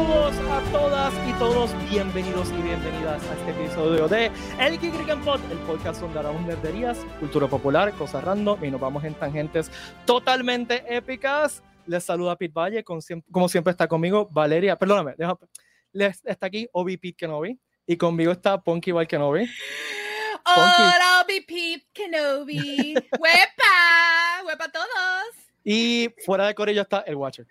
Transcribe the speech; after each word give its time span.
Saludos 0.00 0.34
a 0.50 0.72
todas 0.72 1.14
y 1.28 1.32
todos, 1.34 1.90
bienvenidos 1.90 2.48
y 2.48 2.62
bienvenidas 2.62 3.22
a 3.22 3.34
este 3.34 3.50
episodio 3.50 4.08
de 4.08 4.30
El 4.58 4.80
Geek 4.80 5.22
Pod, 5.22 5.38
el 5.52 5.58
podcast 5.58 6.00
donde 6.00 6.20
hablamos 6.20 6.40
nerderías, 6.46 6.96
cultura 7.18 7.46
popular, 7.46 7.92
cosas 7.92 8.24
random 8.24 8.64
y 8.64 8.70
nos 8.70 8.80
vamos 8.80 9.04
en 9.04 9.12
tangentes 9.12 9.70
totalmente 10.06 10.82
épicas. 10.88 11.62
Les 11.84 12.02
saluda 12.02 12.34
Pete 12.36 12.54
Valle, 12.54 12.82
como 12.82 13.48
siempre 13.50 13.72
está 13.72 13.86
conmigo 13.86 14.26
Valeria, 14.32 14.74
perdóname, 14.74 15.16
les, 15.92 16.24
está 16.24 16.46
aquí 16.46 16.66
Obi 16.72 16.96
Pete 16.96 17.16
Kenobi 17.18 17.60
y 17.86 17.96
conmigo 17.98 18.32
está 18.32 18.58
Ponky 18.58 18.92
Val 18.92 19.06
Kenobi. 19.06 19.50
Hola, 20.46 21.22
Obi 21.26 21.42
Pete 21.42 21.86
Kenobi. 21.92 22.94
¡Huepa! 23.20 24.46
¡Huepa 24.46 24.64
a 24.64 24.72
todos! 24.72 25.34
Y 25.62 26.08
fuera 26.24 26.46
de 26.46 26.54
Corillo 26.54 26.80
está 26.80 27.00
el 27.00 27.16
Watcher. 27.16 27.46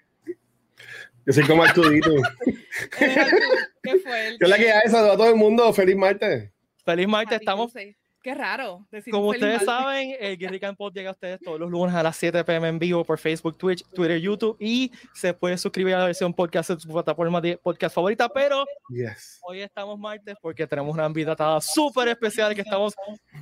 Yo 1.26 1.34
soy 1.34 1.44
como 1.46 1.64
Artudito. 1.64 2.10
¿Qué 3.00 4.00
fue? 4.04 4.38
Yo 4.40 4.48
la 4.48 4.58
que 4.58 4.72
a 4.72 4.80
esa 4.80 5.00
a 5.00 5.18
todo 5.18 5.30
el 5.30 5.36
mundo. 5.36 5.72
Feliz 5.74 5.96
martes. 5.96 6.52
Feliz 6.86 7.08
martes. 7.08 7.40
Estamos. 7.40 7.74
Qué 8.22 8.36
raro. 8.36 8.86
Como 9.12 9.30
ustedes 9.30 9.64
saben, 9.64 10.14
el 10.20 10.38
Guerrilla 10.38 10.60
Camp 10.60 10.80
llega 10.94 11.10
a 11.10 11.14
ustedes 11.14 11.40
todos 11.40 11.58
los 11.58 11.72
lunes 11.72 11.96
a 11.96 12.04
las 12.04 12.18
7 12.18 12.44
pm 12.44 12.68
en 12.68 12.78
vivo 12.78 13.06
por 13.06 13.18
Facebook, 13.18 13.58
Twitch, 13.58 13.86
Twitter, 13.94 14.20
YouTube 14.20 14.58
y 14.60 14.92
se 15.14 15.34
puede 15.34 15.58
suscribir 15.58 15.96
a 15.96 16.00
la 16.00 16.06
versión 16.06 16.34
podcast 16.34 16.72
de 16.72 16.80
su 16.82 16.90
plataforma 16.90 17.40
de 17.40 17.58
podcast 17.58 17.96
favorita. 17.96 18.28
Pero 18.28 18.66
hoy 19.42 19.62
estamos 19.62 19.98
martes 19.98 20.36
porque 20.42 20.68
tenemos 20.68 20.94
una 20.94 21.06
invitada 21.06 21.62
súper 21.62 22.10
especial 22.10 22.54
que 22.54 22.62
estamos 22.62 22.94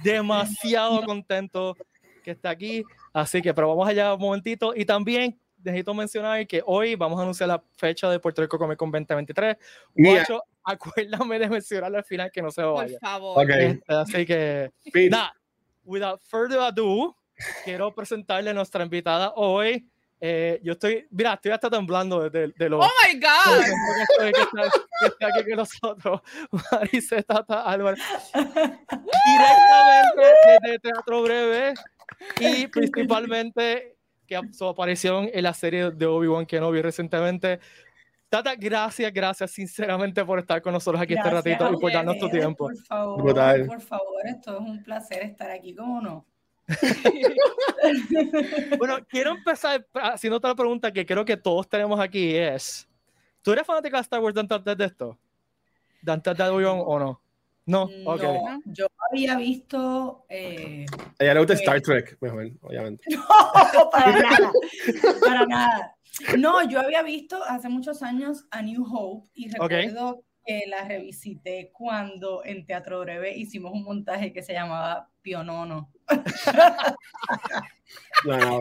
demasiado 0.03 1.03
contentos 1.03 1.75
que 2.23 2.31
está 2.31 2.52
aquí. 2.52 2.84
Así 3.14 3.41
que, 3.41 3.53
pero 3.55 3.70
vamos 3.70 3.88
allá 3.88 4.14
un 4.14 4.22
momentito. 4.22 4.73
Y 4.75 4.86
también 4.86 5.39
necesito 5.67 5.93
mencionar 5.93 6.47
que 6.47 6.63
hoy 6.65 6.95
vamos 6.95 7.19
a 7.19 7.23
anunciar 7.23 7.49
la 7.49 7.61
fecha 7.75 8.09
de 8.09 8.19
Puerto 8.19 8.41
Rico 8.41 8.57
Comic 8.57 8.77
Con 8.77 8.91
2023. 8.91 9.57
Guacho, 9.93 10.43
acuérdame 10.63 11.39
de 11.39 11.49
mencionar 11.49 11.95
al 11.95 12.03
final 12.03 12.31
que 12.31 12.41
no 12.41 12.51
se 12.51 12.63
vaya. 12.63 12.97
Por 12.99 13.09
favor. 13.09 13.51
Este, 13.51 13.93
así 13.93 14.25
que, 14.25 14.71
nada, 15.09 15.33
without 15.83 16.21
further 16.21 16.59
ado, 16.59 17.15
quiero 17.63 17.93
presentarle 17.93 18.49
a 18.49 18.53
nuestra 18.53 18.83
invitada 18.83 19.33
hoy. 19.35 19.88
Eh, 20.19 20.59
yo 20.63 20.73
estoy, 20.73 21.05
mira, 21.11 21.35
estoy 21.35 21.51
hasta 21.51 21.69
temblando 21.69 22.27
de, 22.27 22.51
de, 22.57 22.69
lo. 22.69 22.79
¡Oh 22.79 22.89
my 23.05 23.19
God! 23.19 23.63
Que, 24.19 24.29
está, 25.07 25.27
aquí 25.27 25.43
con 25.47 25.57
nosotros, 25.57 26.21
Mariceta 26.71 27.35
Tata 27.35 27.61
Álvarez. 27.63 27.99
Directamente 28.33 29.01
desde 30.63 30.79
Teatro 30.79 31.21
Breve 31.21 31.73
y 32.39 32.67
principalmente 32.67 33.97
que 34.28 34.36
aparición 34.36 35.30
en 35.33 35.44
la 35.44 35.53
serie 35.53 35.92
de 35.92 36.06
Obi-Wan 36.06 36.45
Kenobi 36.45 36.81
recientemente. 36.81 37.59
Tata, 38.30 38.56
gracias, 38.56 39.14
gracias 39.14 39.52
sinceramente 39.52 40.25
por 40.25 40.39
estar 40.39 40.61
con 40.61 40.73
nosotros 40.73 41.02
aquí 41.02 41.14
este 41.14 41.30
ratito 41.30 41.72
y 41.72 41.78
por 41.78 41.94
darnos 41.94 42.19
tu 42.19 42.30
tiempo. 42.30 42.66
Por 42.66 42.78
favor, 42.78 43.67
por 43.67 43.81
favor, 43.81 44.28
esto 44.28 44.56
es 44.56 44.59
un 44.59 44.84
placer 44.84 45.23
estar 45.23 45.50
aquí, 45.50 45.73
¿cómo 45.73 46.02
no? 46.02 46.25
bueno, 48.78 48.97
quiero 49.08 49.31
empezar 49.31 49.88
haciendo 49.94 50.36
otra 50.36 50.53
pregunta 50.53 50.91
que 50.91 51.06
creo 51.06 51.23
que 51.23 51.38
todos 51.38 51.69
tenemos 51.69 51.97
aquí 51.97 52.36
es, 52.36 52.86
¿tú 53.41 53.53
eres 53.53 53.66
fanática 53.66 53.95
de 53.95 54.02
Star 54.02 54.19
Wars 54.19 54.36
antes 54.36 54.78
de 54.78 54.86
esto? 54.86 55.17
¿De 56.02 56.12
antes 56.12 56.38
de 56.38 56.44
Obi-Wan 56.44 56.81
o 56.86 57.00
no? 57.00 57.22
No, 57.67 57.89
ok. 58.05 58.23
yo 58.65 58.87
había 59.11 59.37
visto. 59.37 60.25
Eh, 60.29 60.85
a 61.19 61.23
ella 61.23 61.33
le 61.33 61.39
gusta 61.41 61.53
Star 61.53 61.81
Trek, 61.81 62.17
mejor, 62.21 62.49
obviamente. 62.61 63.03
No, 63.73 63.89
para 63.91 64.11
nada. 64.21 64.51
Para 65.21 65.45
nada. 65.45 65.95
No, 66.38 66.67
yo 66.67 66.79
había 66.79 67.03
visto 67.03 67.43
hace 67.43 67.67
muchos 67.69 68.01
años 68.01 68.45
a 68.51 68.61
New 68.61 68.83
Hope 68.89 69.29
y 69.33 69.50
recuerdo 69.51 70.23
que 70.47 70.63
la 70.68 70.85
revisité 70.85 71.72
cuando 71.74 72.44
en 72.46 72.66
Teatro 72.66 73.02
Breve 73.02 73.38
hicimos 73.38 73.74
un 73.74 73.84
montaje 73.84 74.31
que 74.31 74.41
se 74.41 74.53
llamaba 74.53 75.09
Pionono. 75.22 75.91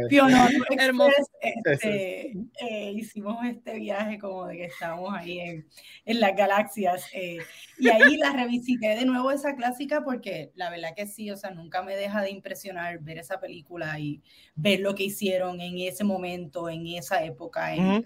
Pionono 0.08 0.48
Hermoso. 0.78 1.30
Este, 1.40 2.32
eh, 2.60 2.92
hicimos 2.92 3.44
este 3.46 3.74
viaje 3.78 4.18
como 4.18 4.46
de 4.46 4.56
que 4.56 4.64
estábamos 4.64 5.14
ahí 5.14 5.38
en, 5.38 5.68
en 6.04 6.20
las 6.20 6.34
galaxias 6.34 7.08
eh, 7.12 7.38
y 7.78 7.88
ahí 7.88 8.16
la 8.16 8.32
revisité 8.32 8.96
de 8.96 9.04
nuevo 9.04 9.30
esa 9.30 9.54
clásica 9.54 10.02
porque 10.02 10.50
la 10.56 10.70
verdad 10.70 10.94
que 10.96 11.06
sí, 11.06 11.30
o 11.30 11.36
sea, 11.36 11.52
nunca 11.52 11.82
me 11.82 11.94
deja 11.94 12.20
de 12.20 12.30
impresionar 12.30 12.98
ver 12.98 13.18
esa 13.18 13.38
película 13.38 13.96
y 14.00 14.22
ver 14.56 14.80
lo 14.80 14.96
que 14.96 15.04
hicieron 15.04 15.60
en 15.60 15.78
ese 15.78 16.02
momento, 16.02 16.68
en 16.68 16.84
esa 16.88 17.24
época, 17.24 17.74
en, 17.74 18.04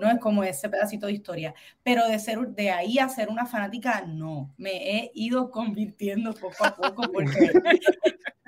no 0.00 0.10
es 0.10 0.18
como 0.18 0.44
ese 0.44 0.68
pedacito 0.68 1.06
de 1.06 1.12
historia, 1.12 1.54
pero 1.82 2.06
de 2.08 2.18
ser 2.18 2.38
de 2.48 2.70
ahí 2.70 2.98
a 2.98 3.08
ser 3.08 3.28
una 3.28 3.46
fanática, 3.46 4.04
no, 4.06 4.52
me 4.56 4.70
he 4.96 5.12
ido 5.14 5.50
convirtiendo 5.50 6.34
poco 6.34 6.64
a 6.64 6.76
poco 6.76 7.02
porque 7.12 7.52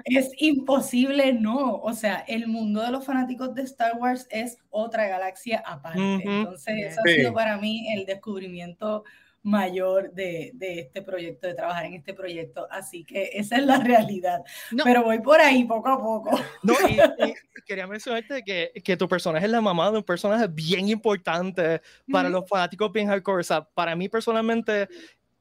es 0.05 0.31
imposible, 0.39 1.33
no, 1.33 1.77
o 1.77 1.93
sea, 1.93 2.25
el 2.29 2.47
mundo 2.47 2.83
de 2.83 2.91
los 2.91 3.05
fanáticos 3.05 3.55
de 3.55 3.63
Star 3.63 3.97
Wars 3.99 4.27
es 4.31 4.59
otra 4.71 5.07
galaxia 5.09 5.63
aparte, 5.65 6.23
entonces 6.25 6.93
eso 6.93 7.01
ha 7.05 7.09
sido 7.09 7.33
para 7.33 7.59
mí 7.59 7.93
el 7.93 8.05
descubrimiento 8.05 9.05
mayor 9.45 10.11
de, 10.13 10.53
de, 10.55 10.81
este 10.81 11.03
proyecto, 11.03 11.47
de 11.47 11.55
trabajar 11.55 11.85
en 11.85 11.95
este 11.95 12.15
proyecto. 12.15 12.67
Así 12.71 13.05
que 13.05 13.31
esa 13.35 13.59
es 13.59 13.65
la 13.65 13.79
realidad. 13.79 14.43
Pero 14.83 15.05
voy 15.05 15.21
por 15.21 15.41
ahí 15.41 15.65
poco 15.65 15.89
a 15.91 16.03
poco. 16.03 16.31
No, 16.63 16.75
y, 16.89 16.97
quería 17.67 17.87
mencionarte 17.87 18.43
que, 18.43 18.73
que, 18.83 18.97
tu 18.97 19.07
personaje 19.07 19.45
es 19.45 19.53
la 19.53 19.61
mamá 19.61 19.91
de 19.91 19.99
un 19.99 20.03
personaje 20.03 20.49
bien 20.49 20.89
importante 20.89 21.83
para 22.11 22.31
los 22.31 22.49
fanáticos 22.49 22.91
bien 22.91 23.07
hardcore. 23.07 23.41
O 23.41 23.45
sea, 23.45 23.63
para 23.63 23.95
mí 23.95 24.09
personalmente, 24.09 24.89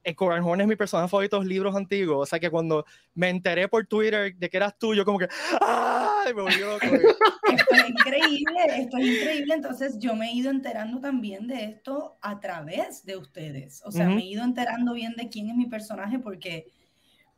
el 0.04 0.14
Coran 0.14 0.44
Horn 0.44 0.60
es 0.60 0.66
mi 0.66 0.76
personaje 0.76 1.08
favorito 1.08 1.36
de 1.36 1.44
los 1.44 1.48
libros 1.48 1.74
antiguos. 1.74 2.22
O 2.22 2.26
sea 2.26 2.38
que 2.38 2.50
cuando 2.50 2.84
me 3.14 3.30
enteré 3.30 3.68
por 3.68 3.86
Twitter 3.86 4.36
de 4.36 4.50
que 4.50 4.56
eras 4.56 4.78
tú, 4.78 4.94
yo 4.94 5.04
como 5.04 5.18
que 5.18 5.28
¡ay! 5.60 6.34
Me 6.34 6.42
volvió 6.42 6.66
loco. 6.68 6.86
Esto 7.54 7.74
es 7.74 7.88
increíble, 7.88 8.60
esto 8.78 8.96
es 8.98 9.06
increíble. 9.06 9.54
Entonces 9.54 9.98
yo 9.98 10.16
me 10.16 10.30
he 10.30 10.34
ido 10.34 10.50
enterando 10.50 11.00
también 11.00 11.46
de 11.46 11.64
esto 11.64 12.16
a 12.20 12.40
través 12.40 13.04
de 13.04 13.16
ustedes. 13.16 13.82
O 13.84 13.92
sea, 13.92 14.08
me 14.08 14.22
he 14.22 14.26
ido 14.26 14.42
enterando 14.42 14.94
bien 14.94 15.14
de 15.14 15.28
quién 15.28 15.50
es 15.50 15.54
mi 15.54 15.66
personaje 15.66 16.18
porque, 16.18 16.66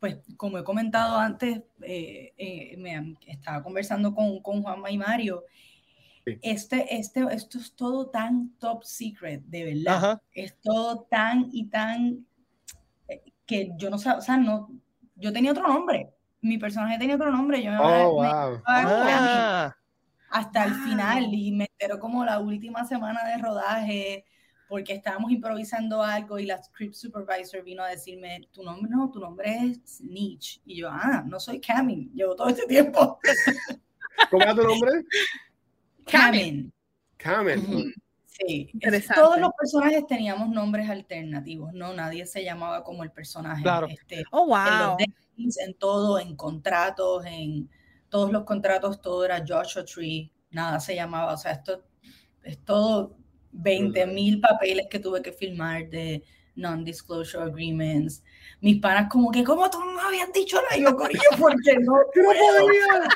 pues, 0.00 0.18
como 0.36 0.58
he 0.58 0.64
comentado 0.64 1.18
antes, 1.18 1.60
eh, 1.82 2.32
eh, 2.38 2.76
me 2.78 3.16
estaba 3.26 3.62
conversando 3.62 4.14
con, 4.14 4.40
con 4.40 4.62
Juanma 4.62 4.90
y 4.90 4.96
Mario. 4.96 5.44
Este, 6.24 6.96
este, 6.96 7.22
esto 7.32 7.58
es 7.58 7.72
todo 7.74 8.08
tan 8.08 8.56
top 8.58 8.84
secret, 8.84 9.42
de 9.44 9.74
verdad. 9.74 10.22
Es 10.32 10.56
todo 10.60 11.02
tan 11.10 11.50
y 11.52 11.66
tan 11.66 12.26
que 13.46 13.70
yo 13.76 13.90
no 13.90 13.98
sé, 13.98 14.10
o 14.10 14.20
sea, 14.20 14.36
no, 14.36 14.70
yo 15.14 15.32
tenía 15.32 15.52
otro 15.52 15.66
nombre, 15.66 16.10
mi 16.40 16.58
personaje 16.58 16.98
tenía 16.98 17.16
otro 17.16 17.30
nombre, 17.30 17.62
yo 17.62 17.70
me, 17.70 17.78
oh, 17.78 18.12
wow. 18.12 18.62
Ah. 18.66 19.74
hasta 20.30 20.64
el 20.64 20.74
final 20.74 21.32
y 21.32 21.52
me 21.52 21.68
enteró 21.70 21.98
como 21.98 22.24
la 22.24 22.40
última 22.40 22.84
semana 22.84 23.24
de 23.24 23.38
rodaje 23.38 24.24
porque 24.68 24.94
estábamos 24.94 25.30
improvisando 25.30 26.02
algo 26.02 26.38
y 26.38 26.46
la 26.46 26.62
script 26.62 26.94
supervisor 26.94 27.62
vino 27.62 27.82
a 27.82 27.88
decirme, 27.88 28.48
tu 28.52 28.62
nombre 28.62 28.90
no, 28.90 29.10
tu 29.10 29.20
nombre 29.20 29.56
es 29.62 30.00
Nietzsche. 30.00 30.60
Y 30.64 30.78
yo, 30.78 30.88
ah, 30.90 31.22
no 31.24 31.38
soy 31.38 31.60
Camin, 31.60 32.10
llevo 32.12 32.34
todo 32.34 32.48
este 32.48 32.66
tiempo. 32.66 33.18
¿Cómo 34.30 34.44
es 34.44 34.56
tu 34.56 34.62
nombre? 34.62 35.04
Camin. 36.04 36.72
Camin. 37.16 37.94
Sí, 38.38 38.70
todos 39.14 39.38
los 39.38 39.50
personajes 39.58 40.06
teníamos 40.06 40.50
nombres 40.50 40.90
alternativos, 40.90 41.72
¿no? 41.72 41.94
Nadie 41.94 42.26
se 42.26 42.44
llamaba 42.44 42.84
como 42.84 43.02
el 43.02 43.10
personaje. 43.10 43.62
Claro. 43.62 43.86
Este, 43.88 44.24
oh, 44.30 44.46
wow. 44.46 44.96
En, 45.38 45.74
todo, 45.74 46.18
en 46.18 46.36
contratos, 46.36 47.24
en 47.24 47.70
todos 48.10 48.30
los 48.30 48.44
contratos, 48.44 49.00
todo 49.00 49.24
era 49.24 49.42
Joshua 49.46 49.84
Tree, 49.84 50.30
nada 50.50 50.80
se 50.80 50.94
llamaba, 50.94 51.32
o 51.32 51.36
sea, 51.36 51.52
esto 51.52 51.84
es 52.42 52.58
todo 52.64 53.16
20 53.52 54.06
mil 54.06 54.40
papeles 54.40 54.86
que 54.90 54.98
tuve 54.98 55.22
que 55.22 55.32
firmar 55.32 55.88
de 55.88 56.22
non-disclosure 56.56 57.44
agreements. 57.44 58.22
Mis 58.60 58.80
panas 58.80 59.08
como 59.10 59.30
que, 59.30 59.44
¿cómo 59.44 59.70
tú 59.70 59.78
no 59.80 59.92
me 59.92 60.00
habías 60.02 60.32
dicho 60.32 60.60
nada? 60.62 60.76
Yo, 60.76 60.94
Corillo, 60.96 61.30
porque 61.38 61.78
no, 61.80 61.92
no 62.14 62.30
podía. 62.54 63.08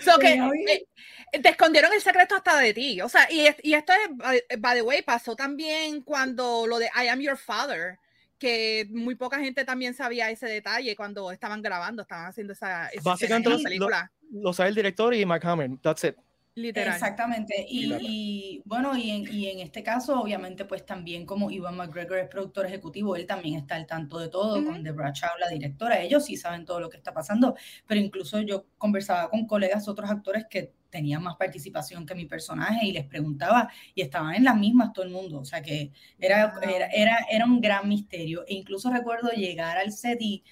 so, 0.00 0.18
que, 0.18 0.86
te 1.30 1.48
escondieron 1.48 1.92
el 1.92 2.00
secreto 2.00 2.34
hasta 2.34 2.58
de 2.58 2.74
ti. 2.74 3.00
O 3.00 3.08
sea, 3.08 3.30
y, 3.30 3.46
y 3.62 3.74
esto 3.74 3.92
es, 3.92 4.58
by 4.58 4.76
the 4.76 4.82
way, 4.82 5.02
pasó 5.02 5.36
también 5.36 6.02
cuando 6.02 6.66
lo 6.66 6.78
de 6.78 6.86
I 6.86 7.08
am 7.08 7.20
your 7.20 7.36
father, 7.36 7.98
que 8.40 8.88
muy 8.90 9.14
poca 9.14 9.38
gente 9.38 9.64
también 9.64 9.94
sabía 9.94 10.30
ese 10.30 10.46
detalle 10.46 10.96
cuando 10.96 11.30
estaban 11.30 11.62
grabando, 11.62 12.02
estaban 12.02 12.26
haciendo 12.26 12.54
esa, 12.54 12.88
esa 12.88 13.16
película. 13.62 14.10
Lo, 14.32 14.52
sabe 14.52 14.70
el 14.70 14.74
director 14.74 15.14
y 15.14 15.24
Mark 15.26 15.46
Hamill, 15.46 15.78
that's 15.80 16.04
it. 16.04 16.16
Literal. 16.54 16.94
Exactamente. 16.94 17.54
Y, 17.68 18.60
bueno, 18.64 18.96
y 18.96 19.10
en, 19.10 19.32
y 19.32 19.48
en, 19.48 19.60
este 19.60 19.82
caso, 19.82 20.20
obviamente, 20.20 20.64
pues 20.64 20.84
también 20.84 21.24
como 21.24 21.50
Ivan 21.50 21.76
McGregor 21.76 22.18
es 22.18 22.28
productor 22.28 22.66
ejecutivo, 22.66 23.14
él 23.14 23.26
también 23.26 23.56
está 23.56 23.76
al 23.76 23.86
tanto 23.86 24.18
de 24.18 24.28
todo, 24.28 24.64
con 24.64 24.82
Deborah 24.82 25.12
Chow, 25.12 25.30
la 25.38 25.48
directora, 25.48 26.00
ellos 26.00 26.24
sí 26.24 26.36
saben 26.36 26.64
todo 26.64 26.80
lo 26.80 26.90
que 26.90 26.96
está 26.96 27.12
pasando, 27.12 27.54
pero 27.86 28.00
incluso 28.00 28.40
yo 28.40 28.66
conversaba 28.78 29.30
con 29.30 29.46
colegas, 29.46 29.86
otros 29.86 30.10
actores 30.10 30.46
que 30.50 30.72
tenían 30.90 31.22
más 31.22 31.36
participación 31.36 32.04
que 32.04 32.14
mi 32.14 32.26
personaje 32.26 32.86
y 32.86 32.92
les 32.92 33.06
preguntaba 33.06 33.70
y 33.94 34.02
estaban 34.02 34.34
en 34.34 34.44
las 34.44 34.56
mismas 34.56 34.92
todo 34.92 35.04
el 35.04 35.12
mundo, 35.12 35.40
o 35.40 35.44
sea 35.44 35.62
que 35.62 35.92
era, 36.18 36.54
era, 36.62 36.86
era, 36.86 37.18
era 37.30 37.44
un 37.44 37.60
gran 37.60 37.88
misterio. 37.88 38.44
E 38.46 38.54
incluso 38.54 38.90
recuerdo 38.90 39.30
llegar 39.30 39.78
al 39.78 39.92
set 39.92 40.18
y 40.20 40.44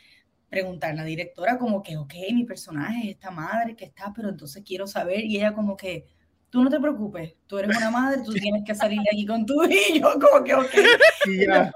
preguntar 0.49 0.93
a 0.93 0.95
la 0.95 1.05
directora 1.05 1.59
como 1.59 1.83
que, 1.83 1.97
ok, 1.97 2.15
mi 2.33 2.45
personaje 2.45 3.01
es 3.05 3.15
esta 3.17 3.31
madre 3.31 3.77
que 3.77 3.85
está, 3.85 4.13
pero 4.15 4.31
entonces 4.31 4.63
quiero 4.65 4.87
saber 4.87 5.25
y 5.25 5.37
ella 5.37 5.53
como 5.53 5.77
que, 5.77 6.07
tú 6.51 6.63
no 6.63 6.71
te 6.71 6.81
preocupes, 6.81 7.35
tú 7.47 7.59
eres 7.59 7.77
una 7.77 7.91
madre, 7.91 8.23
tú 8.25 8.33
tienes 8.33 8.63
que 8.65 8.75
salir 8.75 9.01
de 9.01 9.09
aquí 9.13 9.27
con 9.27 9.45
tu 9.45 9.63
hijo, 9.65 10.11
como 10.21 10.45
que, 10.45 10.55
ok. 10.55 11.73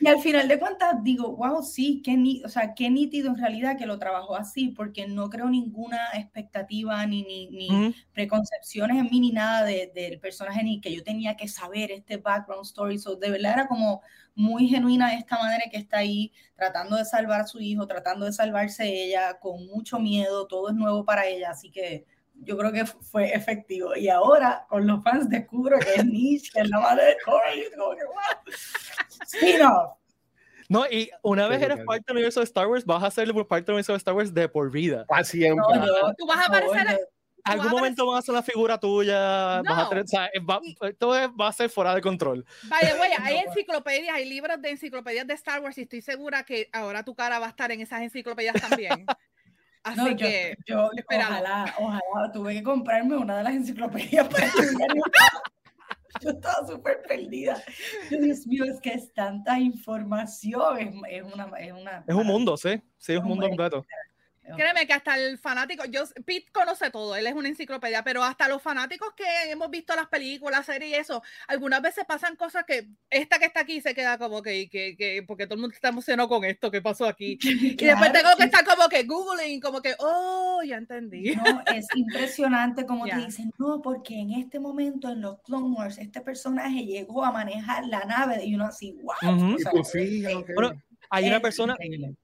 Y 0.00 0.06
al 0.06 0.20
final 0.20 0.46
de 0.46 0.58
cuentas 0.58 1.02
digo, 1.02 1.34
wow, 1.36 1.62
sí, 1.62 2.02
qué, 2.04 2.16
o 2.44 2.48
sea, 2.48 2.74
qué 2.74 2.88
nítido 2.88 3.30
en 3.30 3.36
realidad 3.36 3.76
que 3.76 3.86
lo 3.86 3.98
trabajó 3.98 4.36
así, 4.36 4.68
porque 4.68 5.06
no 5.08 5.28
creo 5.28 5.48
ninguna 5.48 5.98
expectativa 6.14 7.04
ni, 7.06 7.24
ni, 7.24 7.48
ni 7.48 7.94
preconcepciones 8.12 8.96
en 8.96 9.04
mí 9.10 9.20
ni 9.20 9.32
nada 9.32 9.64
del 9.64 10.20
personaje, 10.20 10.62
ni 10.62 10.80
que 10.80 10.94
yo 10.94 11.02
tenía 11.02 11.36
que 11.36 11.48
saber 11.48 11.90
este 11.90 12.16
background 12.16 12.64
story. 12.64 12.98
So, 12.98 13.16
de 13.16 13.30
verdad 13.30 13.54
era 13.54 13.66
como 13.68 14.02
muy 14.34 14.68
genuina 14.68 15.14
esta 15.14 15.36
madre 15.36 15.64
que 15.70 15.78
está 15.78 15.98
ahí 15.98 16.32
tratando 16.54 16.96
de 16.96 17.04
salvar 17.04 17.40
a 17.40 17.46
su 17.46 17.60
hijo, 17.60 17.86
tratando 17.88 18.24
de 18.24 18.32
salvarse 18.32 18.86
ella, 18.86 19.38
con 19.40 19.66
mucho 19.66 19.98
miedo, 19.98 20.46
todo 20.46 20.68
es 20.68 20.76
nuevo 20.76 21.04
para 21.04 21.26
ella, 21.26 21.50
así 21.50 21.70
que 21.70 22.06
yo 22.38 22.56
creo 22.56 22.72
que 22.72 22.86
fue 22.86 23.32
efectivo. 23.34 23.96
Y 23.96 24.08
ahora 24.08 24.66
con 24.68 24.86
los 24.86 25.02
fans 25.02 25.28
descubro 25.28 25.78
que 25.78 25.94
es 25.94 26.04
Niche, 26.04 26.50
que 26.52 26.60
es 26.60 26.68
la 26.68 26.80
madre 26.80 27.06
de 27.06 27.16
Corey, 27.24 27.64
como 27.76 27.94
que 27.94 28.04
wow. 28.04 29.94
No, 30.68 30.86
y 30.86 31.10
una 31.22 31.48
vez 31.48 31.62
eres 31.62 31.78
parte 31.84 32.04
del 32.06 32.16
universo 32.16 32.40
de 32.40 32.44
Star 32.44 32.66
Wars, 32.66 32.84
vas 32.84 33.02
a 33.02 33.10
ser 33.10 33.32
parte 33.46 33.66
del 33.66 33.74
universo 33.74 33.92
de 33.92 33.98
Star 33.98 34.14
Wars 34.14 34.34
de 34.34 34.48
por 34.48 34.70
vida. 34.70 35.06
Para 35.06 35.24
siempre. 35.24 35.64
tú 36.16 36.26
vas 36.26 36.38
a 36.38 36.44
aparecer. 36.44 37.00
En 37.46 37.52
algún 37.52 37.70
momento 37.70 38.06
van 38.06 38.16
a 38.16 38.18
hacer 38.18 38.32
una 38.32 38.42
figura 38.42 38.78
tuya, 38.78 39.62
vas 39.62 39.86
a 39.86 39.88
tener, 39.88 40.04
o 40.04 40.06
sea, 40.06 40.28
va, 40.48 40.60
todo 40.98 41.34
va 41.34 41.48
a 41.48 41.52
ser 41.52 41.70
fuera 41.70 41.94
de 41.94 42.02
control. 42.02 42.44
Vaya, 42.64 42.94
vaya, 42.96 43.16
hay 43.22 43.36
enciclopedias, 43.38 44.14
hay 44.14 44.28
libros 44.28 44.60
de 44.60 44.70
enciclopedias 44.70 45.26
de 45.26 45.34
Star 45.34 45.60
Wars 45.60 45.78
y 45.78 45.82
estoy 45.82 46.02
segura 46.02 46.42
que 46.42 46.68
ahora 46.72 47.04
tu 47.04 47.14
cara 47.14 47.38
va 47.38 47.46
a 47.46 47.50
estar 47.50 47.72
en 47.72 47.80
esas 47.80 48.02
enciclopedias 48.02 48.60
también. 48.60 49.06
Así 49.88 50.10
no, 50.10 50.16
que 50.16 50.56
yo, 50.66 50.90
yo 50.94 51.02
ojalá, 51.10 51.74
ojalá, 51.78 52.32
tuve 52.32 52.54
que 52.54 52.62
comprarme 52.62 53.16
una 53.16 53.38
de 53.38 53.44
las 53.44 53.54
enciclopedias 53.54 54.28
para 54.28 54.46
estudiar. 54.46 54.88
yo 56.20 56.30
estaba 56.30 56.66
súper 56.66 57.02
perdida. 57.06 57.62
Dios 58.10 58.46
mío, 58.46 58.64
es 58.64 58.80
que 58.80 58.90
es 58.90 59.12
tanta 59.12 59.58
información, 59.58 60.78
es, 60.78 60.94
es, 61.10 61.22
una, 61.22 61.50
es, 61.58 61.72
una, 61.72 62.04
es 62.06 62.14
un 62.14 62.26
mundo, 62.26 62.56
sí, 62.56 62.80
sí, 62.98 63.12
es 63.14 63.18
un 63.20 63.28
mundo 63.28 63.46
completo. 63.48 63.86
Créeme 64.56 64.86
que 64.86 64.92
hasta 64.92 65.16
el 65.18 65.38
fanático, 65.38 65.84
yo, 65.86 66.04
Pete 66.24 66.50
conoce 66.52 66.90
todo, 66.90 67.16
él 67.16 67.26
es 67.26 67.34
una 67.34 67.48
enciclopedia, 67.48 68.02
pero 68.02 68.22
hasta 68.22 68.48
los 68.48 68.62
fanáticos 68.62 69.12
que 69.14 69.24
hemos 69.50 69.70
visto 69.70 69.94
las 69.94 70.08
películas, 70.08 70.66
series 70.66 70.90
y 70.90 70.94
eso, 70.94 71.22
algunas 71.46 71.82
veces 71.82 72.04
pasan 72.06 72.36
cosas 72.36 72.64
que 72.64 72.88
esta 73.10 73.38
que 73.38 73.46
está 73.46 73.60
aquí 73.60 73.80
se 73.80 73.94
queda 73.94 74.18
como 74.18 74.42
que, 74.42 74.68
que, 74.68 74.96
que 74.96 75.22
porque 75.26 75.46
todo 75.46 75.54
el 75.54 75.60
mundo 75.60 75.74
está 75.74 75.88
emocionado 75.88 76.28
con 76.28 76.44
esto 76.44 76.70
que 76.70 76.80
pasó 76.80 77.06
aquí. 77.06 77.38
y 77.42 77.76
después 77.76 78.12
tengo 78.12 78.30
que 78.36 78.44
estar 78.44 78.64
como 78.64 78.88
que 78.88 79.04
googling, 79.04 79.60
como 79.60 79.82
que, 79.82 79.94
oh, 79.98 80.62
ya 80.64 80.76
entendí. 80.76 81.34
No, 81.34 81.62
es 81.74 81.86
impresionante 81.94 82.86
como 82.86 83.06
te 83.06 83.16
dicen, 83.16 83.52
no, 83.58 83.80
porque 83.82 84.18
en 84.18 84.32
este 84.32 84.58
momento 84.58 85.10
en 85.10 85.20
los 85.20 85.40
Clone 85.42 85.74
Wars 85.76 85.98
este 85.98 86.20
personaje 86.20 86.84
llegó 86.84 87.24
a 87.24 87.32
manejar 87.32 87.86
la 87.86 88.04
nave 88.04 88.44
y 88.44 88.54
uno 88.54 88.66
así, 88.66 88.96
wow. 89.02 89.56
Hay 91.10 91.26
una 91.26 91.40
persona, 91.40 91.76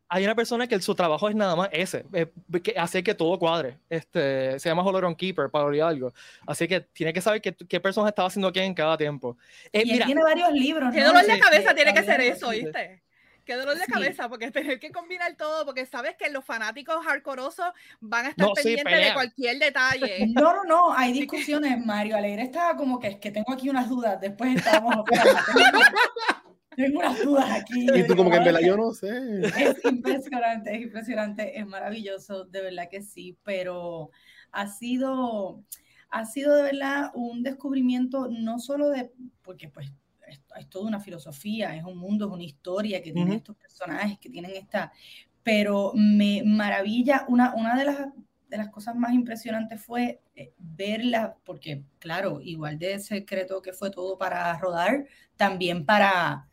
hay 0.08 0.24
una 0.24 0.34
persona 0.34 0.66
que 0.66 0.80
su 0.80 0.94
trabajo 0.94 1.28
es 1.28 1.34
nada 1.34 1.56
más 1.56 1.68
ese, 1.72 2.04
eh, 2.12 2.26
que 2.62 2.74
hace 2.76 3.02
que 3.02 3.14
todo 3.14 3.38
cuadre. 3.38 3.78
Este, 3.88 4.58
se 4.58 4.68
llama 4.68 4.82
Holoron 4.82 5.14
Keeper, 5.14 5.50
para 5.50 5.64
olvidar 5.64 5.88
algo. 5.88 6.12
Así 6.46 6.68
que 6.68 6.80
tiene 6.80 7.12
que 7.12 7.20
saber 7.20 7.40
qué, 7.40 7.54
qué 7.54 7.80
persona 7.80 8.10
estaba 8.10 8.28
haciendo 8.28 8.52
qué 8.52 8.62
en 8.62 8.74
cada 8.74 8.96
tiempo. 8.96 9.36
Eh, 9.72 9.82
y 9.84 10.00
tiene 10.00 10.22
varios 10.22 10.52
libros. 10.52 10.92
Qué 10.92 11.02
dolor 11.02 11.24
de 11.24 11.38
cabeza 11.38 11.74
tiene 11.74 11.94
que 11.94 12.02
ser 12.02 12.20
eso, 12.20 12.50
¿viste? 12.50 13.02
Qué 13.44 13.56
dolor 13.56 13.76
de 13.76 13.84
cabeza, 13.84 14.28
porque 14.28 14.50
tener 14.50 14.80
que 14.80 14.90
combinar 14.90 15.34
todo, 15.36 15.66
porque 15.66 15.84
sabes 15.86 16.16
que 16.16 16.30
los 16.30 16.44
fanáticos 16.44 17.04
hardcoreosos 17.04 17.66
van 18.00 18.26
a 18.26 18.28
estar 18.30 18.48
pendientes 18.54 19.06
de 19.06 19.12
cualquier 19.12 19.58
detalle. 19.58 20.26
No, 20.34 20.52
no, 20.52 20.64
no, 20.64 20.92
hay 20.94 21.12
discusiones, 21.12 21.84
Mario 21.84 22.16
Alegre 22.16 22.42
estaba 22.42 22.76
como 22.76 22.98
que 22.98 23.08
es 23.08 23.16
que 23.16 23.30
tengo 23.30 23.52
aquí 23.52 23.68
unas 23.68 23.88
dudas, 23.88 24.20
después 24.20 24.56
estábamos 24.56 25.04
Tengo 26.76 26.98
unas 26.98 27.22
dudas 27.22 27.50
aquí. 27.50 27.86
Y 27.94 28.06
tú 28.06 28.16
como 28.16 28.30
que 28.30 28.36
en 28.36 28.66
yo 28.66 28.76
no 28.76 28.92
sé. 28.92 29.08
Es 29.42 29.84
impresionante, 29.84 30.74
es 30.74 30.82
impresionante, 30.82 31.58
es 31.58 31.66
maravilloso, 31.66 32.44
de 32.44 32.62
verdad 32.62 32.88
que 32.90 33.02
sí, 33.02 33.36
pero 33.42 34.10
ha 34.52 34.66
sido, 34.68 35.62
ha 36.10 36.24
sido 36.24 36.54
de 36.54 36.62
verdad 36.62 37.10
un 37.14 37.42
descubrimiento 37.42 38.28
no 38.28 38.58
solo 38.58 38.88
de, 38.88 39.12
porque 39.42 39.68
pues 39.68 39.90
es, 40.28 40.40
es 40.58 40.68
toda 40.68 40.86
una 40.86 41.00
filosofía, 41.00 41.76
es 41.76 41.84
un 41.84 41.98
mundo, 41.98 42.26
es 42.26 42.32
una 42.32 42.44
historia 42.44 43.02
que 43.02 43.12
tiene 43.12 43.36
estos 43.36 43.56
personajes, 43.56 44.18
que 44.18 44.30
tienen 44.30 44.52
esta, 44.54 44.92
pero 45.42 45.92
me 45.94 46.42
maravilla, 46.44 47.24
una, 47.28 47.54
una 47.54 47.76
de 47.76 47.84
las 47.84 48.08
de 48.54 48.58
las 48.58 48.70
cosas 48.70 48.94
más 48.94 49.12
impresionantes 49.12 49.82
fue 49.82 50.20
eh, 50.36 50.52
verla, 50.58 51.36
porque 51.44 51.82
claro, 51.98 52.40
igual 52.40 52.78
de 52.78 53.00
secreto 53.00 53.60
que 53.60 53.72
fue 53.72 53.90
todo 53.90 54.16
para 54.16 54.56
rodar, 54.58 55.06
también 55.36 55.84
para, 55.84 56.46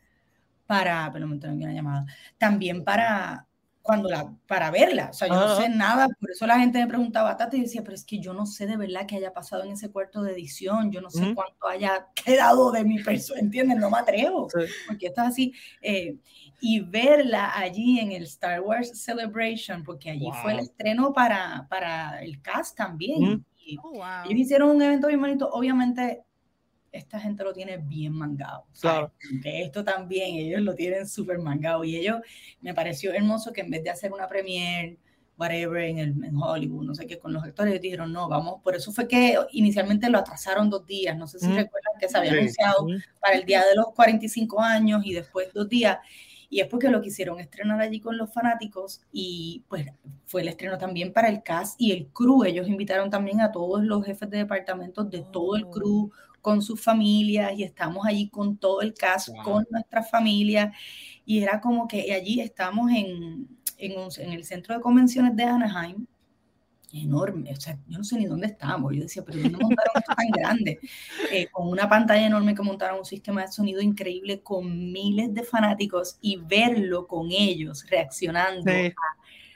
para, 0.72 1.10
pero 1.12 1.26
me 1.26 1.34
entró 1.34 1.52
una 1.52 1.70
llamada, 1.70 2.06
también 2.38 2.82
para 2.82 3.46
cuando 3.82 4.08
la, 4.08 4.32
para 4.46 4.70
verla, 4.70 5.10
o 5.10 5.12
sea, 5.12 5.28
yo 5.28 5.34
no 5.34 5.54
sé 5.54 5.68
nada, 5.68 6.08
por 6.18 6.30
eso 6.30 6.46
la 6.46 6.58
gente 6.58 6.78
me 6.78 6.86
preguntaba, 6.86 7.36
Tati, 7.36 7.58
y 7.58 7.62
decía, 7.62 7.82
pero 7.82 7.94
es 7.94 8.06
que 8.06 8.20
yo 8.20 8.32
no 8.32 8.46
sé 8.46 8.66
de 8.66 8.78
verdad 8.78 9.04
qué 9.06 9.16
haya 9.16 9.34
pasado 9.34 9.64
en 9.64 9.72
ese 9.72 9.90
cuarto 9.90 10.22
de 10.22 10.32
edición, 10.32 10.90
yo 10.90 11.02
no 11.02 11.10
sé 11.10 11.34
cuánto 11.34 11.68
haya 11.68 12.06
quedado 12.14 12.72
de 12.72 12.84
mi 12.84 13.02
persona, 13.02 13.40
¿entienden? 13.40 13.80
No 13.80 13.90
me 13.90 13.98
atrevo, 13.98 14.48
porque 14.86 15.08
esto 15.08 15.20
es 15.20 15.28
así, 15.28 15.52
eh, 15.82 16.16
y 16.62 16.80
verla 16.80 17.52
allí 17.54 18.00
en 18.00 18.12
el 18.12 18.22
Star 18.22 18.62
Wars 18.62 18.98
Celebration, 18.98 19.82
porque 19.82 20.08
allí 20.08 20.30
fue 20.40 20.52
el 20.52 20.60
estreno 20.60 21.12
para, 21.12 21.66
para 21.68 22.22
el 22.22 22.40
cast 22.40 22.78
también, 22.78 23.44
y 23.58 23.76
oh, 23.82 24.02
ellos 24.24 24.40
hicieron 24.40 24.70
un 24.70 24.80
evento 24.80 25.08
bien 25.08 25.20
bonito, 25.20 25.50
obviamente 25.50 26.24
esta 26.92 27.18
gente 27.18 27.42
lo 27.42 27.52
tiene 27.52 27.78
bien 27.78 28.12
mangado. 28.12 28.66
Claro. 28.80 29.12
esto 29.44 29.82
también, 29.82 30.36
ellos 30.36 30.60
lo 30.60 30.74
tienen 30.74 31.08
súper 31.08 31.38
mangado. 31.38 31.82
Y 31.84 31.96
ellos, 31.96 32.20
me 32.60 32.74
pareció 32.74 33.12
hermoso 33.12 33.52
que 33.52 33.62
en 33.62 33.70
vez 33.70 33.82
de 33.82 33.90
hacer 33.90 34.12
una 34.12 34.28
premiere, 34.28 34.98
whatever, 35.38 35.82
en, 35.82 35.98
el, 35.98 36.24
en 36.24 36.36
Hollywood, 36.36 36.84
no 36.84 36.94
sé 36.94 37.06
qué, 37.06 37.18
con 37.18 37.32
los 37.32 37.42
actores, 37.42 37.80
dijeron, 37.80 38.12
no, 38.12 38.28
vamos, 38.28 38.60
por 38.62 38.76
eso 38.76 38.92
fue 38.92 39.08
que 39.08 39.36
inicialmente 39.52 40.10
lo 40.10 40.18
atrasaron 40.18 40.68
dos 40.68 40.86
días. 40.86 41.16
No 41.16 41.26
sé 41.26 41.38
si 41.38 41.46
recuerdan 41.46 41.94
que 41.98 42.08
se 42.08 42.18
había 42.18 42.32
anunciado 42.32 42.86
para 43.20 43.36
el 43.36 43.44
día 43.44 43.60
de 43.60 43.74
los 43.74 43.86
45 43.94 44.60
años 44.60 45.02
y 45.04 45.14
después 45.14 45.52
dos 45.54 45.68
días. 45.68 45.98
Y 46.50 46.60
es 46.60 46.66
porque 46.66 46.90
lo 46.90 47.00
quisieron 47.00 47.40
estrenar 47.40 47.80
allí 47.80 47.98
con 47.98 48.18
los 48.18 48.30
fanáticos 48.30 49.00
y 49.10 49.64
pues 49.68 49.86
fue 50.26 50.42
el 50.42 50.48
estreno 50.48 50.76
también 50.76 51.10
para 51.10 51.30
el 51.30 51.42
cast 51.42 51.80
y 51.80 51.92
el 51.92 52.08
crew. 52.08 52.44
Ellos 52.44 52.68
invitaron 52.68 53.08
también 53.08 53.40
a 53.40 53.50
todos 53.50 53.82
los 53.82 54.04
jefes 54.04 54.28
de 54.28 54.36
departamentos 54.36 55.08
de 55.10 55.24
todo 55.32 55.56
el 55.56 55.66
crew, 55.68 56.12
con 56.42 56.60
sus 56.60 56.82
familias 56.82 57.52
y 57.56 57.62
estamos 57.62 58.04
allí 58.04 58.28
con 58.28 58.58
todo 58.58 58.82
el 58.82 58.92
caso, 58.92 59.32
con 59.44 59.66
nuestra 59.70 60.02
familia. 60.02 60.72
Y 61.24 61.42
era 61.42 61.60
como 61.60 61.88
que 61.88 62.12
allí 62.12 62.40
estamos 62.40 62.90
en, 62.90 63.48
en, 63.78 64.32
el 64.32 64.44
centro 64.44 64.74
de 64.74 64.80
convenciones 64.80 65.34
de 65.36 65.44
Anaheim, 65.44 66.04
enorme, 66.92 67.52
o 67.52 67.60
sea, 67.60 67.78
yo 67.88 67.96
no 67.96 68.04
sé 68.04 68.18
ni 68.18 68.26
dónde 68.26 68.48
estamos, 68.48 68.92
yo 68.94 69.02
decía, 69.02 69.24
pero 69.24 69.40
¿dónde 69.40 69.56
montaron 69.56 69.92
esto 69.96 70.14
tan 70.14 70.30
grande? 70.30 70.78
Eh, 71.32 71.46
con 71.50 71.68
una 71.68 71.88
pantalla 71.88 72.26
enorme 72.26 72.54
que 72.54 72.62
montaron 72.62 72.98
un 72.98 73.04
sistema 73.06 73.42
de 73.42 73.52
sonido 73.52 73.80
increíble 73.80 74.42
con 74.42 74.92
miles 74.92 75.32
de 75.32 75.42
fanáticos 75.42 76.18
y 76.20 76.36
verlo 76.36 77.06
con 77.06 77.30
ellos 77.30 77.86
reaccionando 77.88 78.70
a 78.70 78.92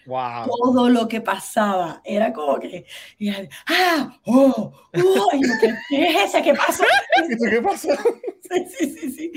todo 0.07 0.89
lo 0.89 1.09
que 1.09 1.21
pasaba. 1.21 2.01
Era 2.05 2.33
como 2.33 2.59
que, 2.59 2.87
¡ah! 3.67 4.19
¡oh! 4.25 4.73
¡oh! 4.73 5.31
¿Qué 5.91 6.09
es 6.09 6.29
ese? 6.29 6.43
¿Qué 6.43 6.55
pasó? 6.55 6.85
¿Qué 7.51 7.63
pasó? 7.63 7.89
Sí, 8.49 8.65
sí, 8.79 8.97
sí, 8.97 9.11
sí. 9.11 9.33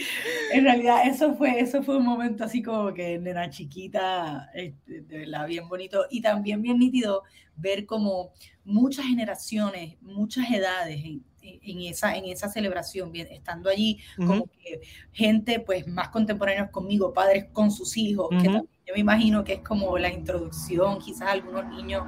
En 0.52 0.66
realidad, 0.66 1.08
eso 1.08 1.34
fue, 1.34 1.60
eso 1.60 1.82
fue 1.82 1.98
un 1.98 2.06
momento 2.06 2.44
así 2.44 2.62
como 2.62 2.94
que 2.94 3.18
nena 3.18 3.50
chiquita, 3.50 4.52
este, 4.54 5.02
de 5.02 5.18
verdad, 5.18 5.48
bien 5.48 5.68
bonito. 5.68 6.06
Y 6.12 6.22
también 6.22 6.62
bien 6.62 6.78
nítido 6.78 7.24
ver 7.56 7.88
como 7.88 8.34
muchas 8.64 9.08
generaciones, 9.08 10.00
muchas 10.02 10.52
edades 10.52 11.04
en, 11.04 11.24
en 11.42 11.82
esa, 11.82 12.16
en 12.16 12.26
esa 12.26 12.50
celebración, 12.50 13.12
bien, 13.12 13.28
estando 13.32 13.70
allí, 13.70 14.00
como 14.18 14.46
que 14.46 14.82
gente 15.12 15.60
pues 15.60 15.88
más 15.88 16.10
contemporánea 16.10 16.70
conmigo, 16.70 17.14
padres 17.14 17.46
con 17.52 17.72
sus 17.72 17.98
hijos, 17.98 18.30
que 18.30 18.44
también 18.44 18.70
yo 18.90 18.96
me 18.96 19.02
imagino 19.02 19.44
que 19.44 19.54
es 19.54 19.60
como 19.60 20.00
la 20.00 20.12
introducción, 20.12 20.98
quizás 20.98 21.30
algunos 21.30 21.64
niños 21.68 22.04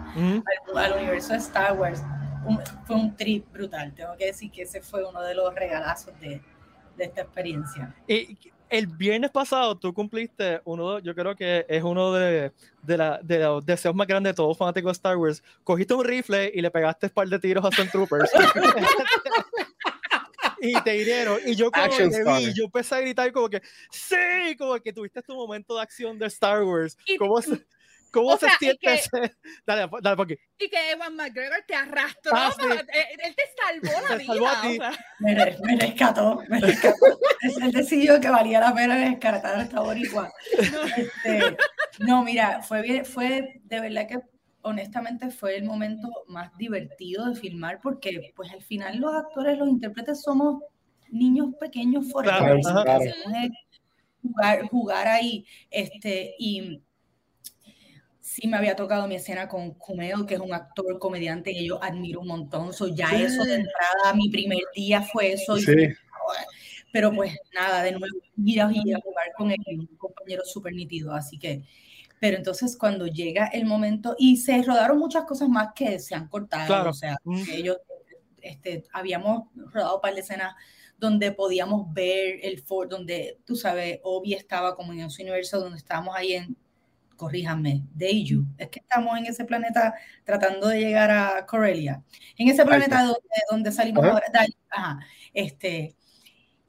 al, 0.76 0.94
universo 0.94 1.34
de 1.34 1.38
Star 1.38 1.78
Wars. 1.78 2.02
fue 2.88 2.96
un 2.96 3.16
trip 3.16 3.46
brutal, 3.54 3.94
tengo 3.94 4.18
que 4.18 4.26
decir 4.26 4.50
que 4.50 4.64
ese 4.64 4.82
fue 4.82 5.08
uno 5.08 5.22
de 5.22 5.36
los 5.36 5.54
regalazos 5.54 6.20
de, 6.20 6.42
de 6.98 7.04
esta 7.04 7.22
experiencia. 7.22 7.96
Y 8.08 8.36
el 8.68 8.88
viernes 8.88 9.30
pasado 9.30 9.78
tú 9.78 9.94
cumpliste 9.94 10.60
uno, 10.66 10.98
yo 10.98 11.14
creo 11.14 11.36
que 11.36 11.68
es 11.70 11.84
uno 11.84 12.14
de, 12.14 12.52
de, 12.82 12.98
la, 12.98 13.20
de 13.22 13.38
los 13.38 13.64
deseos 13.64 13.94
más 13.94 14.08
grandes 14.08 14.32
de 14.32 14.38
todo 14.38 14.56
fanático 14.56 14.88
de 14.88 14.94
Star 14.94 15.18
Wars. 15.18 15.44
Cogiste 15.64 15.94
un 15.94 16.04
rifle 16.04 16.52
y 16.52 16.62
le 16.62 16.72
pegaste 16.72 17.06
un 17.06 17.12
par 17.12 17.28
de 17.28 17.38
tiros 17.38 17.64
a 17.64 17.70
Troopers 17.70 18.32
y 20.62 20.80
te 20.82 20.96
hirieron. 20.96 21.40
Y 21.46 21.56
yo 21.56 21.72
como 21.72 21.90
que 21.90 22.08
vi, 22.08 22.54
yo 22.54 22.66
empecé 22.66 22.96
a 22.96 23.02
gritar 23.02 23.32
como 23.32 23.50
que, 23.50 23.62
sí, 23.92 24.56
como 24.58 24.80
que 24.80 24.94
tuviste 24.94 25.22
tu 25.24 25.36
momento 25.36 25.76
de 25.76 25.82
acción 25.82 26.20
de 26.20 26.28
Star 26.28 26.64
Wars. 26.64 26.96
¿Cómo 27.18 27.42
se, 27.42 27.66
cómo 28.12 28.38
se 28.38 28.48
siente 28.60 28.94
ese? 28.94 29.36
Dale, 29.66 29.90
dale, 30.02 30.16
por 30.16 30.26
aquí. 30.26 30.38
Y 30.60 30.70
que 30.70 30.92
Ewan 30.92 31.16
McGregor 31.16 31.64
te 31.68 31.74
arrastró, 31.74 32.32
ah, 32.36 32.54
él, 32.60 33.36
te 33.36 33.44
salvó 33.58 34.40
la 34.40 34.62
vida. 34.62 34.92
Me, 35.20 35.36
me, 35.36 35.78
rescató, 35.78 36.44
me 36.48 36.60
rescató. 36.60 37.20
él 37.62 37.72
decidió 37.72 38.20
que 38.22 38.30
valía 38.30 38.60
la 38.60 38.74
pena 38.74 38.96
descartar 38.98 39.60
a 39.60 39.64
esta 39.64 39.82
boricua. 39.82 40.32
No. 40.72 40.84
Este, 40.84 41.58
no, 42.00 42.24
mira, 42.24 42.62
fue, 42.62 42.82
bien, 42.82 43.06
fue 43.06 43.62
de 43.64 43.80
verdad 43.80 44.08
que 44.08 44.20
honestamente 44.64 45.30
fue 45.30 45.58
el 45.58 45.64
momento 45.64 46.10
más 46.28 46.56
divertido 46.58 47.26
de 47.26 47.36
filmar 47.36 47.80
porque 47.82 48.34
pues 48.36 48.52
al 48.52 48.62
final 48.62 48.98
los 48.98 49.14
actores, 49.14 49.58
los 49.58 49.68
intérpretes 49.68 50.22
somos 50.22 50.64
niños 51.10 51.56
pequeños 51.60 52.10
fuertes. 52.12 52.34
Jugar, 54.24 54.68
jugar 54.68 55.08
ahí 55.08 55.46
este, 55.72 56.36
y 56.38 56.80
sí 58.32 58.48
me 58.48 58.56
había 58.56 58.76
tocado 58.76 59.08
mi 59.08 59.16
escena 59.16 59.48
con 59.48 59.74
Kumeo, 59.74 60.26
que 60.26 60.36
es 60.36 60.40
un 60.40 60.54
actor, 60.54 60.98
comediante 61.00 61.54
que 61.54 61.66
yo 61.66 61.84
admiro 61.84 62.22
un 62.22 62.28
montón. 62.28 62.72
So, 62.72 62.88
ya 62.88 63.10
eso 63.10 63.44
de 63.44 63.56
entrada, 63.56 64.14
mi 64.16 64.30
primer 64.30 64.64
día 64.74 65.02
fue 65.02 65.34
eso. 65.34 65.56
pero 66.94 67.12
pues 67.14 67.36
nada, 67.54 67.84
de 67.84 67.92
nuevo, 67.92 68.06
ir 68.38 68.62
a, 68.62 68.68
jugar 68.68 69.32
con 69.36 69.52
él, 69.52 69.58
un 69.68 69.98
compañero 69.98 70.44
súper 70.46 70.74
nítido. 70.74 71.14
Así 71.14 71.38
que 71.38 71.64
pero 72.22 72.38
entonces 72.38 72.78
cuando 72.78 73.08
llega 73.08 73.48
el 73.48 73.66
momento, 73.66 74.16
y 74.16 74.38
se 74.38 74.62
rodaron 74.62 75.00
muchas 75.00 75.24
cosas 75.24 75.50
más 75.50 75.70
que 75.74 75.98
se 75.98 76.14
han 76.14 76.28
cortado, 76.28 76.88
o 76.88 76.94
sea, 76.94 77.18
ellos, 77.52 77.78
este, 78.40 78.84
habíamos 78.94 79.50
rodado 79.56 79.96
un 79.96 80.02
par 80.02 80.14
de 80.14 80.20
escenas 80.20 80.54
donde 81.00 81.32
podíamos 81.32 81.92
ver 81.92 82.38
el 82.44 82.62
fort, 82.62 82.92
donde, 82.92 83.40
tú 83.44 83.56
sabes, 83.56 84.00
Obi 84.04 84.36
estaba 84.36 84.76
como 84.76 84.94
en 84.94 85.10
su 85.10 85.24
universo, 85.24 85.60
donde 85.60 85.80
estábamos 85.80 86.16
ahí 86.16 86.34
en, 86.34 86.56
corríjanme, 87.16 87.88
Deiju, 87.96 88.46
es 88.56 88.70
que 88.70 88.82
estamos 88.82 89.18
en 89.18 89.26
ese 89.26 89.44
planeta 89.44 89.96
tratando 90.24 90.68
de 90.68 90.80
llegar 90.80 91.10
a 91.10 91.48
Corellia, 91.48 92.04
en 92.38 92.50
ese 92.50 92.64
planeta 92.64 93.02
donde, 93.02 93.20
donde 93.50 93.72
salimos 93.72 94.06
ahora, 94.06 94.28
ajá, 94.70 95.00
este, 95.34 95.96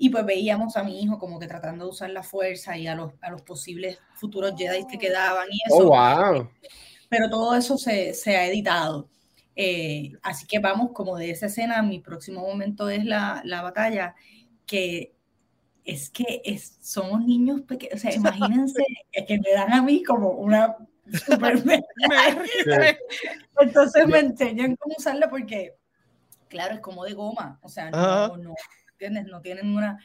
y 0.03 0.09
pues 0.09 0.27
veíamos 0.27 0.77
a 0.77 0.83
mi 0.83 1.01
hijo 1.01 1.17
como 1.17 1.39
que 1.39 1.47
tratando 1.47 1.85
de 1.85 1.93
usar 1.93 2.11
la 2.11 2.25
fuerza 2.25 2.77
y 2.77 2.89
a 2.89 2.97
los, 2.97 3.13
a 3.21 3.31
los 3.31 3.43
posibles 3.43 4.01
futuros 4.17 4.55
Jedi 4.59 4.85
que 4.89 4.99
quedaban 4.99 5.47
y 5.49 5.61
eso. 5.65 5.77
Oh, 5.77 5.91
wow. 5.91 6.51
Pero 7.09 7.31
todo 7.31 7.55
eso 7.55 7.79
se, 7.79 8.13
se 8.13 8.37
ha 8.37 8.49
editado. 8.49 9.09
Eh, 9.55 10.11
así 10.25 10.45
que 10.45 10.59
vamos 10.59 10.91
como 10.93 11.17
de 11.17 11.31
esa 11.31 11.47
escena, 11.47 11.81
mi 11.85 12.01
próximo 12.01 12.41
momento 12.41 12.91
es 12.91 13.05
la, 13.05 13.43
la 13.45 13.63
batalla, 13.63 14.17
que 14.67 15.15
es 15.85 16.11
que 16.11 16.43
es, 16.45 16.79
somos 16.81 17.25
niños 17.25 17.61
pequeños, 17.61 17.95
o 17.95 17.99
sea, 17.99 18.13
imagínense 18.17 18.83
que 19.13 19.39
me 19.39 19.53
dan 19.55 19.73
a 19.73 19.83
mí 19.83 20.03
como 20.03 20.31
una 20.31 20.79
super 21.27 21.63
Entonces 23.61 24.09
me 24.09 24.19
enseñan 24.19 24.75
cómo 24.75 24.97
usarla 24.99 25.31
porque, 25.31 25.77
claro, 26.49 26.75
es 26.75 26.81
como 26.81 27.05
de 27.05 27.13
goma, 27.13 27.61
o 27.63 27.69
sea, 27.69 27.89
no, 27.93 28.37
no, 28.37 28.53
no 29.11 29.41
tienen 29.41 29.75
una... 29.75 29.99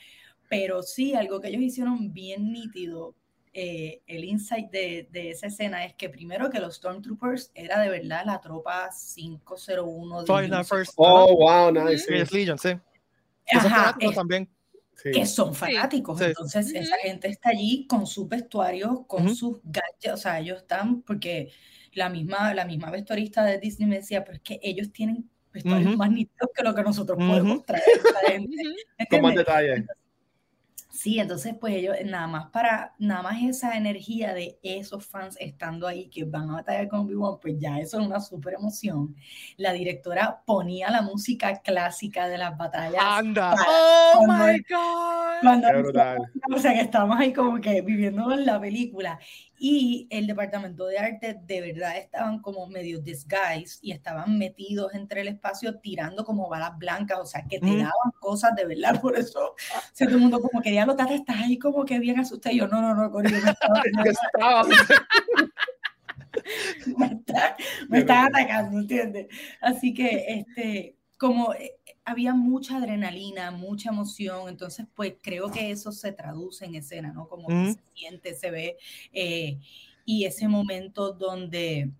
Pero 0.49 0.81
sí, 0.81 1.13
algo 1.13 1.41
que 1.41 1.49
ellos 1.49 1.61
hicieron 1.61 2.13
bien 2.13 2.53
nítido, 2.53 3.15
eh, 3.59 4.01
el 4.05 4.23
insight 4.23 4.69
de, 4.69 5.09
de, 5.11 5.31
esa 5.31 5.47
escena 5.47 5.83
es 5.83 5.95
que 5.95 6.09
primero 6.09 6.49
que 6.49 6.59
los 6.59 6.75
Stormtroopers 6.75 7.51
era 7.55 7.81
de 7.81 7.89
verdad 7.89 8.23
la 8.23 8.39
tropa 8.39 8.89
501 9.15 10.23
de 10.23 10.63
First, 10.63 10.93
Oh, 10.95 11.35
wow, 11.35 11.71
nice. 11.71 12.09
Legion, 12.31 12.57
sí. 12.59 12.69
Ajá, 13.51 13.97
también. 14.13 14.47
Que 15.01 15.25
son 15.25 15.53
fanáticos. 15.53 16.21
Entonces, 16.21 16.71
esa 16.73 16.97
gente 16.97 17.29
está 17.29 17.49
allí 17.49 17.87
con 17.87 18.05
sus 18.07 18.27
vestuarios, 18.27 19.05
con 19.07 19.35
sus 19.35 19.59
gadgets. 19.63 20.13
O 20.13 20.17
sea, 20.17 20.39
ellos 20.39 20.59
están, 20.59 21.01
porque 21.01 21.51
la 21.93 22.09
misma, 22.09 22.53
la 22.53 22.65
misma 22.65 22.91
vestuarista 22.91 23.43
de 23.43 23.59
Disney 23.59 23.87
me 23.87 23.97
decía, 23.97 24.23
pero 24.23 24.37
es 24.37 24.43
que 24.43 24.59
ellos 24.61 24.91
tienen 24.91 25.29
vestuarios 25.63 25.97
más 25.97 26.11
nítidos 26.11 26.49
que 26.55 26.63
lo 26.63 26.73
que 26.73 26.83
nosotros 26.83 27.17
podemos 27.17 27.65
traer. 27.65 27.83
Con 29.09 29.21
más 29.21 29.35
detalle. 29.35 29.85
Sí, 30.97 31.19
entonces 31.19 31.53
pues 31.59 31.75
ellos 31.75 31.95
nada 32.05 32.25
más 32.25 32.49
para, 32.49 32.95
nada 32.97 33.21
más 33.21 33.43
esa 33.43 33.77
energía 33.77 34.33
de 34.33 34.57
esos 34.63 35.05
fans 35.05 35.37
estando 35.39 35.87
ahí 35.87 36.09
que 36.09 36.23
van 36.23 36.49
a 36.49 36.55
batallar 36.55 36.87
con 36.87 37.01
Obi-Wan, 37.01 37.37
pues 37.39 37.59
ya 37.59 37.77
eso 37.77 37.99
es 37.99 38.07
una 38.07 38.19
súper 38.19 38.55
emoción. 38.55 39.15
La 39.57 39.73
directora 39.73 40.41
ponía 40.43 40.89
la 40.89 41.03
música 41.03 41.61
clásica 41.61 42.27
de 42.27 42.39
las 42.39 42.57
batallas. 42.57 42.99
¡Anda! 42.99 43.53
¡Oh, 44.15 44.25
my 44.27 44.59
God! 44.67 46.55
o 46.55 46.57
sea 46.57 46.73
que 46.73 46.81
estábamos 46.81 47.19
ahí 47.19 47.31
como 47.31 47.61
que 47.61 47.81
viviendo 47.83 48.27
la 48.35 48.59
película 48.59 49.19
y 49.59 50.07
el 50.09 50.27
departamento 50.27 50.85
de 50.85 50.97
arte 50.97 51.39
de 51.43 51.61
verdad 51.61 51.97
estaban 51.97 52.39
como 52.41 52.67
medio 52.67 52.99
disguised 52.99 53.79
y 53.81 53.91
estaban 53.91 54.37
metidos 54.37 54.93
entre 54.93 55.21
el 55.21 55.29
espacio 55.29 55.79
tirando 55.79 56.23
como 56.23 56.47
balas 56.49 56.77
blancas, 56.77 57.19
o 57.19 57.25
sea, 57.25 57.43
que 57.49 57.59
te 57.59 57.77
daban 57.77 58.11
cosas 58.19 58.55
de 58.55 58.65
verdad, 58.65 59.01
por 59.01 59.17
eso, 59.17 59.39
o 59.39 59.55
sea, 59.93 60.07
todo 60.07 60.17
el 60.17 60.21
mundo 60.21 60.39
como 60.41 60.61
que 60.61 60.73
ya 60.73 60.85
lo 60.85 60.91
estás 60.91 61.37
ahí 61.37 61.57
como 61.57 61.85
que 61.85 61.99
bien 61.99 62.19
asustado, 62.19 62.55
y 62.55 62.59
yo, 62.59 62.67
no, 62.67 62.81
no, 62.81 62.93
no, 62.93 63.11
Corio, 63.11 63.31
me 64.03 64.09
estaba... 64.09 64.63
me, 67.89 67.99
están 67.99 68.27
atacando, 68.27 68.79
¿entiendes? 68.79 69.27
Así 69.61 69.93
que, 69.93 70.25
este, 70.27 70.97
como 71.17 71.53
eh, 71.53 71.76
había 72.07 72.33
mucha 72.33 72.77
adrenalina, 72.77 73.51
mucha 73.51 73.89
emoción, 73.89 74.47
entonces 74.47 74.87
pues 74.95 75.15
creo 75.21 75.51
que 75.51 75.71
eso 75.71 75.91
se 75.91 76.13
traduce 76.13 76.63
en 76.63 76.75
escena, 76.75 77.11
¿no? 77.11 77.27
Como 77.27 77.49
se 77.49 77.81
siente, 77.93 78.33
se 78.33 78.49
ve, 78.49 78.77
eh, 79.11 79.59
y 80.05 80.23
ese 80.23 80.47
momento 80.47 81.11
donde 81.11 81.91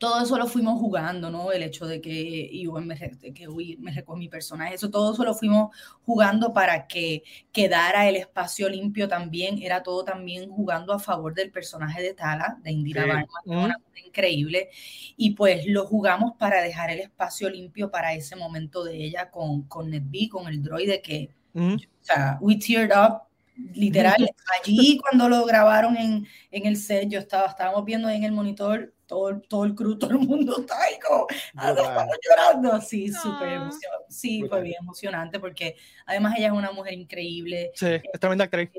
todo 0.00 0.22
eso 0.22 0.38
lo 0.38 0.46
fuimos 0.46 0.80
jugando, 0.80 1.30
¿no? 1.30 1.52
El 1.52 1.62
hecho 1.62 1.86
de 1.86 2.00
que 2.00 2.48
Iwan 2.50 2.86
me, 2.86 2.96
que 2.96 3.46
me 3.78 3.92
recogió 3.92 4.18
mi 4.18 4.30
personaje, 4.30 4.74
eso 4.74 4.88
todo 4.88 5.12
eso 5.12 5.24
lo 5.24 5.34
fuimos 5.34 5.76
jugando 6.06 6.54
para 6.54 6.86
que 6.86 7.22
quedara 7.52 8.08
el 8.08 8.16
espacio 8.16 8.70
limpio 8.70 9.08
también, 9.08 9.60
era 9.62 9.82
todo 9.82 10.02
también 10.02 10.48
jugando 10.48 10.94
a 10.94 10.98
favor 10.98 11.34
del 11.34 11.50
personaje 11.50 12.00
de 12.00 12.14
Tala, 12.14 12.58
de 12.62 12.72
Indira 12.72 13.02
sí. 13.04 13.50
una 13.50 13.74
cosa 13.74 14.06
increíble, 14.06 14.70
y 15.18 15.34
pues 15.34 15.66
lo 15.66 15.84
jugamos 15.84 16.32
para 16.38 16.62
dejar 16.62 16.88
el 16.88 17.00
espacio 17.00 17.50
limpio 17.50 17.90
para 17.90 18.14
ese 18.14 18.36
momento 18.36 18.82
de 18.84 19.04
ella 19.04 19.30
con, 19.30 19.64
con 19.64 19.90
NetB, 19.90 20.30
con 20.30 20.48
el 20.48 20.62
droide 20.62 21.02
que, 21.02 21.28
o 21.54 21.76
sea, 22.00 22.38
we 22.40 22.56
teared 22.56 22.92
up 22.96 23.29
literal, 23.74 24.16
allí 24.64 24.98
cuando 24.98 25.28
lo 25.28 25.44
grabaron 25.44 25.96
en, 25.96 26.26
en 26.50 26.66
el 26.66 26.76
set, 26.76 27.08
yo 27.08 27.18
estaba, 27.18 27.46
estábamos 27.46 27.84
viendo 27.84 28.08
en 28.08 28.24
el 28.24 28.32
monitor 28.32 28.94
todo, 29.06 29.40
todo 29.40 29.64
el 29.64 29.74
crew, 29.74 29.98
todo 29.98 30.12
el 30.12 30.20
mundo 30.20 30.60
está 30.60 30.80
ahí 30.82 30.94
como, 31.06 31.26
ah, 31.56 31.74
estamos 31.76 32.16
llorando. 32.28 32.80
Sí, 32.80 33.08
súper 33.08 33.48
ah. 33.48 33.54
emocionante. 33.54 34.06
Sí, 34.08 34.44
fue 34.48 34.62
bien 34.62 34.76
emocionante 34.80 35.40
porque 35.40 35.76
además 36.06 36.34
ella 36.38 36.48
es 36.48 36.52
una 36.52 36.72
mujer 36.72 36.94
increíble. 36.94 37.72
Sí, 37.74 37.86
es 37.86 38.20
tremenda 38.20 38.44
actriz. 38.44 38.70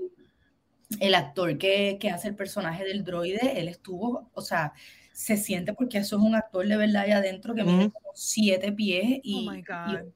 El 0.99 1.15
actor 1.15 1.57
que, 1.57 1.97
que 1.99 2.09
hace 2.09 2.27
el 2.27 2.35
personaje 2.35 2.83
del 2.83 3.03
droide, 3.03 3.59
él 3.59 3.69
estuvo, 3.69 4.29
o 4.33 4.41
sea, 4.41 4.73
se 5.11 5.37
siente 5.37 5.73
porque 5.73 5.97
eso 5.97 6.17
es 6.17 6.21
un 6.21 6.35
actor 6.35 6.67
de 6.67 6.77
verdad 6.77 7.03
ahí 7.03 7.11
adentro 7.11 7.53
que 7.53 7.63
mide 7.63 7.91
como 7.91 8.11
siete 8.15 8.71
pies 8.71 9.19
y, 9.23 9.47
oh 9.49 9.53
y, 9.53 9.63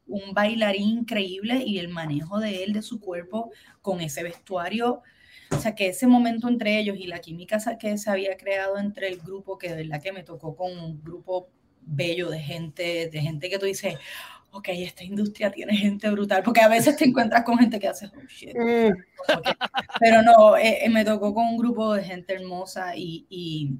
un 0.07 0.33
bailarín 0.33 0.99
increíble 0.99 1.63
y 1.65 1.79
el 1.79 1.89
manejo 1.89 2.39
de 2.39 2.63
él, 2.63 2.73
de 2.73 2.81
su 2.81 2.99
cuerpo, 2.99 3.51
con 3.81 4.01
ese 4.01 4.23
vestuario. 4.23 5.01
O 5.51 5.59
sea, 5.59 5.75
que 5.75 5.87
ese 5.87 6.07
momento 6.07 6.47
entre 6.47 6.79
ellos 6.79 6.97
y 6.97 7.07
la 7.07 7.19
química 7.19 7.59
que 7.77 7.97
se 7.97 8.09
había 8.09 8.35
creado 8.35 8.77
entre 8.77 9.09
el 9.09 9.19
grupo, 9.19 9.57
que 9.57 9.69
de 9.69 9.83
verdad 9.83 10.01
que 10.01 10.11
me 10.11 10.23
tocó 10.23 10.55
con 10.55 10.71
un 10.71 11.03
grupo 11.03 11.49
bello 11.81 12.29
de 12.29 12.39
gente, 12.39 13.09
de 13.09 13.21
gente 13.21 13.49
que 13.49 13.59
tú 13.59 13.65
dices, 13.65 13.95
ok, 14.51 14.69
esta 14.69 15.03
industria 15.03 15.51
tiene 15.51 15.75
gente 15.75 16.09
brutal, 16.09 16.41
porque 16.41 16.61
a 16.61 16.69
veces 16.69 16.95
te 16.95 17.05
encuentras 17.05 17.43
con 17.43 17.57
gente 17.57 17.79
que 17.79 17.89
hace, 17.89 18.07
oh, 18.07 18.27
shit. 18.27 18.55
Mm. 18.55 18.93
Pero 19.99 20.21
no, 20.21 20.57
eh, 20.57 20.85
eh, 20.85 20.89
me 20.89 21.03
tocó 21.03 21.33
con 21.33 21.45
un 21.45 21.57
grupo 21.57 21.93
de 21.93 22.03
gente 22.03 22.33
hermosa 22.33 22.95
y, 22.95 23.25
y, 23.29 23.71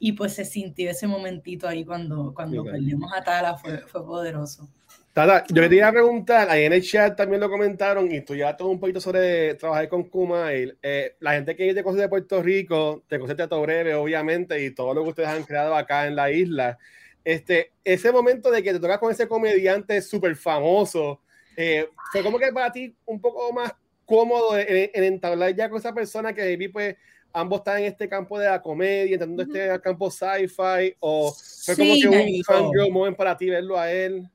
y, 0.00 0.12
pues 0.12 0.32
se 0.32 0.44
sintió 0.44 0.90
ese 0.90 1.06
momentito 1.06 1.68
ahí 1.68 1.84
cuando, 1.84 2.32
cuando 2.34 2.64
perdimos 2.64 3.12
a 3.12 3.22
Tala, 3.22 3.56
fue, 3.56 3.78
fue 3.78 4.04
poderoso. 4.04 4.68
Tata, 5.12 5.44
yo 5.48 5.60
le 5.60 5.82
a 5.82 5.92
preguntar, 5.92 6.48
ahí 6.48 6.64
en 6.64 6.72
el 6.72 6.82
chat 6.82 7.16
también 7.16 7.40
lo 7.40 7.50
comentaron 7.50 8.10
y 8.12 8.20
tú 8.20 8.34
ya 8.34 8.56
todo 8.56 8.68
un 8.68 8.78
poquito 8.78 9.00
sobre 9.00 9.54
trabajar 9.56 9.88
con 9.88 10.04
Kumail. 10.04 10.78
Eh, 10.82 11.16
la 11.20 11.32
gente 11.32 11.56
que 11.56 11.74
te 11.74 11.82
conoce 11.82 12.02
de 12.02 12.08
Puerto 12.08 12.42
Rico, 12.42 13.02
te 13.08 13.18
conoce 13.18 13.34
de 13.34 13.46
Breve, 13.46 13.94
obviamente, 13.94 14.64
y 14.64 14.70
todo 14.70 14.94
lo 14.94 15.02
que 15.02 15.10
ustedes 15.10 15.28
han 15.28 15.42
creado 15.42 15.74
acá 15.74 16.06
en 16.06 16.14
la 16.14 16.30
isla. 16.30 16.78
Este, 17.24 17.72
ese 17.84 18.12
momento 18.12 18.50
de 18.50 18.62
que 18.62 18.72
te 18.72 18.80
tocas 18.80 18.98
con 18.98 19.10
ese 19.10 19.28
comediante 19.28 20.00
súper 20.00 20.36
famoso, 20.36 21.20
eh, 21.56 21.88
fue 22.12 22.22
como 22.22 22.38
que 22.38 22.52
para 22.52 22.72
ti 22.72 22.94
un 23.04 23.20
poco 23.20 23.52
más 23.52 23.74
cómodo 24.06 24.56
en, 24.58 24.90
entablar 24.94 25.54
ya 25.54 25.68
con 25.68 25.78
esa 25.78 25.92
persona 25.92 26.32
que 26.32 26.42
maybe 26.42 26.68
pues 26.70 26.96
ambos 27.32 27.60
están 27.60 27.78
en 27.78 27.84
este 27.86 28.08
campo 28.08 28.38
de 28.38 28.46
la 28.48 28.60
comedia, 28.60 29.14
entrando 29.14 29.42
este 29.42 29.80
campo 29.80 30.10
sci-fi, 30.10 30.94
o 31.00 31.32
fue 31.64 31.76
como 31.76 31.94
que 31.94 32.08
un 32.08 32.44
fangirl 32.44 32.90
moment 32.90 33.16
para 33.16 33.36
ti 33.36 33.48
verlo 33.48 33.78
a 33.78 33.90
él? 33.90 34.28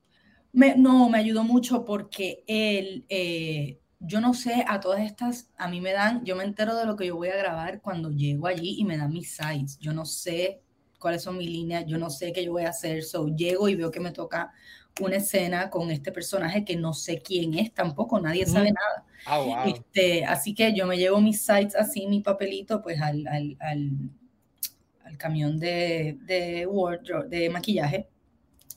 no, 0.54 1.10
me 1.10 1.18
ayudó 1.18 1.44
mucho 1.44 1.84
porque 1.84 2.44
él, 2.48 3.06
eh, 3.10 3.80
yo 4.00 4.22
no 4.22 4.34
sé, 4.34 4.64
a 4.68 4.80
todas 4.80 5.02
estas, 5.02 5.50
a 5.58 5.68
mí 5.68 5.82
me 5.82 5.92
dan, 5.92 6.24
yo 6.24 6.36
me 6.36 6.44
entero 6.44 6.76
de 6.76 6.86
lo 6.86 6.96
que 6.96 7.08
yo 7.08 7.16
voy 7.18 7.28
a 7.28 7.36
grabar 7.36 7.82
cuando 7.82 8.10
llego 8.10 8.48
allí 8.48 8.76
y 8.80 8.86
me 8.86 8.98
dan 8.98 9.12
mis 9.12 9.36
sites. 9.36 9.78
Yo 9.80 9.92
no 9.92 10.06
sé 10.06 10.62
cuáles 11.00 11.24
son 11.24 11.38
mis 11.38 11.50
líneas, 11.50 11.86
yo 11.86 11.98
no 11.98 12.10
sé 12.10 12.32
qué 12.32 12.44
yo 12.44 12.54
voy 12.54 12.64
a 12.64 12.70
hacer, 12.70 13.04
so 13.04 13.28
llego 13.28 13.68
y 13.68 13.76
veo 13.76 13.92
que 13.92 14.00
me 14.00 14.12
toca 14.12 14.54
una 15.02 15.18
escena 15.18 15.70
con 15.70 15.92
este 15.92 16.12
personaje 16.12 16.64
que 16.64 16.76
no 16.76 16.94
sé 16.94 17.22
quién 17.22 17.54
es 17.54 17.74
tampoco, 17.74 18.20
nadie 18.20 18.46
sabe 18.46 18.72
nada. 18.72 19.06
Ah, 19.26 19.66
este, 19.68 20.24
así 20.24 20.54
que 20.54 20.74
yo 20.74 20.86
me 20.86 20.98
llevo 20.98 21.20
mis 21.20 21.42
sites 21.42 21.76
así, 21.76 22.08
mi 22.08 22.22
papelito, 22.22 22.82
pues 22.82 23.02
al, 23.02 23.28
al, 23.28 23.58
al, 23.60 25.18
camión 25.18 25.58
de, 25.60 26.18
de, 26.22 26.66
wardrobe, 26.68 27.30
de 27.30 27.50
maquillaje 27.50 28.10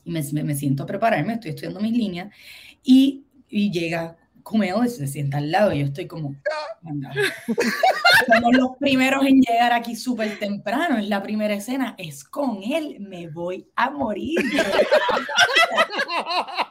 y 0.05 0.11
me, 0.11 0.21
me, 0.43 0.55
siento 0.55 0.83
a 0.83 0.85
prepararme, 0.85 1.33
estoy 1.33 1.49
estudiando 1.49 1.81
mis 1.81 1.91
líneas 1.91 2.33
y, 2.81 3.25
y 3.49 3.71
llega 3.71 4.17
Kumeo 4.43 4.85
se 4.87 5.07
sienta 5.07 5.37
al 5.37 5.51
lado 5.51 5.73
y 5.73 5.79
yo 5.79 5.85
estoy 5.85 6.07
como, 6.07 6.35
somos 8.27 8.53
los 8.53 8.77
primeros 8.79 9.25
en 9.25 9.41
llegar 9.41 9.73
aquí 9.73 9.95
súper 9.95 10.39
temprano, 10.39 10.97
en 10.97 11.09
la 11.09 11.23
primera 11.23 11.53
escena, 11.53 11.95
es 11.97 12.23
con 12.23 12.61
él, 12.63 12.97
me 12.99 13.29
voy 13.29 13.69
a 13.75 13.89
morir. 13.89 14.39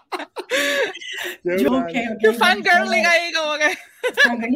yo, 1.45 1.79
okay, 1.79 2.09
okay, 2.09 2.35
fangirling 2.35 3.07
ahí 3.07 3.33
como 3.33 3.57
que 3.59 3.79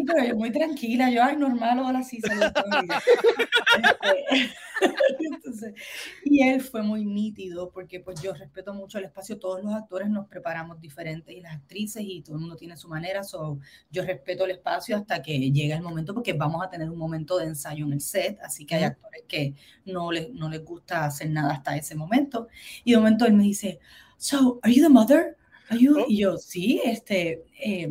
pero 0.07 0.25
yo 0.25 0.37
muy 0.37 0.51
tranquila, 0.51 1.11
yo, 1.11 1.23
ay, 1.23 1.37
normal, 1.37 1.79
hola, 1.81 2.03
sí, 2.03 2.21
saludos. 2.21 2.53
Entonces, 5.21 5.75
y 6.25 6.43
él 6.43 6.61
fue 6.61 6.83
muy 6.83 7.05
nítido 7.05 7.71
porque 7.71 8.01
pues 8.01 8.21
yo 8.21 8.33
respeto 8.33 8.75
mucho 8.75 8.99
el 8.99 9.05
espacio, 9.05 9.39
todos 9.39 9.63
los 9.63 9.75
actores 9.75 10.09
nos 10.09 10.27
preparamos 10.27 10.81
diferentes 10.81 11.35
y 11.35 11.41
las 11.41 11.57
actrices 11.57 12.03
y 12.05 12.23
todo 12.23 12.37
el 12.37 12.41
mundo 12.41 12.57
tiene 12.57 12.77
su 12.77 12.89
manera, 12.89 13.23
so, 13.23 13.59
yo 13.91 14.05
respeto 14.05 14.45
el 14.45 14.53
espacio 14.53 14.97
hasta 14.97 15.23
que 15.23 15.51
llega 15.51 15.77
el 15.77 15.83
momento 15.83 16.15
porque 16.15 16.33
vamos 16.33 16.65
a 16.65 16.71
tener 16.71 16.91
un 16.91 16.99
momento 16.99 17.39
de 17.39 17.47
ensayo 17.47 17.87
en 17.87 17.93
el 17.93 18.01
set, 18.01 18.39
así 18.43 18.67
que 18.67 18.77
hay 18.77 18.85
actores 18.85 19.23
que 19.29 19.55
no 19.85 20.11
les, 20.11 20.31
no 20.31 20.49
les 20.49 20.65
gusta 20.65 21.05
hacer 21.05 21.31
nada 21.31 21.55
hasta 21.55 21.77
ese 21.77 21.95
momento. 21.95 22.49
Y 22.85 22.93
de 22.93 22.99
momento 22.99 23.27
él 23.27 23.35
me 23.35 23.45
dice, 23.45 23.79
so, 24.17 24.59
are 24.63 24.73
you 24.73 24.83
the 24.83 24.89
mother? 24.89 25.37
Are 25.73 25.79
you? 25.79 26.01
Oh. 26.01 26.05
Y 26.09 26.19
yo, 26.19 26.37
sí, 26.37 26.81
este... 26.85 27.45
Eh, 27.59 27.91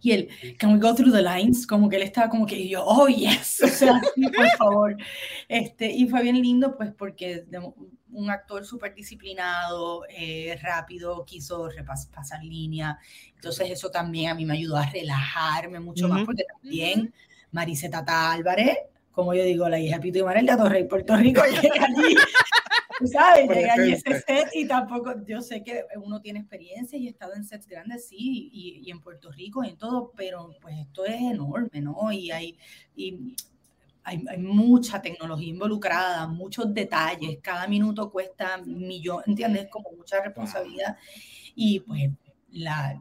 y 0.00 0.12
él, 0.12 0.28
can 0.58 0.72
we 0.72 0.78
go 0.78 0.94
through 0.94 1.12
the 1.12 1.22
lines? 1.22 1.66
Como 1.66 1.88
que 1.88 1.96
él 1.96 2.02
estaba 2.02 2.28
como 2.28 2.46
que, 2.46 2.68
yo, 2.68 2.84
oh, 2.84 3.08
yes, 3.08 3.60
o 3.64 3.68
sea, 3.68 4.00
sí, 4.14 4.22
por 4.28 4.48
favor. 4.56 4.96
Este, 5.48 5.90
y 5.90 6.06
fue 6.08 6.22
bien 6.22 6.40
lindo, 6.40 6.76
pues, 6.76 6.92
porque 6.92 7.44
un 8.10 8.30
actor 8.30 8.64
súper 8.64 8.94
disciplinado, 8.94 10.04
eh, 10.08 10.56
rápido, 10.62 11.24
quiso 11.24 11.68
repasar 11.68 12.42
línea. 12.44 12.98
Entonces, 13.34 13.70
eso 13.70 13.90
también 13.90 14.30
a 14.30 14.34
mí 14.34 14.44
me 14.44 14.54
ayudó 14.54 14.76
a 14.76 14.86
relajarme 14.86 15.80
mucho 15.80 16.08
más, 16.08 16.24
porque 16.24 16.44
también 16.60 17.12
Mariseta 17.50 18.04
Álvarez, 18.32 18.78
como 19.10 19.34
yo 19.34 19.44
digo, 19.44 19.68
la 19.68 19.78
hija 19.78 20.00
Pito 20.00 20.18
y 20.18 20.22
Marel 20.22 20.46
de 20.46 20.56
Torrey, 20.56 20.84
Puerto 20.84 21.16
Rico, 21.16 21.42
llega 21.62 21.84
allí 21.84 22.14
¿sabes? 23.06 23.48
Llega 23.48 23.74
allí 23.74 23.92
ese 23.92 24.20
set 24.20 24.48
y 24.54 24.66
tampoco, 24.66 25.14
yo 25.26 25.40
sé 25.40 25.62
que 25.62 25.84
uno 25.96 26.20
tiene 26.20 26.40
experiencia 26.40 26.98
y 26.98 27.06
he 27.06 27.10
estado 27.10 27.34
en 27.34 27.44
sets 27.44 27.66
grandes, 27.66 28.08
sí, 28.08 28.50
y, 28.52 28.82
y 28.84 28.90
en 28.90 29.00
Puerto 29.00 29.30
Rico 29.30 29.64
y 29.64 29.70
en 29.70 29.76
todo, 29.76 30.12
pero 30.16 30.56
pues 30.60 30.76
esto 30.78 31.04
es 31.04 31.20
enorme, 31.20 31.80
¿no? 31.80 32.12
Y 32.12 32.30
hay, 32.30 32.56
y 32.94 33.34
hay, 34.04 34.24
hay, 34.28 34.38
mucha 34.38 35.00
tecnología 35.00 35.48
involucrada, 35.48 36.26
muchos 36.26 36.72
detalles, 36.72 37.38
cada 37.42 37.66
minuto 37.66 38.10
cuesta 38.10 38.58
millón, 38.58 39.22
¿entiendes? 39.26 39.68
Como 39.70 39.92
mucha 39.92 40.20
responsabilidad 40.22 40.96
y 41.54 41.80
pues 41.80 42.10
la, 42.50 43.00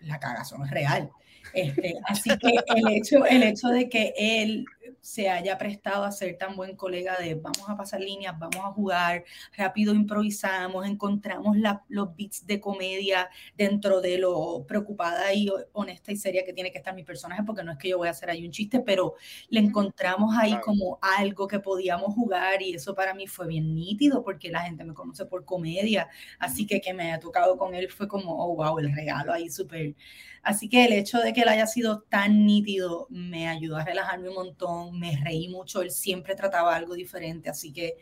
la 0.00 0.18
cagazón 0.18 0.64
es 0.64 0.70
real. 0.70 1.10
Este, 1.52 1.94
así 2.04 2.30
que 2.38 2.54
el 2.76 2.88
hecho, 2.88 3.26
el 3.26 3.42
hecho 3.42 3.68
de 3.68 3.88
que 3.88 4.14
él 4.16 4.64
se 5.02 5.28
haya 5.28 5.58
prestado 5.58 6.04
a 6.04 6.12
ser 6.12 6.38
tan 6.38 6.56
buen 6.56 6.76
colega 6.76 7.18
de 7.18 7.34
vamos 7.34 7.68
a 7.68 7.76
pasar 7.76 8.00
líneas, 8.00 8.38
vamos 8.38 8.64
a 8.64 8.72
jugar, 8.72 9.24
rápido 9.56 9.92
improvisamos, 9.94 10.86
encontramos 10.86 11.56
los 11.88 12.16
beats 12.16 12.46
de 12.46 12.60
comedia 12.60 13.28
dentro 13.56 14.00
de 14.00 14.18
lo 14.18 14.64
preocupada 14.66 15.34
y 15.34 15.50
honesta 15.72 16.12
y 16.12 16.16
seria 16.16 16.44
que 16.44 16.52
tiene 16.52 16.70
que 16.70 16.78
estar 16.78 16.94
mi 16.94 17.02
personaje, 17.02 17.42
porque 17.44 17.64
no 17.64 17.72
es 17.72 17.78
que 17.78 17.88
yo 17.88 17.98
voy 17.98 18.08
a 18.08 18.12
hacer 18.12 18.30
ahí 18.30 18.46
un 18.46 18.52
chiste, 18.52 18.80
pero 18.80 19.16
le 19.48 19.58
encontramos 19.60 20.36
ahí 20.38 20.58
como 20.60 21.00
algo 21.02 21.48
que 21.48 21.58
podíamos 21.58 22.14
jugar 22.14 22.62
y 22.62 22.74
eso 22.74 22.94
para 22.94 23.12
mí 23.12 23.26
fue 23.26 23.48
bien 23.48 23.74
nítido 23.74 24.22
porque 24.22 24.50
la 24.50 24.60
gente 24.60 24.84
me 24.84 24.94
conoce 24.94 25.26
por 25.26 25.44
comedia, 25.44 26.08
así 26.38 26.64
que 26.64 26.80
que 26.80 26.94
me 26.94 27.04
haya 27.04 27.18
tocado 27.18 27.58
con 27.58 27.74
él 27.74 27.90
fue 27.90 28.06
como, 28.06 28.36
oh, 28.36 28.54
wow, 28.54 28.78
el 28.78 28.94
regalo 28.94 29.32
ahí 29.32 29.50
súper 29.50 29.94
Así 30.42 30.68
que 30.68 30.84
el 30.84 30.92
hecho 30.92 31.18
de 31.20 31.32
que 31.32 31.42
él 31.42 31.48
haya 31.48 31.66
sido 31.66 32.00
tan 32.02 32.44
nítido 32.44 33.06
me 33.10 33.48
ayudó 33.48 33.76
a 33.76 33.84
relajarme 33.84 34.28
un 34.28 34.34
montón, 34.34 34.98
me 34.98 35.16
reí 35.16 35.48
mucho, 35.48 35.82
él 35.82 35.92
siempre 35.92 36.34
trataba 36.34 36.74
algo 36.74 36.94
diferente, 36.94 37.48
así 37.48 37.72
que 37.72 37.96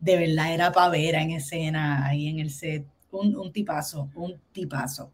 de 0.00 0.16
verdad 0.16 0.52
era 0.52 0.72
pavera 0.72 1.22
en 1.22 1.30
escena 1.30 2.04
ahí 2.04 2.26
en 2.28 2.40
el 2.40 2.50
set, 2.50 2.84
un, 3.12 3.36
un 3.36 3.52
tipazo, 3.52 4.10
un 4.16 4.40
tipazo. 4.52 5.12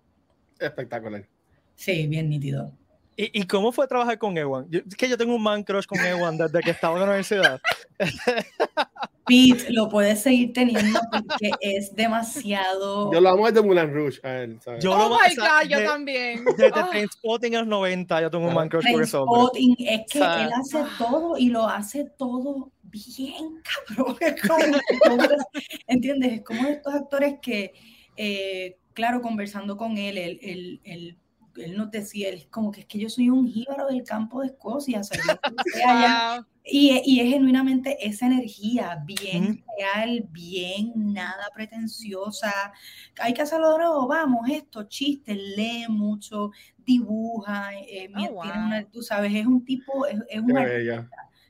Espectacular. 0.59 1.29
Sí, 1.77 2.07
bien 2.07 2.31
nítido. 2.31 2.73
¿Y, 3.33 3.47
cómo 3.47 3.71
fue 3.71 3.87
trabajar 3.87 4.19
con 4.19 4.37
Ewan? 4.39 4.67
es 4.71 4.97
que 4.97 5.09
yo 5.09 5.19
tengo 5.19 5.35
un 5.35 5.43
man 5.43 5.63
crush 5.63 5.85
con 5.85 5.99
Ewan 6.01 6.39
desde 6.39 6.61
que 6.61 6.71
estaba 6.71 6.95
en 6.95 7.01
la 7.01 7.07
universidad. 7.07 7.61
Pete, 9.27 9.71
lo 9.71 9.89
puedes 9.91 10.23
seguir 10.23 10.53
teniendo 10.55 10.99
porque 11.13 11.51
es 11.61 11.95
demasiado. 11.95 13.13
Yo 13.13 13.21
lo 13.21 13.29
amo 13.29 13.47
desde 13.47 13.63
Mulan 13.63 13.93
Rouge 13.93 14.19
a 14.27 14.41
él, 14.41 14.59
Yo 14.81 14.93
oh 14.93 15.11
my 15.11 15.35
God, 15.37 15.69
yo 15.69 15.85
también. 15.85 16.45
Desde 16.57 16.73
oh. 16.73 17.09
Spotting 17.13 17.53
en 17.53 17.61
los 17.61 17.69
90, 17.69 18.23
yo 18.23 18.31
tengo 18.31 18.49
un 18.49 18.55
man 18.55 18.69
crush 18.69 18.91
por 18.91 19.03
eso. 19.03 19.25
Spotting 19.25 19.77
es 19.81 20.01
que 20.11 20.19
él 20.19 20.51
hace 20.59 20.83
todo 20.99 21.37
y 21.37 21.51
lo 21.51 21.67
hace 21.69 22.07
todo 22.17 22.73
bien, 22.85 23.63
cabrón. 23.87 24.17
¿Entiendes? 25.87 26.33
Es 26.33 26.43
como 26.43 26.67
estos 26.67 26.95
actores 26.95 27.35
que, 27.43 27.75
eh, 28.17 28.79
claro, 28.95 29.21
conversando 29.21 29.77
con 29.77 29.99
él, 29.99 30.17
él, 30.17 30.39
él, 30.43 30.81
él 30.85 31.19
él 31.65 31.77
nos 31.77 31.91
decía, 31.91 32.29
él 32.29 32.37
es 32.37 32.47
como 32.47 32.71
que 32.71 32.81
es 32.81 32.87
que 32.87 32.99
yo 32.99 33.09
soy 33.09 33.31
un 33.31 33.49
jíbaro 33.49 33.87
del 33.87 34.05
campo 34.05 34.41
de 34.41 34.49
Escocia, 34.49 35.01
y, 36.65 37.01
y, 37.05 37.21
es 37.21 37.29
genuinamente 37.31 37.97
esa 38.07 38.27
energía 38.27 39.03
bien 39.05 39.65
real, 39.79 40.27
bien 40.31 40.93
nada 40.95 41.49
pretenciosa. 41.55 42.73
Hay 43.19 43.35
que 43.35 43.43
hacerlo 43.43 43.73
de 43.73 43.79
nuevo, 43.79 44.07
vamos, 44.07 44.49
esto, 44.51 44.85
chistes, 44.85 45.37
lee 45.57 45.87
mucho, 45.89 46.51
dibuja, 46.79 47.71
eh, 47.75 48.11
oh, 48.17 48.43
tú 48.93 49.03
sabes, 49.03 49.35
es 49.35 49.47
un 49.47 49.65
tipo, 49.65 50.07
es, 50.07 50.19
es 50.29 50.41
un 50.41 50.57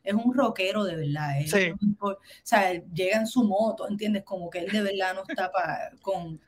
es 0.03 0.15
un 0.15 0.35
rockero 0.35 0.85
de 0.85 0.97
verdad. 0.97 1.35
o 2.01 2.17
sea, 2.43 2.73
llega 2.93 3.19
en 3.19 3.27
su 3.27 3.45
moto, 3.45 3.89
¿entiendes? 3.89 4.25
Como 4.25 4.51
que 4.51 4.61
él 4.61 4.71
de 4.71 4.83
verdad 4.83 5.15
no 5.15 5.23
está 5.29 5.51
con, 6.01 6.41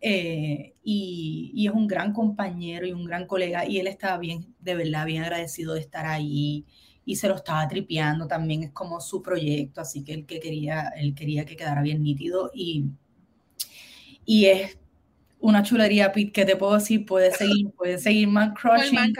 eh, 0.00 0.74
y, 0.82 1.66
es 1.66 1.74
un 1.74 1.86
gran 1.86 2.12
compañero 2.12 2.86
y 2.86 2.92
un 2.92 3.04
gran 3.04 3.26
colega 3.26 3.66
y 3.66 3.78
él 3.78 3.86
estaba 3.86 4.18
bien, 4.18 4.54
de 4.60 4.74
verdad, 4.74 5.06
bien 5.06 5.22
agradecido 5.22 5.74
de 5.74 5.80
estar 5.80 6.06
ahí 6.06 6.64
y 7.04 7.16
se 7.16 7.28
lo 7.28 7.34
estaba 7.34 7.66
tripeando 7.66 8.26
también, 8.26 8.62
es 8.62 8.70
como 8.70 9.00
su 9.00 9.22
proyecto, 9.22 9.80
así 9.80 10.04
que 10.04 10.14
él, 10.14 10.26
que 10.26 10.40
quería, 10.40 10.92
él 10.96 11.14
quería 11.14 11.44
que 11.44 11.56
quedara 11.56 11.82
bien 11.82 12.02
nítido 12.02 12.50
y, 12.54 12.84
y 14.24 14.46
es 14.46 14.78
una 15.40 15.62
chulería, 15.62 16.12
Pete, 16.12 16.32
que 16.32 16.44
te 16.44 16.56
puedo 16.56 16.74
decir, 16.74 17.06
puede 17.06 17.32
seguir, 17.32 17.70
puede 17.72 17.98
seguir 17.98 18.28
Man 18.28 18.54
Crushing. 18.60 19.14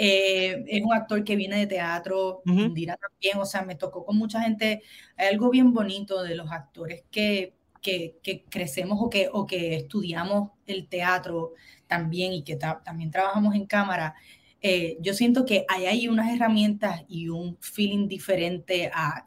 Eh, 0.00 0.64
es 0.68 0.84
un 0.84 0.94
actor 0.94 1.24
que 1.24 1.34
viene 1.34 1.58
de 1.58 1.66
teatro, 1.66 2.42
dirá 2.44 2.96
también, 2.96 3.38
o 3.38 3.44
sea, 3.44 3.62
me 3.62 3.74
tocó 3.74 4.04
con 4.04 4.16
mucha 4.16 4.40
gente, 4.40 4.82
hay 5.16 5.26
algo 5.26 5.50
bien 5.50 5.72
bonito 5.72 6.22
de 6.22 6.36
los 6.36 6.52
actores 6.52 7.02
que 7.10 7.57
que, 8.22 8.44
crecemos 8.48 8.98
o 9.00 9.08
que, 9.08 9.28
o 9.32 9.46
que 9.46 9.76
estudiamos 9.76 10.50
el 10.66 10.88
teatro 10.88 11.54
también 11.86 12.32
y 12.32 12.42
que 12.42 12.56
también 12.56 13.10
trabajamos 13.10 13.54
en 13.54 13.66
cámara, 13.66 14.14
eh, 14.60 14.98
yo 15.00 15.14
siento 15.14 15.44
que 15.44 15.64
hay 15.68 15.86
ahí 15.86 16.08
unas 16.08 16.34
herramientas 16.34 17.04
y 17.08 17.28
un 17.28 17.56
feeling 17.60 18.08
diferente 18.08 18.90
a, 18.92 19.24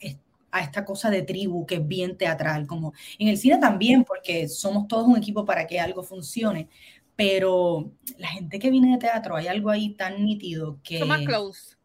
a 0.51 0.59
esta 0.59 0.85
cosa 0.85 1.09
de 1.09 1.23
tribu 1.23 1.65
que 1.65 1.75
es 1.75 1.87
bien 1.87 2.17
teatral, 2.17 2.67
como 2.67 2.93
en 3.17 3.29
el 3.29 3.37
cine 3.37 3.57
también, 3.57 4.03
porque 4.03 4.47
somos 4.47 4.87
todos 4.87 5.07
un 5.07 5.17
equipo 5.17 5.45
para 5.45 5.65
que 5.65 5.79
algo 5.79 6.03
funcione, 6.03 6.67
pero 7.15 7.91
la 8.17 8.27
gente 8.27 8.59
que 8.59 8.69
viene 8.69 8.91
de 8.91 8.97
teatro, 8.97 9.35
hay 9.35 9.47
algo 9.47 9.69
ahí 9.69 9.89
tan 9.89 10.23
nítido 10.25 10.79
que... 10.83 10.99
Son 10.99 11.07
más 11.07 11.21
close. 11.25 11.75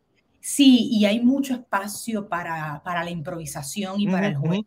Sí, 0.40 0.88
y 0.92 1.04
hay 1.06 1.20
mucho 1.20 1.54
espacio 1.54 2.28
para, 2.28 2.80
para 2.84 3.02
la 3.02 3.10
improvisación 3.10 4.00
y 4.00 4.06
para 4.06 4.28
el 4.28 4.36
juego. 4.36 4.64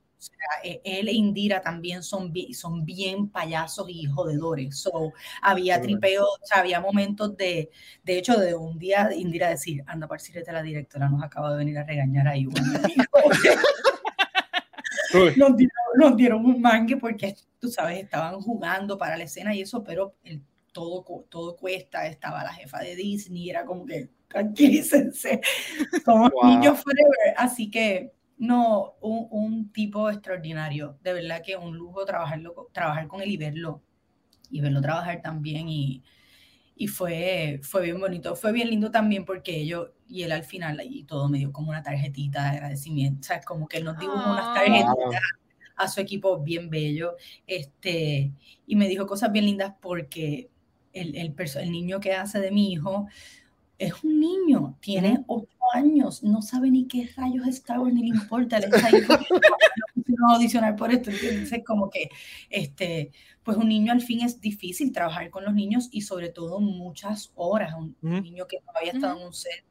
E, 0.64 0.82
él 0.84 1.08
e 1.08 1.14
Indira 1.14 1.62
también 1.62 2.04
son, 2.04 2.34
son 2.54 2.86
bien 2.86 3.30
payasos 3.30 3.88
y 3.90 4.06
jodedores. 4.06 4.78
So, 4.78 5.14
había 5.42 5.82
tripeo, 5.82 6.24
o 6.24 6.46
sea, 6.46 6.60
había 6.60 6.80
momentos 6.80 7.36
de, 7.38 7.70
de 8.04 8.18
hecho, 8.18 8.40
de 8.40 8.56
un 8.56 8.78
día 8.78 9.10
Indira 9.14 9.50
decir, 9.50 9.84
anda, 9.88 10.08
parcirete 10.08 10.52
la 10.52 10.62
directora, 10.62 11.10
nos 11.10 11.24
acaba 11.24 11.52
de 11.52 11.58
venir 11.58 11.78
a 11.78 11.84
regañar 11.84 12.28
ahí. 12.28 12.46
nos, 15.38 15.56
dieron, 15.56 15.72
nos 15.96 16.18
dieron 16.18 16.46
un 16.46 16.62
mangue 16.62 16.98
porque, 16.98 17.36
tú 17.60 17.70
sabes, 17.70 18.04
estaban 18.04 18.40
jugando 18.42 18.98
para 18.98 19.18
la 19.18 19.24
escena 19.24 19.56
y 19.56 19.62
eso, 19.62 19.84
pero 19.84 20.16
el, 20.24 20.42
todo, 20.72 21.26
todo 21.30 21.56
cuesta, 21.56 22.08
estaba 22.08 22.44
la 22.44 22.54
jefa 22.54 22.80
de 22.80 22.96
Disney, 22.96 23.50
era 23.50 23.66
como 23.66 23.86
que 23.86 24.10
tranquilícense, 24.28 25.42
somos 26.06 26.32
niños 26.44 26.82
forever, 26.82 27.34
así 27.38 27.70
que 27.72 28.14
no, 28.40 28.96
un, 29.02 29.28
un, 29.32 29.72
tipo 29.72 30.10
extraordinario, 30.10 30.98
de 31.04 31.14
verdad 31.14 31.42
que 31.46 31.58
un 31.58 31.78
lujo 31.78 32.06
trabajarlo, 32.06 32.70
trabajar 32.72 33.08
con 33.08 33.22
él 33.22 33.30
y 33.30 33.38
verlo, 33.38 33.84
y 34.50 34.62
verlo 34.62 34.82
trabajar 34.82 35.22
también 35.22 35.68
y, 35.68 36.04
y 36.76 36.88
fue, 36.88 37.60
fue 37.62 37.84
bien 37.84 38.00
bonito, 38.00 38.38
fue 38.38 38.54
bien 38.54 38.70
lindo 38.70 38.92
también 38.92 39.26
porque 39.26 39.66
yo 39.66 39.94
y 40.08 40.24
él 40.24 40.32
al 40.32 40.44
final 40.44 40.82
y 40.84 41.04
todo 41.04 41.30
me 41.30 41.38
dio 41.38 41.52
como 41.52 41.70
una 41.70 41.84
tarjetita 41.84 42.44
de 42.44 42.50
agradecimiento, 42.58 43.20
o 43.20 43.24
sea, 43.24 43.42
como 43.42 43.68
que 43.68 43.78
él 43.78 43.84
nos 43.84 44.00
dibujó 44.00 44.32
unas 44.32 44.48
ah. 44.48 44.54
tarjetitas 44.56 45.22
a 45.76 45.88
su 45.88 46.02
equipo 46.02 46.40
bien 46.40 46.70
bello, 46.70 47.16
este, 47.46 48.32
y 48.66 48.76
me 48.76 48.88
dijo 48.88 49.06
cosas 49.06 49.32
bien 49.32 49.46
lindas 49.46 49.74
porque 49.82 50.50
el, 50.94 51.16
el, 51.16 51.36
el 51.38 51.72
niño 51.72 52.00
que 52.00 52.14
hace 52.14 52.40
de 52.40 52.52
mi 52.52 52.72
hijo, 52.72 53.08
es 53.78 54.04
un 54.04 54.20
niño, 54.20 54.78
tiene 54.82 55.24
ocho 55.28 55.58
años, 55.74 56.24
no 56.24 56.42
sabe 56.42 56.72
ni 56.72 56.88
qué 56.88 57.10
rayos 57.16 57.48
es 57.48 57.56
Star 57.56 57.80
Wars, 57.80 57.94
ni 57.94 58.10
le 58.10 58.18
importa, 58.18 58.60
le 58.60 58.68
está 58.68 58.88
ahí 58.88 59.04
no 60.20 60.34
audicionar 60.34 60.76
por 60.76 60.92
esto, 60.92 61.12
entonces 61.12 61.64
como 61.66 61.90
que, 61.90 62.10
este, 62.50 63.12
pues 63.44 63.58
un 63.58 63.70
niño 63.70 63.92
al 63.92 64.02
fin 64.02 64.22
es 64.22 64.40
difícil 64.40 64.92
trabajar 64.92 65.30
con 65.30 65.46
los 65.46 65.54
niños 65.54 65.90
y 65.92 66.02
sobre 66.02 66.30
todo 66.30 66.60
muchas 66.60 67.32
horas, 67.36 67.74
un, 67.76 67.96
niño 68.02 68.46
que 68.48 68.58
no 68.66 68.72
había 68.76 68.92
estado 68.92 69.20
en 69.20 69.28
un 69.28 69.34
set, 69.34 69.66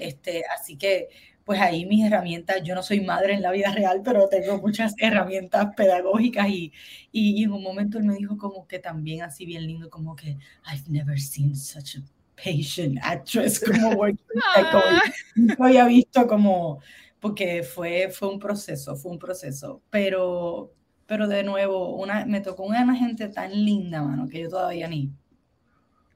este, 0.00 0.44
así 0.54 0.76
que 0.76 1.08
pues 1.44 1.60
ahí 1.60 1.84
mis 1.84 2.06
herramientas, 2.06 2.62
yo 2.64 2.74
no 2.74 2.82
soy 2.82 3.02
madre 3.02 3.34
en 3.34 3.42
la 3.42 3.50
vida 3.50 3.70
real, 3.70 4.00
pero 4.02 4.28
tengo 4.28 4.58
muchas 4.62 4.94
herramientas 4.96 5.74
pedagógicas 5.76 6.48
y, 6.48 6.72
y, 7.12 7.38
y 7.38 7.44
en 7.44 7.52
un 7.52 7.62
momento 7.62 7.98
él 7.98 8.04
me 8.04 8.14
dijo 8.14 8.38
como 8.38 8.66
que 8.66 8.78
también 8.78 9.22
así 9.22 9.44
bien 9.44 9.66
lindo, 9.66 9.90
como 9.90 10.16
que 10.16 10.38
I've 10.66 10.88
never 10.88 11.20
seen 11.20 11.54
such 11.54 11.96
a 11.96 12.23
patient 12.36 12.98
actress 13.02 13.60
como 13.60 14.04
ah. 14.04 15.02
nunca 15.34 15.64
había 15.64 15.86
visto 15.86 16.26
como 16.26 16.80
porque 17.20 17.62
fue 17.62 18.10
fue 18.10 18.28
un 18.28 18.38
proceso 18.38 18.96
fue 18.96 19.12
un 19.12 19.18
proceso. 19.18 19.82
Pero 19.90 20.72
pero 21.06 21.28
de 21.28 21.42
nuevo 21.42 21.96
una 21.96 22.24
me 22.26 22.40
tocó 22.40 22.64
una 22.64 22.94
gente 22.94 23.28
tan 23.28 23.52
linda 23.52 24.02
mano 24.02 24.28
que 24.28 24.40
yo 24.40 24.48
todavía 24.48 24.88
ni 24.88 25.10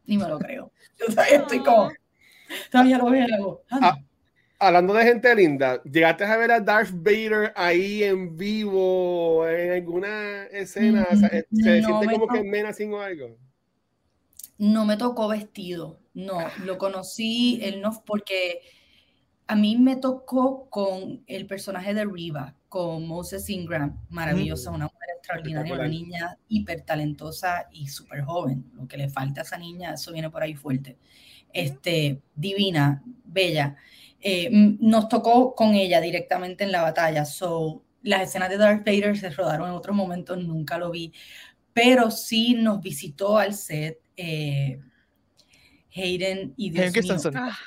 ni 0.06 0.16
me 0.16 0.28
lo 0.28 0.38
creo. 0.38 0.72
Yo 0.98 1.06
todavía 1.06 1.38
estoy 1.38 1.58
como 1.60 1.84
ah. 1.84 1.92
todavía 2.70 2.98
lo 2.98 3.10
veo 3.10 3.62
ah, 3.70 3.98
hablando 4.58 4.92
de 4.94 5.04
gente 5.04 5.34
linda 5.34 5.82
llegaste 5.84 6.24
a 6.24 6.36
ver 6.36 6.50
a 6.50 6.60
Darth 6.60 6.90
Vader 6.92 7.52
ahí 7.54 8.02
en 8.02 8.36
vivo 8.36 9.46
en 9.46 9.72
alguna 9.72 10.44
escena 10.46 11.06
se, 11.14 11.46
mm, 11.50 11.56
siente 11.62 12.06
como 12.12 12.26
que 12.26 12.38
en 12.38 12.92
o 12.92 13.00
algo 13.00 13.36
no 14.58 14.84
me 14.84 14.96
tocó 14.96 15.28
vestido 15.28 16.00
no, 16.18 16.40
lo 16.64 16.78
conocí, 16.78 17.60
él 17.62 17.80
no, 17.80 18.02
porque 18.04 18.60
a 19.46 19.54
mí 19.54 19.76
me 19.76 19.94
tocó 19.94 20.68
con 20.68 21.22
el 21.28 21.46
personaje 21.46 21.94
de 21.94 22.04
Riva, 22.04 22.56
con 22.68 23.06
Moses 23.06 23.48
Ingram, 23.48 23.96
maravillosa, 24.10 24.72
mm. 24.72 24.74
una 24.74 24.84
mujer 24.86 25.08
extraordinaria, 25.16 25.74
una 25.74 25.86
niña 25.86 26.36
hiper 26.48 26.82
talentosa 26.82 27.68
y 27.70 27.86
súper 27.86 28.22
joven. 28.22 28.68
Lo 28.74 28.88
que 28.88 28.96
le 28.96 29.08
falta 29.08 29.42
a 29.42 29.44
esa 29.44 29.58
niña, 29.58 29.94
eso 29.94 30.12
viene 30.12 30.28
por 30.28 30.42
ahí 30.42 30.54
fuerte. 30.54 30.98
Este, 31.52 32.20
divina, 32.34 33.00
bella. 33.24 33.76
Eh, 34.20 34.50
nos 34.80 35.08
tocó 35.08 35.54
con 35.54 35.74
ella 35.74 36.00
directamente 36.00 36.64
en 36.64 36.72
la 36.72 36.82
batalla. 36.82 37.24
So, 37.24 37.84
las 38.02 38.22
escenas 38.22 38.50
de 38.50 38.58
Darth 38.58 38.84
Vader 38.84 39.16
se 39.16 39.30
rodaron 39.30 39.68
en 39.68 39.74
otros 39.76 39.94
momentos, 39.94 40.36
nunca 40.42 40.78
lo 40.78 40.90
vi, 40.90 41.12
pero 41.72 42.10
sí 42.10 42.54
nos 42.54 42.80
visitó 42.80 43.38
al 43.38 43.54
set. 43.54 44.00
Eh, 44.16 44.80
Hayden 45.98 46.54
y 46.56 46.70
Dios 46.70 46.94
mío, 46.94 47.32
ah, 47.34 47.58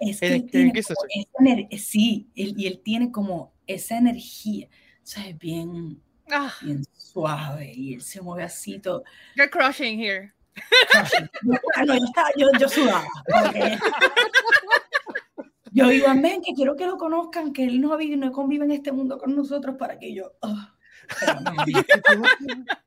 es 0.00 0.20
que 0.20 0.40
tiene 0.40 0.72
como 0.72 1.78
sí, 1.78 2.30
y 2.34 2.66
él 2.66 2.80
tiene 2.84 3.10
como 3.10 3.54
esa 3.66 3.98
energía, 3.98 4.68
o 4.68 5.06
sea, 5.06 5.28
es 5.28 5.38
bien, 5.38 6.00
ah. 6.30 6.52
bien 6.62 6.84
suave 6.92 7.72
y 7.74 7.94
él 7.94 8.02
se 8.02 8.20
mueve 8.20 8.44
así 8.44 8.78
todo. 8.78 9.04
You're 9.36 9.50
crushing 9.50 9.98
here. 9.98 10.32
No, 11.42 11.58
yo, 11.84 12.04
estaba, 12.04 12.28
yo, 12.36 12.48
yo 12.58 12.68
sudaba. 12.68 13.06
Yo 15.70 15.88
digo, 15.88 16.08
amén, 16.08 16.40
que 16.44 16.54
quiero 16.54 16.76
que 16.76 16.86
lo 16.86 16.96
conozcan, 16.96 17.52
que 17.52 17.64
él 17.64 17.80
no, 17.80 17.96
vive, 17.96 18.16
no 18.16 18.32
convive 18.32 18.64
en 18.64 18.72
este 18.72 18.90
mundo 18.90 19.18
con 19.18 19.36
nosotros 19.36 19.76
para 19.78 19.98
que 19.98 20.14
yo... 20.14 20.32
Ah, 20.42 20.74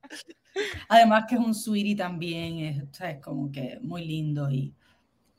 Además 0.89 1.25
que 1.27 1.35
es 1.35 1.41
un 1.41 1.55
sweetie 1.55 1.95
también, 1.95 2.59
es, 2.59 2.83
es 3.01 3.21
como 3.21 3.51
que 3.51 3.79
muy 3.81 4.05
lindo 4.05 4.51
y 4.51 4.75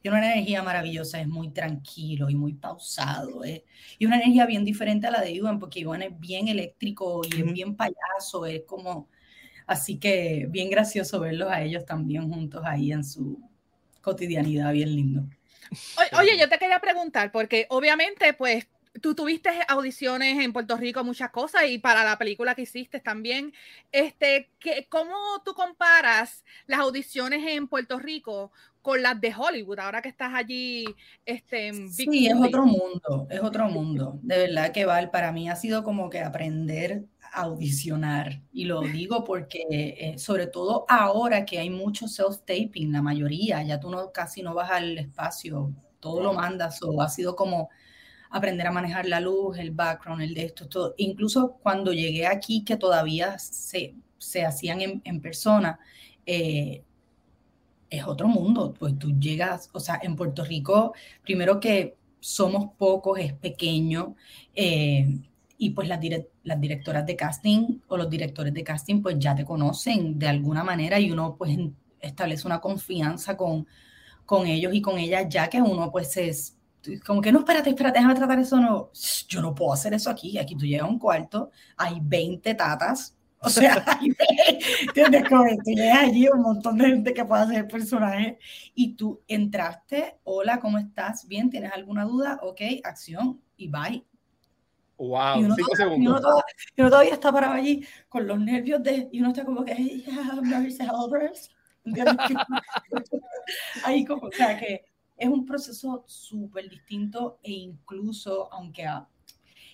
tiene 0.02 0.18
una 0.18 0.32
energía 0.32 0.62
maravillosa, 0.62 1.20
es 1.20 1.28
muy 1.28 1.50
tranquilo 1.50 2.28
y 2.28 2.34
muy 2.34 2.54
pausado. 2.54 3.44
¿eh? 3.44 3.64
Y 3.98 4.06
una 4.06 4.16
energía 4.16 4.46
bien 4.46 4.64
diferente 4.64 5.06
a 5.06 5.12
la 5.12 5.20
de 5.20 5.30
Iván, 5.30 5.60
porque 5.60 5.80
Iván 5.80 6.02
es 6.02 6.18
bien 6.18 6.48
eléctrico 6.48 7.22
y 7.24 7.40
es 7.40 7.52
bien 7.52 7.76
payaso, 7.76 8.44
es 8.46 8.62
como... 8.66 9.08
Así 9.64 9.98
que 9.98 10.46
bien 10.50 10.68
gracioso 10.70 11.20
verlos 11.20 11.48
a 11.48 11.62
ellos 11.62 11.86
también 11.86 12.28
juntos 12.28 12.62
ahí 12.66 12.90
en 12.90 13.04
su 13.04 13.40
cotidianidad, 14.00 14.72
bien 14.72 14.94
lindo. 14.94 15.24
Oye, 16.18 16.36
yo 16.36 16.48
te 16.48 16.58
quería 16.58 16.80
preguntar, 16.80 17.30
porque 17.30 17.66
obviamente, 17.70 18.34
pues 18.34 18.66
tú 19.00 19.14
tuviste 19.14 19.50
audiciones 19.68 20.38
en 20.38 20.52
Puerto 20.52 20.76
Rico, 20.76 21.04
muchas 21.04 21.30
cosas, 21.30 21.64
y 21.68 21.78
para 21.78 22.04
la 22.04 22.18
película 22.18 22.54
que 22.54 22.62
hiciste 22.62 23.00
también. 23.00 23.54
Este, 23.92 24.50
¿qué, 24.58 24.86
¿Cómo 24.88 25.14
tú 25.44 25.54
comparas 25.54 26.44
las 26.66 26.80
audiciones 26.80 27.46
en 27.46 27.68
Puerto 27.68 27.98
Rico 27.98 28.52
con 28.82 29.00
las 29.00 29.20
de 29.20 29.32
Hollywood, 29.34 29.78
ahora 29.78 30.02
que 30.02 30.08
estás 30.08 30.34
allí? 30.34 30.84
Este, 31.24 31.72
sí, 31.88 32.26
es 32.26 32.34
otro 32.34 32.66
mundo, 32.66 33.26
es 33.30 33.40
otro 33.40 33.68
mundo. 33.68 34.18
De 34.22 34.36
verdad 34.36 34.72
que 34.72 34.84
Val, 34.84 35.10
para 35.10 35.32
mí 35.32 35.48
ha 35.48 35.56
sido 35.56 35.84
como 35.84 36.10
que 36.10 36.20
aprender 36.20 37.04
a 37.32 37.42
audicionar. 37.42 38.42
Y 38.52 38.64
lo 38.64 38.82
digo 38.82 39.24
porque, 39.24 39.64
eh, 39.70 40.18
sobre 40.18 40.48
todo 40.48 40.84
ahora 40.88 41.44
que 41.44 41.58
hay 41.58 41.70
mucho 41.70 42.06
self-taping, 42.06 42.90
la 42.90 43.00
mayoría, 43.02 43.62
ya 43.62 43.78
tú 43.80 43.88
no, 43.88 44.12
casi 44.12 44.42
no 44.42 44.52
vas 44.52 44.70
al 44.70 44.98
espacio, 44.98 45.72
todo 46.00 46.20
lo 46.20 46.34
mandas, 46.34 46.82
o 46.82 47.00
ha 47.00 47.08
sido 47.08 47.36
como 47.36 47.70
aprender 48.30 48.66
a 48.66 48.72
manejar 48.72 49.06
la 49.06 49.20
luz, 49.20 49.58
el 49.58 49.70
background, 49.70 50.22
el 50.22 50.34
de 50.34 50.44
esto, 50.44 50.68
todo. 50.68 50.94
Incluso 50.96 51.58
cuando 51.62 51.92
llegué 51.92 52.26
aquí, 52.26 52.64
que 52.64 52.76
todavía 52.76 53.38
se, 53.38 53.94
se 54.18 54.44
hacían 54.44 54.80
en, 54.80 55.02
en 55.04 55.20
persona, 55.20 55.78
eh, 56.26 56.82
es 57.92 58.04
otro 58.06 58.26
mundo. 58.26 58.74
Pues 58.78 58.98
tú 58.98 59.18
llegas, 59.18 59.70
o 59.72 59.80
sea, 59.80 60.00
en 60.02 60.16
Puerto 60.16 60.44
Rico, 60.44 60.94
primero 61.22 61.60
que 61.60 61.96
somos 62.20 62.72
pocos, 62.78 63.18
es 63.18 63.32
pequeño, 63.34 64.16
eh, 64.54 65.18
y 65.58 65.70
pues 65.70 65.88
las, 65.88 66.00
las 66.44 66.60
directoras 66.60 67.06
de 67.06 67.16
casting 67.16 67.80
o 67.88 67.96
los 67.96 68.10
directores 68.10 68.52
de 68.54 68.64
casting 68.64 69.02
pues 69.02 69.16
ya 69.18 69.34
te 69.34 69.44
conocen 69.44 70.18
de 70.18 70.28
alguna 70.28 70.64
manera 70.64 70.98
y 70.98 71.12
uno 71.12 71.36
pues 71.36 71.56
establece 72.00 72.46
una 72.46 72.60
confianza 72.60 73.36
con, 73.36 73.66
con 74.26 74.46
ellos 74.46 74.74
y 74.74 74.82
con 74.82 74.98
ellas 74.98 75.26
ya 75.28 75.48
que 75.48 75.62
uno 75.62 75.92
pues 75.92 76.16
es 76.16 76.56
como 77.06 77.20
que 77.20 77.30
no, 77.30 77.40
espérate, 77.40 77.70
espérate, 77.70 77.98
déjame 77.98 78.16
tratar 78.16 78.40
eso, 78.40 78.58
no, 78.58 78.90
yo 79.28 79.40
no 79.40 79.54
puedo 79.54 79.72
hacer 79.72 79.94
eso 79.94 80.10
aquí, 80.10 80.36
aquí 80.36 80.56
tú 80.56 80.66
llegas 80.66 80.88
a 80.88 80.90
un 80.90 80.98
cuarto, 80.98 81.50
hay 81.76 81.98
20 82.02 82.54
tatas, 82.54 83.16
o 83.42 83.48
sea, 83.48 83.84
tienes 84.94 85.24
llegas 85.64 85.98
allí 85.98 86.28
un 86.28 86.42
montón 86.42 86.78
de 86.78 86.86
gente 86.86 87.12
que 87.12 87.24
puede 87.24 87.42
hacer 87.42 87.56
el 87.56 87.66
personaje 87.66 88.38
y 88.74 88.94
tú 88.94 89.20
entraste, 89.26 90.18
hola, 90.24 90.60
¿cómo 90.60 90.78
estás? 90.78 91.26
Bien, 91.26 91.50
¿tienes 91.50 91.72
alguna 91.72 92.04
duda? 92.04 92.38
Ok, 92.42 92.60
acción 92.84 93.40
y 93.56 93.68
bye. 93.68 94.04
Wow, 94.96 95.40
y 95.40 95.44
uno, 95.44 95.56
cinco 95.56 95.70
todavía, 95.72 95.76
segundos. 95.76 96.22
Y 96.76 96.80
uno, 96.80 96.90
todavía, 96.90 97.14
está 97.14 97.32
parado 97.32 97.54
allí 97.54 97.84
con 98.08 98.26
los 98.26 98.38
nervios 98.38 98.82
de, 98.82 99.08
y 99.10 99.20
uno 99.20 99.30
está 99.30 99.44
como 99.44 99.64
que, 99.64 99.74
hey, 99.76 100.04
Ahí 103.84 104.04
como, 104.04 104.28
o 104.28 104.32
sea, 104.32 104.56
que 104.56 104.84
es 105.16 105.28
un 105.28 105.44
proceso 105.44 106.04
súper 106.06 106.68
distinto 106.68 107.40
e 107.42 107.50
incluso, 107.50 108.52
aunque 108.52 108.86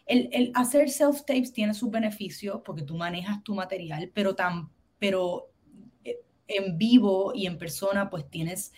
el, 0.08 0.28
el, 0.32 0.52
hacer 0.54 0.88
self-tapes 0.88 1.52
tiene 1.52 1.74
sus 1.74 1.90
beneficios 1.90 2.60
porque 2.64 2.82
tú 2.82 2.96
manejas 2.96 3.44
tu 3.44 3.54
material, 3.54 4.10
pero, 4.14 4.34
tan, 4.34 4.70
pero 4.98 5.50
eh, 6.04 6.18
en 6.48 6.76
vivo 6.76 7.32
y 7.34 7.46
en 7.46 7.58
persona 7.58 8.10
pues 8.10 8.28
tienes 8.28 8.72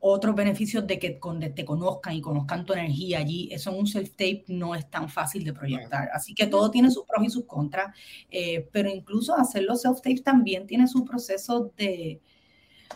otros 0.00 0.34
beneficios 0.34 0.86
de 0.86 0.98
que 0.98 1.20
te 1.54 1.64
conozcan 1.64 2.14
y 2.14 2.20
conozcan 2.20 2.64
tu 2.64 2.72
energía 2.72 3.18
allí. 3.18 3.48
Eso 3.52 3.70
en 3.70 3.78
un 3.78 3.86
self-tape 3.86 4.44
no 4.48 4.74
es 4.74 4.88
tan 4.88 5.08
fácil 5.10 5.44
de 5.44 5.52
proyectar. 5.52 6.08
Así 6.14 6.34
que 6.34 6.46
todo 6.46 6.70
tiene 6.70 6.90
sus 6.90 7.04
pros 7.04 7.26
y 7.26 7.30
sus 7.30 7.44
contras, 7.44 7.94
eh, 8.30 8.66
pero 8.72 8.88
incluso 8.88 9.36
hacer 9.36 9.64
los 9.64 9.82
self-tapes 9.84 10.22
también 10.22 10.66
tiene 10.66 10.88
su 10.88 11.04
proceso 11.04 11.72
de, 11.76 12.20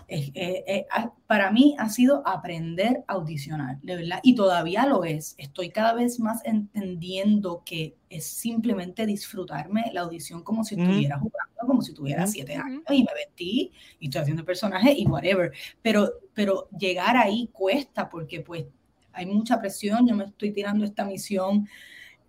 eh, 0.09 0.33
eh, 0.35 0.87
para 1.27 1.51
mí 1.51 1.75
ha 1.79 1.89
sido 1.89 2.27
aprender 2.27 3.05
a 3.07 3.15
audicionar, 3.15 3.81
de 3.81 3.97
verdad, 3.97 4.21
y 4.23 4.35
todavía 4.35 4.87
lo 4.87 5.05
es. 5.05 5.35
Estoy 5.39 5.71
cada 5.71 5.95
vez 5.95 6.21
más 6.21 6.45
entendiendo 6.45 7.63
que 7.65 7.97
es 8.11 8.27
simplemente 8.27 9.07
disfrutarme 9.07 9.91
la 9.93 10.03
audición 10.03 10.43
como 10.43 10.65
si 10.65 10.75
estuviera 10.75 11.19
jugando, 11.19 11.55
como 11.67 11.83
si 11.83 11.95
tuviera 11.95 12.27
siete 12.27 12.55
años 12.55 12.83
y 12.91 13.05
me 13.05 13.15
vestí 13.15 13.73
y 13.99 14.07
estoy 14.07 14.23
haciendo 14.23 14.45
personaje 14.45 14.93
y 14.97 15.07
whatever. 15.07 15.53
Pero, 15.83 16.13
pero 16.35 16.69
llegar 16.79 17.17
ahí 17.17 17.49
cuesta 17.53 18.09
porque 18.09 18.41
pues 18.41 18.67
hay 19.13 19.27
mucha 19.27 19.61
presión, 19.61 20.07
yo 20.07 20.15
me 20.15 20.25
estoy 20.25 20.53
tirando 20.53 20.85
esta 20.85 21.05
misión 21.05 21.67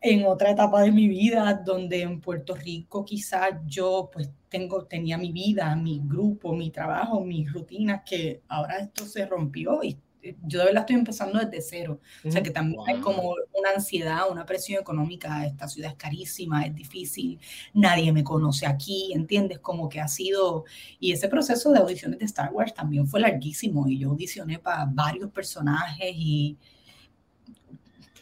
en 0.01 0.25
otra 0.25 0.51
etapa 0.51 0.81
de 0.81 0.91
mi 0.91 1.07
vida, 1.07 1.61
donde 1.65 2.01
en 2.01 2.21
Puerto 2.21 2.55
Rico 2.55 3.03
quizás 3.03 3.53
yo 3.65 4.09
pues 4.13 4.29
tengo, 4.55 4.85
tenía 4.85 5.17
mi 5.17 5.33
vida, 5.33 5.75
mi 5.75 6.01
grupo, 6.01 6.53
mi 6.53 6.71
trabajo, 6.71 7.19
mis 7.19 7.51
rutinas, 7.51 8.03
que 8.05 8.41
ahora 8.47 8.77
esto 8.77 9.05
se 9.05 9.25
rompió 9.25 9.83
y 9.83 9.97
eh, 10.23 10.37
yo 10.43 10.59
de 10.59 10.65
verdad 10.65 10.83
estoy 10.83 10.95
empezando 10.95 11.39
desde 11.39 11.61
cero. 11.61 11.99
O 12.23 12.31
sea 12.31 12.41
que 12.41 12.51
también 12.51 12.79
hay 12.87 13.01
como 13.01 13.35
una 13.53 13.71
ansiedad, 13.75 14.31
una 14.31 14.45
presión 14.45 14.79
económica. 14.79 15.45
Esta 15.45 15.67
ciudad 15.67 15.91
es 15.91 15.97
carísima, 15.97 16.65
es 16.65 16.73
difícil, 16.73 17.37
nadie 17.73 18.13
me 18.13 18.23
conoce 18.23 18.65
aquí, 18.65 19.11
¿entiendes? 19.13 19.59
Como 19.59 19.89
que 19.89 19.99
ha 19.99 20.07
sido. 20.07 20.63
Y 21.01 21.11
ese 21.11 21.27
proceso 21.27 21.73
de 21.73 21.79
audiciones 21.79 22.19
de 22.19 22.25
Star 22.25 22.53
Wars 22.53 22.73
también 22.73 23.07
fue 23.07 23.19
larguísimo 23.19 23.89
y 23.89 23.99
yo 23.99 24.11
audicioné 24.11 24.57
para 24.59 24.85
varios 24.85 25.31
personajes 25.31 26.13
y 26.15 26.57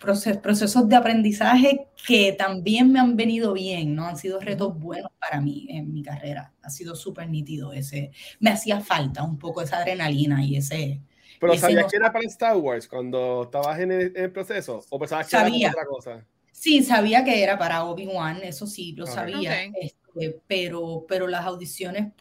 procesos 0.03 0.89
de 0.89 0.95
aprendizaje 0.95 1.87
que 2.05 2.33
también 2.33 2.91
me 2.91 2.99
han 2.99 3.15
venido 3.15 3.53
bien, 3.53 3.95
¿no? 3.95 4.05
Han 4.05 4.17
sido 4.17 4.39
retos 4.39 4.77
buenos 4.77 5.11
para 5.19 5.39
mí 5.39 5.65
en 5.69 5.93
mi 5.93 6.03
carrera. 6.03 6.53
Ha 6.61 6.69
sido 6.69 6.95
súper 6.95 7.29
nítido 7.29 7.71
ese. 7.71 8.11
Me 8.39 8.49
hacía 8.49 8.81
falta 8.81 9.23
un 9.23 9.39
poco 9.39 9.61
esa 9.61 9.77
adrenalina 9.77 10.43
y 10.43 10.57
ese... 10.57 11.01
¿Pero 11.39 11.57
sabías 11.57 11.85
que 11.89 11.97
era 11.97 12.11
para 12.11 12.25
Star 12.27 12.57
Wars 12.57 12.87
cuando 12.87 13.43
estabas 13.43 13.79
en 13.79 13.91
el, 13.91 14.31
proceso? 14.31 14.83
¿O 14.89 14.99
pensabas 14.99 15.27
que 15.27 15.35
era 15.35 15.69
otra 15.71 15.85
cosa? 15.85 16.25
Sí, 16.51 16.83
sabía 16.83 17.23
que 17.23 17.43
era 17.43 17.57
para 17.57 17.83
Obi-Wan, 17.83 18.41
eso 18.43 18.67
sí, 18.67 18.93
lo 18.93 19.05
sabía. 19.05 19.63
Este, 19.63 20.39
pero, 20.47 21.05
pero 21.07 21.27
las 21.27 21.45
audiciones 21.45 22.13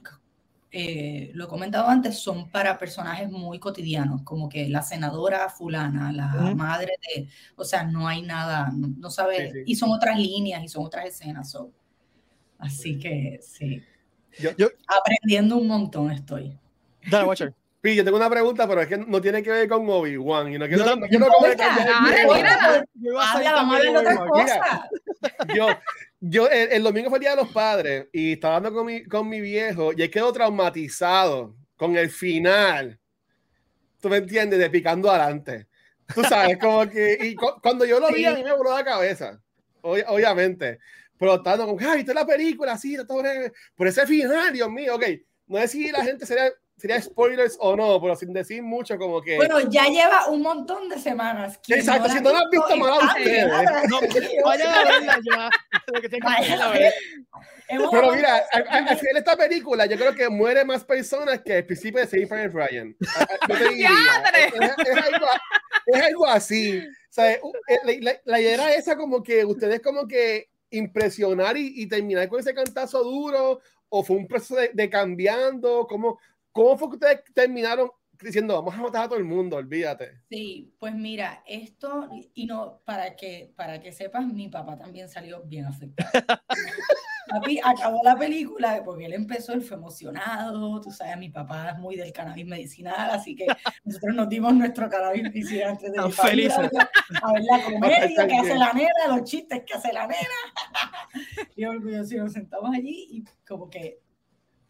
eh, 0.74 1.30
lo 1.34 1.44
he 1.44 1.48
comentado 1.48 1.86
antes, 1.86 2.18
son 2.18 2.48
para 2.50 2.78
personajes 2.78 3.30
muy 3.30 3.58
cotidianos, 3.58 4.22
como 4.22 4.48
que 4.48 4.70
la 4.70 4.80
senadora 4.80 5.50
fulana, 5.50 6.10
la 6.12 6.54
madre 6.54 6.94
de, 7.06 7.28
o 7.56 7.64
sea, 7.64 7.84
no 7.84 8.08
hay 8.08 8.22
nada, 8.22 8.72
no, 8.74 9.10
sabe, 9.10 9.64
y 9.66 9.76
son 9.76 9.90
otras 9.90 10.18
líneas 10.18 10.64
y 10.64 10.68
son 10.68 10.86
otras 10.86 11.04
escenas. 11.04 11.54
Así 12.58 12.98
que 12.98 13.38
sí. 13.42 13.82
Yo, 14.38 14.68
Aprendiendo 14.86 15.58
un 15.58 15.68
montón 15.68 16.10
estoy. 16.10 16.58
Dale, 17.10 17.28
Watcher. 17.28 17.54
Pi, 17.82 17.96
yo 17.96 18.04
tengo 18.04 18.16
una 18.16 18.30
pregunta, 18.30 18.66
pero 18.68 18.80
es 18.80 18.86
que 18.86 18.96
no 18.96 19.20
tiene 19.20 19.42
que 19.42 19.50
ver 19.50 19.68
con 19.68 19.86
Obi-Wan. 19.90 20.52
Y 20.52 20.58
no 20.58 20.68
quiero, 20.68 20.84
yo 20.84 20.96
no, 20.96 21.28
Yo, 25.54 25.66
yo 26.24 26.48
el, 26.48 26.84
domingo 26.84 27.08
fue 27.08 27.18
el 27.18 27.22
Día 27.22 27.30
de 27.30 27.42
los 27.42 27.52
Padres 27.52 28.06
y 28.12 28.34
estaba 28.34 28.56
hablando 28.56 28.78
con 28.78 28.86
mi, 28.86 29.04
con 29.04 29.28
mi 29.28 29.40
viejo 29.40 29.92
y 29.92 30.02
él 30.02 30.10
quedó 30.10 30.32
traumatizado 30.32 31.56
con 31.76 31.96
el 31.96 32.10
final. 32.10 33.00
¿Tú 34.00 34.08
me 34.08 34.18
entiendes? 34.18 34.60
De 34.60 34.70
picando 34.70 35.10
adelante. 35.10 35.66
Tú 36.14 36.22
sabes, 36.22 36.58
como 36.58 36.88
que... 36.88 37.18
Y 37.22 37.34
cuando 37.34 37.84
yo 37.84 37.98
lo 37.98 38.08
vi, 38.12 38.24
a 38.24 38.34
mí 38.34 38.44
me 38.44 38.52
voló 38.52 38.72
la 38.72 38.84
cabeza. 38.84 39.40
obviamente. 39.82 40.78
Pero 41.18 41.34
estando 41.34 41.66
como, 41.66 41.78
ay, 41.88 42.02
es 42.02 42.14
la 42.14 42.26
película, 42.26 42.78
sí, 42.78 42.96
todo 43.06 43.22
Por 43.74 43.88
ese 43.88 44.06
final, 44.06 44.52
Dios 44.52 44.70
mío, 44.70 44.94
ok. 44.94 45.04
No 45.48 45.58
sé 45.58 45.68
si 45.68 45.90
la 45.90 46.04
gente 46.04 46.24
sería 46.24 46.52
sería 46.82 47.00
spoilers 47.00 47.56
o 47.60 47.76
no, 47.76 48.00
pero 48.00 48.16
sin 48.16 48.32
decir 48.32 48.60
mucho, 48.60 48.98
como 48.98 49.22
que. 49.22 49.36
Bueno, 49.36 49.60
ya 49.70 49.86
lleva 49.86 50.26
un 50.26 50.42
montón 50.42 50.88
de 50.88 50.98
semanas. 50.98 51.60
Exacto, 51.68 52.08
si 52.08 52.20
no 52.20 52.30
lo 52.30 52.38
has 52.38 52.50
visto, 52.50 52.76
mal 52.76 52.90
a 52.90 53.06
ustedes. 53.06 53.46
No, 53.88 54.00
vayan 54.44 54.68
a 54.68 54.84
verla 54.84 55.20
ya. 55.30 55.50
Pero 57.88 58.12
mira, 58.12 58.42
al, 58.50 58.98
final 58.98 59.12
de 59.12 59.18
esta 59.20 59.36
película, 59.36 59.86
yo 59.86 59.96
creo 59.96 60.12
que 60.12 60.28
muere 60.28 60.64
más 60.64 60.82
personas 60.82 61.40
que 61.42 61.58
el 61.58 61.66
principio 61.66 62.00
de 62.00 62.08
Saving 62.08 62.52
Ryan. 62.52 62.96
es, 65.86 66.02
algo, 66.02 66.26
así. 66.26 66.80
O 66.80 67.12
sea, 67.12 67.38
la, 67.84 68.20
la, 68.24 68.40
idea 68.40 68.54
era 68.54 68.74
esa 68.74 68.96
como 68.96 69.22
que 69.22 69.44
ustedes 69.44 69.80
como 69.80 70.08
que 70.08 70.48
impresionar 70.70 71.56
y, 71.56 71.74
y, 71.76 71.86
terminar 71.86 72.28
con 72.28 72.40
ese 72.40 72.54
cantazo 72.54 73.04
duro 73.04 73.60
o 73.94 74.02
fue 74.02 74.16
un 74.16 74.26
proceso 74.26 74.56
de, 74.56 74.70
de 74.72 74.88
cambiando, 74.88 75.86
como 75.86 76.18
¿Cómo 76.52 76.76
fue 76.76 76.88
que 76.90 76.94
ustedes 76.94 77.22
terminaron 77.34 77.90
diciendo, 78.20 78.54
vamos 78.54 78.74
a 78.74 78.82
matar 78.82 79.04
a 79.04 79.08
todo 79.08 79.18
el 79.18 79.24
mundo, 79.24 79.56
olvídate? 79.56 80.20
Sí, 80.28 80.74
pues 80.78 80.94
mira, 80.94 81.42
esto, 81.46 82.08
y 82.34 82.46
no, 82.46 82.80
para 82.84 83.16
que, 83.16 83.52
para 83.56 83.80
que 83.80 83.92
sepas, 83.92 84.26
mi 84.26 84.48
papá 84.48 84.76
también 84.76 85.08
salió 85.08 85.42
bien 85.42 85.66
afectado. 85.66 86.10
Papi 87.28 87.60
acabó 87.62 88.00
la 88.02 88.16
película 88.16 88.82
porque 88.84 89.06
él 89.06 89.14
empezó, 89.14 89.52
él 89.52 89.62
fue 89.62 89.76
emocionado, 89.76 90.80
tú 90.80 90.90
sabes, 90.90 91.16
mi 91.16 91.30
papá 91.30 91.70
es 91.70 91.78
muy 91.78 91.96
del 91.96 92.12
cannabis 92.12 92.44
medicinal, 92.44 93.10
así 93.10 93.36
que 93.36 93.46
nosotros 93.84 94.14
nos 94.14 94.28
dimos 94.28 94.52
nuestro 94.54 94.90
cannabis 94.90 95.22
medicinal 95.22 95.70
antes 95.70 95.92
de 95.92 96.04
ir 96.04 96.12
felices. 96.12 96.58
A, 96.58 97.32
ver 97.32 97.42
la 97.42 97.64
comedia 97.64 98.26
que 98.26 98.36
hace 98.36 98.54
la 98.56 98.72
nena, 98.72 99.16
los 99.16 99.24
chistes 99.24 99.62
que 99.64 99.74
hace 99.74 99.92
la 99.92 100.06
nena. 100.06 100.20
y 101.56 101.64
orgulloso, 101.64 102.16
nos 102.16 102.32
sentamos 102.32 102.74
allí 102.74 103.06
y 103.10 103.24
como 103.46 103.70
que 103.70 104.01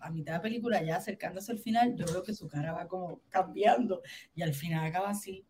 a 0.03 0.11
mitad 0.11 0.33
de 0.33 0.39
la 0.39 0.43
película, 0.43 0.83
ya 0.83 0.97
acercándose 0.97 1.53
al 1.53 1.59
final, 1.59 1.95
yo 1.97 2.05
veo 2.07 2.23
que 2.23 2.35
su 2.35 2.49
cara 2.49 2.73
va 2.73 2.87
como 2.89 3.21
cambiando 3.31 4.03
y 4.35 4.43
al 4.43 4.53
final 4.53 4.85
acaba 4.85 5.11
así, 5.11 5.45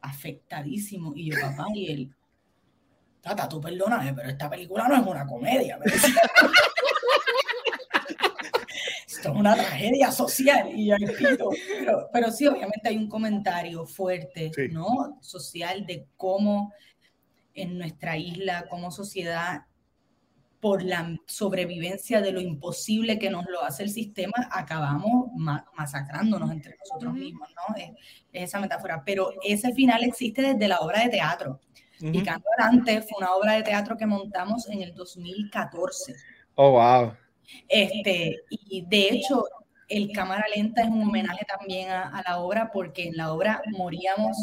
afectadísimo. 0.00 1.12
Y 1.14 1.30
yo, 1.30 1.40
papá, 1.40 1.66
y 1.74 1.90
él, 1.90 2.14
Tata, 3.22 3.48
tú 3.48 3.60
perdóname, 3.60 4.12
pero 4.14 4.28
esta 4.28 4.50
película 4.50 4.88
no 4.88 4.96
es 4.96 5.06
una 5.06 5.24
comedia. 5.24 5.78
Esto 9.06 9.28
es 9.28 9.36
una 9.36 9.54
tragedia 9.54 10.10
social. 10.10 10.70
Y 10.74 10.88
yo 10.88 10.96
pero, 11.78 12.10
pero 12.12 12.32
sí, 12.32 12.48
obviamente 12.48 12.88
hay 12.88 12.96
un 12.96 13.08
comentario 13.08 13.86
fuerte, 13.86 14.50
¿no? 14.72 15.18
Social 15.20 15.86
de 15.86 16.08
cómo 16.16 16.72
en 17.54 17.78
nuestra 17.78 18.16
isla, 18.16 18.66
como 18.68 18.90
sociedad, 18.90 19.66
por 20.62 20.84
la 20.84 21.18
sobrevivencia 21.26 22.20
de 22.20 22.30
lo 22.30 22.40
imposible 22.40 23.18
que 23.18 23.30
nos 23.30 23.46
lo 23.46 23.64
hace 23.64 23.82
el 23.82 23.90
sistema, 23.90 24.48
acabamos 24.52 25.32
masacrándonos 25.74 26.52
entre 26.52 26.76
nosotros 26.78 27.14
mismos, 27.14 27.48
¿no? 27.56 27.74
Es, 27.74 27.90
esa 28.32 28.60
metáfora. 28.60 29.02
Pero 29.04 29.32
ese 29.42 29.74
final 29.74 30.04
existe 30.04 30.40
desde 30.40 30.68
la 30.68 30.78
obra 30.78 31.00
de 31.00 31.08
teatro. 31.08 31.60
Y 31.98 32.22
Canto 32.22 32.46
Adelante 32.56 33.02
fue 33.02 33.18
una 33.18 33.34
obra 33.34 33.54
de 33.54 33.64
teatro 33.64 33.96
que 33.96 34.06
montamos 34.06 34.68
en 34.68 34.82
el 34.82 34.94
2014. 34.94 36.14
Oh, 36.54 36.70
wow. 36.70 37.12
Este, 37.68 38.36
y 38.48 38.86
de 38.86 39.08
hecho, 39.08 39.44
el 39.88 40.12
Cámara 40.12 40.46
Lenta 40.54 40.82
es 40.82 40.88
un 40.88 41.02
homenaje 41.02 41.44
también 41.44 41.90
a, 41.90 42.22
la 42.24 42.38
obra, 42.38 42.70
porque 42.72 43.08
en 43.08 43.16
la 43.16 43.32
obra 43.32 43.62
moríamos, 43.76 44.36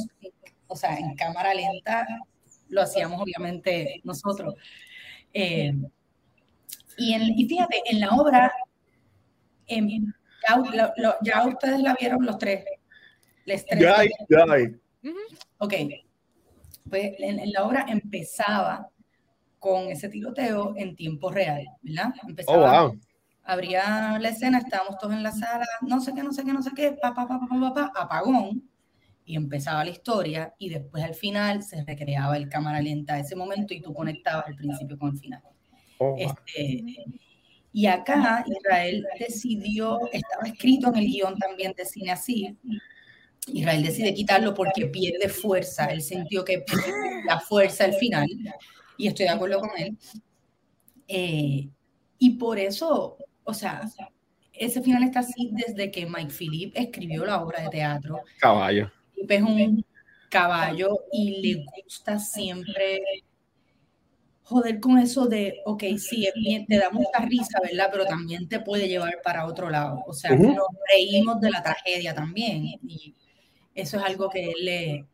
o 0.67 0.75
sea, 0.75 0.97
en 0.97 1.15
Cámara 1.15 1.53
Lenta 1.53 2.05
lo 2.67 2.81
hacíamos 2.81 3.21
obviamente 3.21 4.01
nosotros. 4.03 4.55
Eh, 5.33 5.73
y, 6.99 7.45
fíjate, 7.47 7.81
en 7.85 7.99
la 7.99 8.09
obra, 8.09 8.51
em, 9.67 10.13
ya, 11.21 11.45
ustedes 11.47 11.81
la 11.81 11.95
vieron 11.99 12.25
los 12.25 12.37
tres. 12.37 12.65
ya, 13.45 14.03
ya. 14.29 14.45
Ok. 15.57 15.73
Pues 16.89 17.13
en, 17.19 17.51
la 17.51 17.63
obra 17.65 17.85
empezaba 17.87 18.89
con 19.59 19.89
ese 19.89 20.09
tiroteo 20.09 20.73
en 20.77 20.95
tiempo 20.95 21.29
real, 21.29 21.65
¿verdad? 21.81 22.13
Empezaba, 22.27 22.83
oh, 22.83 22.89
wow. 22.89 22.99
Abría 23.43 24.17
la 24.19 24.29
escena, 24.29 24.59
estábamos 24.59 24.97
todos 24.97 25.13
en 25.13 25.23
la 25.23 25.31
sala, 25.31 25.65
no 25.81 25.99
sé 25.99 26.13
qué, 26.13 26.23
no 26.23 26.31
sé 26.31 26.43
qué, 26.43 26.53
no 26.53 26.61
sé 26.61 26.71
qué, 26.75 26.91
pa, 26.91 27.13
pa, 27.13 27.27
pa, 27.27 27.39
pa, 27.39 27.73
pa, 27.73 27.91
apagón, 27.95 28.63
y 29.25 29.35
empezaba 29.35 29.83
la 29.83 29.89
historia, 29.91 30.53
y 30.57 30.69
después 30.69 31.03
al 31.03 31.15
final 31.15 31.63
se 31.63 31.83
recreaba 31.83 32.37
el 32.37 32.47
cámara 32.47 32.81
lenta 32.81 33.19
ese 33.19 33.35
momento 33.35 33.73
y 33.73 33.81
tú 33.81 33.93
conectabas 33.93 34.47
el 34.47 34.55
principio 34.55 34.97
con 34.97 35.09
el 35.11 35.17
final. 35.17 35.43
Oh, 35.99 36.15
este, 36.17 36.83
y 37.71 37.85
acá 37.85 38.43
Israel 38.47 39.05
decidió, 39.19 39.99
estaba 40.11 40.47
escrito 40.47 40.89
en 40.89 40.95
el 40.95 41.05
guion 41.05 41.37
también 41.37 41.73
de 41.77 41.85
cine 41.85 42.11
así, 42.11 42.57
Israel 43.47 43.83
decide 43.83 44.13
quitarlo 44.13 44.53
porque 44.53 44.87
pierde 44.87 45.29
fuerza, 45.29 45.85
él 45.85 46.01
sintió 46.01 46.43
que 46.43 46.63
la 47.25 47.39
fuerza 47.39 47.85
al 47.85 47.93
final, 47.93 48.27
y 48.97 49.07
estoy 49.07 49.25
de 49.25 49.31
acuerdo 49.31 49.59
con 49.59 49.71
él. 49.77 49.97
Eh, 51.07 51.69
y 52.17 52.29
por 52.31 52.59
eso, 52.59 53.17
o 53.43 53.53
sea, 53.53 53.81
ese 54.53 54.81
final 54.81 55.03
está 55.03 55.19
así 55.19 55.51
desde 55.51 55.89
que 55.89 56.05
Mike 56.05 56.33
Philip 56.37 56.73
escribió 56.75 57.25
la 57.25 57.41
obra 57.41 57.63
de 57.63 57.69
teatro. 57.69 58.19
Caballo. 58.39 58.91
Es 59.15 59.41
un 59.41 59.85
caballo 60.29 60.99
y 61.11 61.41
le 61.41 61.65
gusta 61.83 62.19
siempre 62.19 63.01
joder 64.49 64.79
con 64.79 64.97
eso 64.97 65.27
de, 65.27 65.61
ok, 65.65 65.83
sí, 65.97 66.27
te 66.67 66.77
da 66.77 66.89
mucha 66.89 67.19
risa, 67.19 67.59
¿verdad? 67.61 67.89
Pero 67.91 68.05
también 68.05 68.49
te 68.49 68.59
puede 68.59 68.87
llevar 68.87 69.19
para 69.23 69.45
otro 69.45 69.69
lado. 69.69 70.03
O 70.07 70.13
sea, 70.13 70.35
nos 70.35 70.67
reímos 70.91 71.39
de 71.39 71.51
la 71.51 71.61
tragedia 71.61 72.15
también. 72.15 72.63
Y 72.63 73.13
eso 73.75 73.97
es 73.97 74.03
algo 74.03 74.27
que 74.27 74.51
le, 74.59 75.05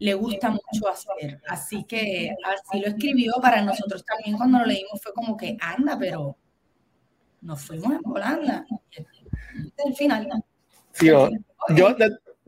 le 0.00 0.14
gusta 0.14 0.50
mucho 0.50 0.88
hacer. 0.88 1.40
Así 1.46 1.84
que 1.84 2.34
así 2.44 2.80
lo 2.80 2.88
escribió 2.88 3.34
para 3.40 3.62
nosotros 3.62 4.04
también 4.04 4.36
cuando 4.36 4.58
lo 4.58 4.66
leímos 4.66 5.00
fue 5.00 5.12
como 5.12 5.36
que 5.36 5.56
anda, 5.60 5.96
pero 5.96 6.36
nos 7.40 7.62
fuimos 7.62 7.92
en 7.92 8.00
Holanda. 8.04 8.66
el 9.86 9.94
final. 9.94 10.28
Sí, 10.92 11.06
yo, 11.06 11.28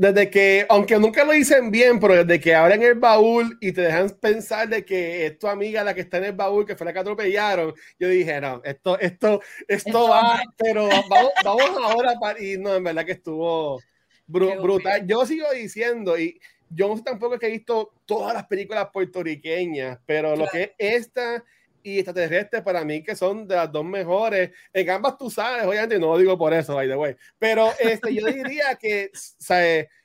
desde 0.00 0.30
que, 0.30 0.64
aunque 0.70 0.98
nunca 0.98 1.24
lo 1.24 1.32
dicen 1.32 1.70
bien, 1.70 2.00
pero 2.00 2.24
desde 2.24 2.40
que 2.40 2.54
abren 2.54 2.82
el 2.82 2.94
baúl 2.94 3.58
y 3.60 3.70
te 3.72 3.82
dejan 3.82 4.08
pensar 4.08 4.66
de 4.66 4.82
que 4.82 5.26
es 5.26 5.38
tu 5.38 5.46
amiga 5.46 5.84
la 5.84 5.92
que 5.92 6.00
está 6.00 6.16
en 6.16 6.24
el 6.24 6.32
baúl, 6.32 6.64
que 6.64 6.74
fue 6.74 6.86
la 6.86 6.94
que 6.94 7.00
atropellaron, 7.00 7.74
yo 7.98 8.08
dije, 8.08 8.40
no, 8.40 8.62
esto, 8.64 8.98
esto, 8.98 9.42
esto, 9.68 10.08
va, 10.08 10.42
pero 10.56 10.88
vamos, 10.88 11.32
vamos 11.44 11.70
ahora 11.84 12.14
para, 12.18 12.42
y 12.42 12.56
no, 12.56 12.76
en 12.76 12.84
verdad 12.84 13.04
que 13.04 13.12
estuvo 13.12 13.78
brutal. 14.26 15.06
Yo 15.06 15.26
sigo 15.26 15.52
diciendo, 15.52 16.18
y 16.18 16.40
yo 16.70 16.88
no 16.88 16.96
sé 16.96 17.02
tampoco 17.02 17.38
que 17.38 17.48
he 17.48 17.50
visto 17.50 17.92
todas 18.06 18.32
las 18.32 18.46
películas 18.46 18.88
puertorriqueñas, 18.90 19.98
pero 20.06 20.34
lo 20.34 20.46
que 20.46 20.74
es 20.78 21.08
esta 21.08 21.44
y 21.82 21.98
extraterrestre 21.98 22.62
para 22.62 22.84
mí 22.84 23.02
que 23.02 23.16
son 23.16 23.46
de 23.46 23.56
las 23.56 23.70
dos 23.70 23.84
mejores. 23.84 24.50
En 24.72 24.90
ambas 24.90 25.16
tú 25.16 25.30
sabes, 25.30 25.64
obviamente 25.64 25.98
no 25.98 26.12
lo 26.12 26.18
digo 26.18 26.38
por 26.38 26.52
eso, 26.52 26.74
by 26.74 26.88
the 26.88 26.96
way, 26.96 27.16
pero 27.38 27.70
este, 27.78 28.14
yo 28.14 28.26
diría 28.26 28.76
que 28.76 29.10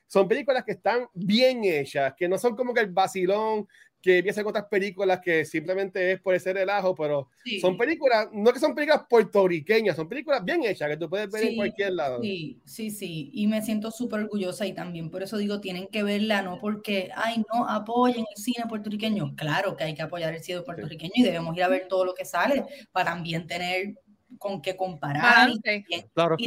son 0.08 0.28
películas 0.28 0.64
que 0.64 0.74
están 0.74 1.08
bien 1.14 1.64
hechas, 1.64 2.14
que 2.16 2.28
no 2.28 2.38
son 2.38 2.56
como 2.56 2.74
que 2.74 2.82
el 2.82 2.92
vacilón 2.92 3.68
que 4.06 4.20
empieza 4.20 4.44
con 4.44 4.52
otras 4.52 4.66
películas 4.66 5.20
que 5.20 5.44
simplemente 5.46 6.12
es 6.12 6.22
por 6.22 6.36
ese 6.36 6.54
relajo, 6.54 6.94
pero 6.94 7.28
son 7.60 7.76
películas, 7.76 8.28
no 8.32 8.54
que 8.54 8.60
son 8.60 8.76
películas 8.76 9.08
puertorriqueñas, 9.10 9.96
son 9.96 10.08
películas 10.08 10.46
bien 10.46 10.64
hechas 10.64 10.88
que 10.90 10.98
tú 10.98 11.10
puedes 11.10 11.32
ver 11.32 11.46
en 11.46 11.56
cualquier 11.56 11.94
lado. 11.94 12.22
Sí, 12.22 12.62
sí, 12.66 12.92
sí, 12.92 13.32
y 13.34 13.48
me 13.48 13.64
siento 13.64 13.90
súper 13.90 14.20
orgullosa 14.20 14.68
y 14.68 14.74
también 14.74 15.10
por 15.10 15.24
eso 15.24 15.38
digo, 15.38 15.60
tienen 15.60 15.88
que 15.88 16.04
verla, 16.04 16.44
no 16.44 16.60
porque, 16.60 17.10
ay, 17.16 17.44
no, 17.52 17.68
apoyen 17.68 18.26
el 18.30 18.44
cine 18.44 18.66
puertorriqueño. 18.70 19.36
Claro 19.36 19.76
que 19.76 19.86
hay 19.86 19.96
que 19.96 20.04
apoyar 20.04 20.36
el 20.36 20.44
cine 20.44 20.62
puertorriqueño 20.62 21.14
y 21.16 21.24
debemos 21.24 21.58
ir 21.58 21.64
a 21.64 21.68
ver 21.68 21.88
todo 21.88 22.06
lo 22.06 22.14
que 22.14 22.26
sale 22.26 22.64
para 22.92 23.10
también 23.10 23.48
tener 23.48 23.96
con 24.38 24.62
qué 24.62 24.76
comparar 24.76 25.50
y, 25.50 25.60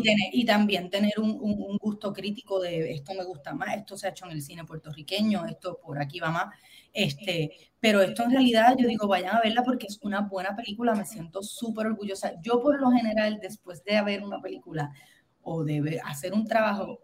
tener, 0.03 0.29
y, 0.33 0.45
también 0.45 0.91
tener 0.91 1.13
un, 1.19 1.39
un, 1.41 1.77
gusto 1.79 2.13
crítico 2.13 2.61
de 2.61 2.93
esto 2.93 3.15
me 3.15 3.25
gusta 3.25 3.55
más, 3.55 3.77
esto 3.77 3.97
se 3.97 4.07
ha 4.07 4.11
hecho 4.11 4.27
en 4.27 4.33
el 4.33 4.43
cine 4.43 4.65
puertorriqueño, 4.65 5.47
esto 5.47 5.79
por 5.83 6.01
aquí 6.01 6.21
va 6.21 6.31
más. 6.31 6.55
Este, 6.93 7.53
pero 7.81 8.01
esto 8.03 8.25
en 8.25 8.33
realidad 8.33 8.75
yo 8.79 8.89
digo, 8.89 9.07
vayan 9.07 9.37
a 9.37 9.41
verla 9.41 9.63
porque 9.63 9.87
es 9.87 9.99
una 10.03 10.23
buena 10.23 10.57
película, 10.57 10.95
me 10.95 11.05
siento 11.05 11.43
súper 11.43 11.87
orgullosa. 11.87 12.33
Yo 12.43 12.61
por 12.63 12.81
lo 12.81 12.91
general, 12.91 13.39
después 13.41 13.85
de 13.85 14.03
ver 14.03 14.25
una 14.25 14.41
película 14.41 14.93
o 15.43 15.65
de 15.65 16.01
hacer 16.05 16.33
un 16.33 16.47
trabajo, 16.47 17.01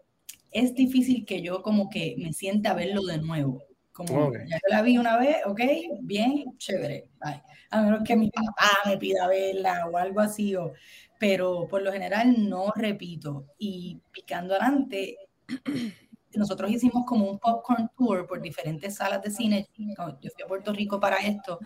es 0.51 0.73
difícil 0.73 1.25
que 1.25 1.41
yo 1.41 1.61
como 1.61 1.89
que 1.89 2.15
me 2.17 2.33
sienta 2.33 2.71
a 2.71 2.75
verlo 2.75 3.03
de 3.03 3.19
nuevo. 3.19 3.63
Como 3.95 4.33
ya 4.33 4.59
la 4.69 4.81
vi 4.81 4.97
una 4.97 5.17
vez, 5.17 5.37
ok, 5.45 5.61
bien, 6.01 6.57
chévere, 6.57 7.07
bye. 7.17 7.41
A 7.69 7.81
menos 7.81 8.03
que 8.03 8.17
mi 8.17 8.29
papá 8.29 8.69
me 8.85 8.97
pida 8.97 9.25
verla 9.25 9.87
o 9.87 9.97
algo 9.97 10.19
así, 10.19 10.53
o, 10.53 10.73
pero 11.17 11.65
por 11.69 11.81
lo 11.81 11.93
general 11.93 12.49
no 12.49 12.73
repito. 12.75 13.45
Y 13.57 14.01
picando 14.11 14.53
adelante, 14.53 15.15
nosotros 16.35 16.71
hicimos 16.71 17.05
como 17.05 17.29
un 17.31 17.39
popcorn 17.39 17.89
tour 17.97 18.27
por 18.27 18.41
diferentes 18.41 18.95
salas 18.95 19.21
de 19.21 19.31
cine. 19.31 19.69
Yo 19.77 20.29
fui 20.29 20.43
a 20.43 20.47
Puerto 20.47 20.73
Rico 20.73 20.99
para 20.99 21.15
esto. 21.15 21.59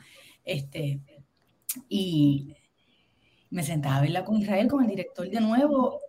Este, 0.45 0.99
y 1.87 2.55
me 3.49 3.63
sentaba 3.63 3.97
a 3.97 4.01
verla 4.01 4.23
con 4.23 4.37
Israel, 4.37 4.67
con 4.67 4.83
el 4.83 4.89
director 4.89 5.27
de 5.27 5.41
nuevo, 5.41 5.99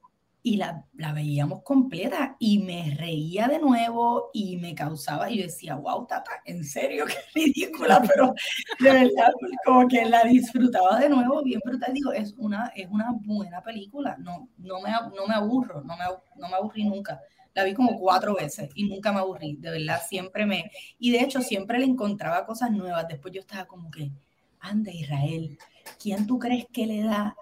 y 0.42 0.56
la, 0.56 0.84
la, 0.94 1.12
veíamos 1.12 1.62
completa 1.62 2.36
y 2.38 2.58
me 2.60 2.94
reía 2.96 3.46
de 3.46 3.58
nuevo 3.58 4.30
y 4.32 4.56
me 4.56 4.74
causaba, 4.74 5.30
y 5.30 5.38
yo 5.38 5.42
decía, 5.44 5.74
wow, 5.74 6.06
tata, 6.06 6.30
en 6.44 6.64
serio, 6.64 7.04
qué 7.34 7.40
ridícula, 7.40 8.02
pero 8.06 8.34
de 8.78 8.90
verdad, 8.90 9.32
como 9.64 9.86
que 9.86 10.04
la 10.06 10.24
disfrutaba 10.24 10.98
de 10.98 11.08
nuevo, 11.08 11.42
bien 11.42 11.60
brutal, 11.64 11.92
digo, 11.92 12.12
es 12.12 12.34
una, 12.38 12.72
es 12.74 12.88
una 12.90 13.12
buena 13.12 13.62
película, 13.62 14.16
no, 14.18 14.48
no, 14.58 14.80
me, 14.80 14.90
no 14.90 15.26
me 15.26 15.34
aburro, 15.34 15.82
no 15.82 15.96
me, 15.96 16.04
no 16.36 16.48
me 16.48 16.54
aburrí 16.54 16.84
nunca. 16.84 17.20
La 17.52 17.64
vi 17.64 17.74
como 17.74 17.98
cuatro 17.98 18.36
veces 18.36 18.70
y 18.74 18.88
nunca 18.88 19.12
me 19.12 19.18
aburrí, 19.18 19.56
de 19.56 19.70
verdad, 19.70 20.00
siempre 20.08 20.46
me... 20.46 20.70
Y 21.00 21.10
de 21.10 21.20
hecho, 21.20 21.42
siempre 21.42 21.80
le 21.80 21.84
encontraba 21.84 22.46
cosas 22.46 22.70
nuevas. 22.70 23.08
Después 23.08 23.34
yo 23.34 23.40
estaba 23.40 23.66
como 23.66 23.90
que, 23.90 24.12
anda 24.60 24.92
Israel, 24.92 25.58
¿quién 26.00 26.28
tú 26.28 26.38
crees 26.38 26.66
que 26.72 26.86
le 26.86 27.02
da 27.02 27.34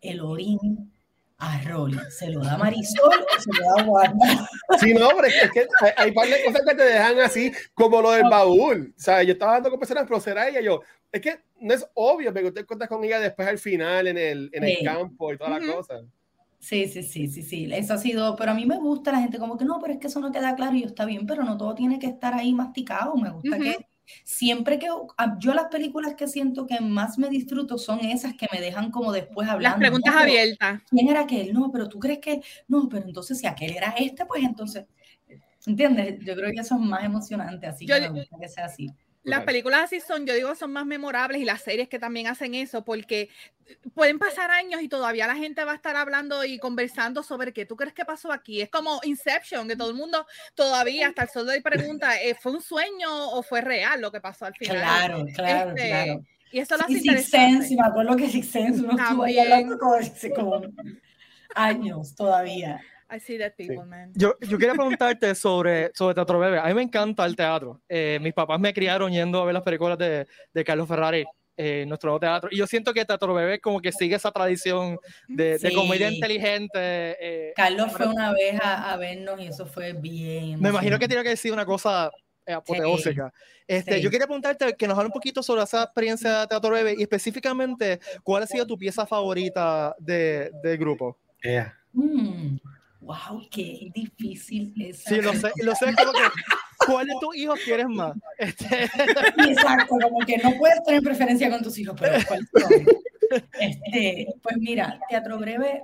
el 0.00 0.20
orín 0.20 0.91
a 1.42 1.60
Rolly? 1.62 1.98
¿Se 2.08 2.30
lo 2.30 2.40
da 2.40 2.56
Marisol 2.56 3.10
o 3.20 3.40
se 3.40 3.50
lo 3.60 3.76
da 3.76 3.84
Wanda? 3.84 4.48
Sí, 4.80 4.94
no, 4.94 5.08
pero 5.16 5.26
es 5.26 5.50
que 5.50 5.66
hay, 5.96 6.12
varias 6.12 6.40
cosas 6.44 6.62
que 6.66 6.74
te 6.74 6.84
dejan 6.84 7.18
así, 7.20 7.52
como 7.74 8.00
lo 8.00 8.12
del 8.12 8.28
baúl. 8.30 8.94
O 8.96 9.00
sea, 9.00 9.22
yo 9.24 9.32
estaba 9.32 9.54
dando 9.54 9.70
con 9.70 9.80
personas, 9.80 10.04
pero 10.06 10.20
será 10.20 10.48
ella. 10.48 10.60
Yo, 10.60 10.80
es 11.10 11.20
que 11.20 11.40
no 11.60 11.74
es 11.74 11.84
obvio, 11.94 12.32
pero 12.32 12.48
usted 12.48 12.64
cuenta 12.64 12.86
con 12.86 13.02
ella 13.02 13.18
después 13.18 13.48
al 13.48 13.58
final 13.58 14.06
en 14.06 14.18
el, 14.18 14.50
en 14.52 14.64
el 14.64 14.78
campo 14.84 15.32
y 15.32 15.36
toda 15.36 15.58
la 15.58 15.74
cosa. 15.74 16.00
Sí, 16.60 16.86
sí, 16.86 17.02
sí, 17.02 17.26
sí, 17.26 17.42
sí, 17.42 17.68
eso 17.72 17.94
ha 17.94 17.98
sido, 17.98 18.36
pero 18.36 18.52
a 18.52 18.54
mí 18.54 18.64
me 18.64 18.78
gusta 18.78 19.10
la 19.10 19.18
gente 19.18 19.40
como 19.40 19.58
que 19.58 19.64
no, 19.64 19.80
pero 19.80 19.94
es 19.94 19.98
que 19.98 20.06
eso 20.06 20.20
no 20.20 20.30
queda 20.30 20.54
claro 20.54 20.76
y 20.76 20.82
yo 20.82 20.86
está 20.86 21.04
bien, 21.04 21.26
pero 21.26 21.42
no 21.42 21.56
todo 21.56 21.74
tiene 21.74 21.98
que 21.98 22.06
estar 22.06 22.34
ahí 22.34 22.52
masticado, 22.52 23.16
me 23.16 23.30
gusta 23.30 23.58
que 23.58 23.84
siempre 24.24 24.78
que 24.78 24.88
yo 25.38 25.54
las 25.54 25.66
películas 25.66 26.14
que 26.14 26.28
siento 26.28 26.66
que 26.66 26.80
más 26.80 27.18
me 27.18 27.28
disfruto 27.28 27.78
son 27.78 28.00
esas 28.00 28.34
que 28.34 28.46
me 28.52 28.60
dejan 28.60 28.90
como 28.90 29.12
después 29.12 29.48
hablando. 29.48 29.78
Las 29.78 29.88
preguntas 29.88 30.14
abiertas. 30.14 30.82
¿Quién 30.88 31.08
era 31.08 31.20
aquel? 31.20 31.52
No, 31.52 31.70
pero 31.70 31.88
tú 31.88 31.98
crees 31.98 32.18
que, 32.18 32.42
no, 32.68 32.88
pero 32.88 33.06
entonces 33.06 33.38
si 33.38 33.46
aquel 33.46 33.72
era 33.72 33.94
este, 33.98 34.26
pues 34.26 34.42
entonces, 34.42 34.86
¿entiendes? 35.66 36.18
Yo 36.24 36.34
creo 36.34 36.50
que 36.50 36.60
eso 36.60 36.74
es 36.74 36.80
más 36.80 37.04
emocionante, 37.04 37.66
así 37.66 37.86
que 37.86 38.00
me 38.00 38.08
gusta 38.08 38.36
que 38.40 38.48
sea 38.48 38.66
así. 38.66 38.90
Las 39.24 39.44
películas 39.44 39.82
así 39.84 40.00
son, 40.00 40.26
yo 40.26 40.34
digo, 40.34 40.54
son 40.54 40.72
más 40.72 40.84
memorables 40.84 41.40
y 41.40 41.44
las 41.44 41.62
series 41.62 41.88
que 41.88 41.98
también 41.98 42.26
hacen 42.26 42.54
eso, 42.54 42.84
porque 42.84 43.28
pueden 43.94 44.18
pasar 44.18 44.50
años 44.50 44.82
y 44.82 44.88
todavía 44.88 45.26
la 45.26 45.36
gente 45.36 45.64
va 45.64 45.72
a 45.72 45.76
estar 45.76 45.96
hablando 45.96 46.44
y 46.44 46.58
conversando 46.58 47.22
sobre 47.22 47.52
qué 47.52 47.64
tú 47.64 47.76
crees 47.76 47.94
que 47.94 48.04
pasó 48.04 48.32
aquí. 48.32 48.60
Es 48.60 48.68
como 48.68 49.00
Inception, 49.04 49.68
que 49.68 49.76
todo 49.76 49.90
el 49.90 49.96
mundo 49.96 50.26
todavía 50.54 51.08
hasta 51.08 51.22
el 51.22 51.28
sol 51.28 51.46
de 51.46 51.54
hoy 51.54 51.60
pregunta, 51.60 52.20
eh, 52.22 52.34
¿fue 52.34 52.52
un 52.52 52.60
sueño 52.60 53.30
o 53.30 53.42
fue 53.42 53.60
real 53.60 54.00
lo 54.00 54.10
que 54.10 54.20
pasó 54.20 54.46
al 54.46 54.54
final? 54.54 54.76
Claro, 54.76 55.24
claro, 55.34 55.70
este, 55.70 55.88
claro. 55.88 56.24
Y 56.50 56.58
eso 56.58 56.76
lo 56.76 56.84
hace 56.84 56.92
y 56.92 57.18
Sense, 57.22 57.74
me 57.74 57.86
acuerdo 57.86 58.16
que 58.16 58.28
Six 58.28 58.50
Sense 58.50 58.82
uno 58.82 58.92
estuvo 58.92 59.24
hablando 59.24 59.78
como 59.78 60.62
años 61.54 62.14
todavía. 62.14 62.80
Yo, 64.14 64.36
yo 64.40 64.58
quería 64.58 64.74
preguntarte 64.74 65.34
sobre, 65.34 65.90
sobre 65.94 66.14
Teatro 66.14 66.38
Bebé. 66.38 66.58
A 66.58 66.66
mí 66.66 66.74
me 66.74 66.82
encanta 66.82 67.26
el 67.26 67.36
teatro. 67.36 67.80
Eh, 67.88 68.18
mis 68.22 68.32
papás 68.32 68.58
me 68.58 68.72
criaron 68.72 69.12
yendo 69.12 69.40
a 69.40 69.44
ver 69.44 69.54
las 69.54 69.62
películas 69.62 69.98
de, 69.98 70.26
de 70.52 70.64
Carlos 70.64 70.88
Ferrari. 70.88 71.24
Eh, 71.54 71.84
nuestro 71.86 72.18
teatro. 72.18 72.48
Y 72.50 72.56
yo 72.56 72.66
siento 72.66 72.94
que 72.94 73.04
Teatro 73.04 73.34
Bebé 73.34 73.60
como 73.60 73.78
que 73.78 73.92
sigue 73.92 74.16
esa 74.16 74.32
tradición 74.32 74.98
de, 75.28 75.58
de 75.58 75.74
comedia 75.74 76.10
inteligente. 76.10 76.70
Eh, 76.72 77.52
Carlos 77.54 77.92
fue 77.92 78.06
una 78.06 78.32
vez 78.32 78.58
a, 78.62 78.96
vernos 78.96 79.38
y 79.38 79.48
eso 79.48 79.66
fue 79.66 79.92
bien. 79.92 80.58
Me 80.58 80.70
imagino 80.70 80.98
que 80.98 81.06
tiene 81.06 81.22
que 81.22 81.28
decir 81.28 81.52
una 81.52 81.66
cosa 81.66 82.10
apoteósica. 82.46 83.30
este, 83.66 84.00
Yo 84.00 84.10
quería 84.10 84.26
preguntarte 84.26 84.74
que 84.74 84.88
nos 84.88 84.96
hable 84.96 85.08
un 85.08 85.12
poquito 85.12 85.42
sobre 85.42 85.62
esa 85.62 85.82
experiencia 85.82 86.40
de 86.40 86.46
Teatro 86.46 86.70
Bebé 86.70 86.94
y 86.96 87.02
específicamente 87.02 88.00
cuál 88.22 88.44
ha 88.44 88.46
sido 88.46 88.66
tu 88.66 88.78
pieza 88.78 89.06
favorita 89.06 89.94
de, 89.98 90.50
del 90.62 90.78
grupo. 90.78 91.18
Yeah. 91.42 91.78
Mm 91.92 92.56
wow, 93.02 93.46
qué 93.50 93.90
difícil 93.94 94.72
es. 94.80 95.02
Sí, 95.04 95.20
lo 95.20 95.32
sé, 95.32 95.52
lo 95.56 95.74
sé, 95.74 95.86
como 95.94 96.12
que, 96.12 96.86
¿cuál 96.86 97.06
de 97.06 97.14
tus 97.20 97.36
hijos 97.36 97.58
quieres 97.64 97.86
más? 97.88 98.16
Este... 98.38 98.84
Exacto, 99.48 99.96
como 100.00 100.18
que 100.20 100.38
no 100.38 100.52
puedes 100.58 100.82
tener 100.84 101.02
preferencia 101.02 101.50
con 101.50 101.62
tus 101.62 101.76
hijos, 101.78 101.96
pero 102.00 102.18
¿cuál 102.26 102.48
este, 103.60 104.26
Pues 104.42 104.56
mira, 104.58 105.00
Teatro 105.08 105.38
Breve, 105.38 105.82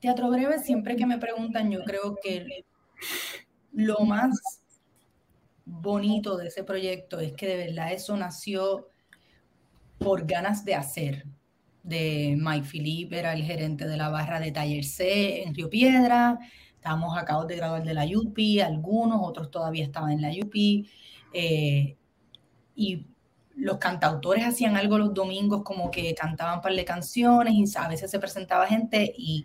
Teatro 0.00 0.30
Breve, 0.30 0.58
siempre 0.58 0.96
que 0.96 1.06
me 1.06 1.18
preguntan, 1.18 1.70
yo 1.70 1.82
creo 1.84 2.16
que 2.22 2.64
lo 3.72 4.00
más 4.00 4.60
bonito 5.64 6.36
de 6.36 6.48
ese 6.48 6.64
proyecto 6.64 7.20
es 7.20 7.32
que 7.32 7.46
de 7.46 7.66
verdad 7.66 7.92
eso 7.92 8.16
nació 8.16 8.88
por 9.98 10.26
ganas 10.26 10.64
de 10.64 10.74
hacer 10.74 11.24
de 11.88 12.36
Mike 12.38 12.66
Philippe, 12.66 13.18
era 13.18 13.32
el 13.32 13.42
gerente 13.42 13.86
de 13.86 13.96
la 13.96 14.08
barra 14.08 14.40
de 14.40 14.52
Taller 14.52 14.84
C 14.84 15.42
en 15.42 15.54
Río 15.54 15.70
Piedra. 15.70 16.38
Estábamos 16.74 17.16
acabados 17.16 17.48
de 17.48 17.56
graduar 17.56 17.84
de 17.84 17.94
la 17.94 18.06
UPI, 18.06 18.60
algunos, 18.60 19.20
otros 19.22 19.50
todavía 19.50 19.84
estaban 19.84 20.12
en 20.12 20.22
la 20.22 20.30
UPI. 20.30 20.88
Eh, 21.32 21.96
y 22.74 23.06
los 23.56 23.78
cantautores 23.78 24.44
hacían 24.46 24.76
algo 24.76 24.98
los 24.98 25.12
domingos, 25.12 25.62
como 25.64 25.90
que 25.90 26.14
cantaban 26.14 26.60
par 26.60 26.74
de 26.74 26.84
canciones 26.84 27.54
y 27.54 27.64
a 27.76 27.88
veces 27.88 28.10
se 28.10 28.20
presentaba 28.20 28.66
gente 28.66 29.12
y 29.16 29.44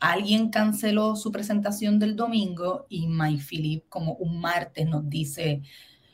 alguien 0.00 0.50
canceló 0.50 1.16
su 1.16 1.30
presentación 1.30 1.98
del 1.98 2.16
domingo 2.16 2.86
y 2.88 3.06
Mike 3.06 3.42
Philip 3.48 3.84
como 3.88 4.14
un 4.14 4.40
martes 4.40 4.86
nos 4.86 5.08
dice, 5.08 5.62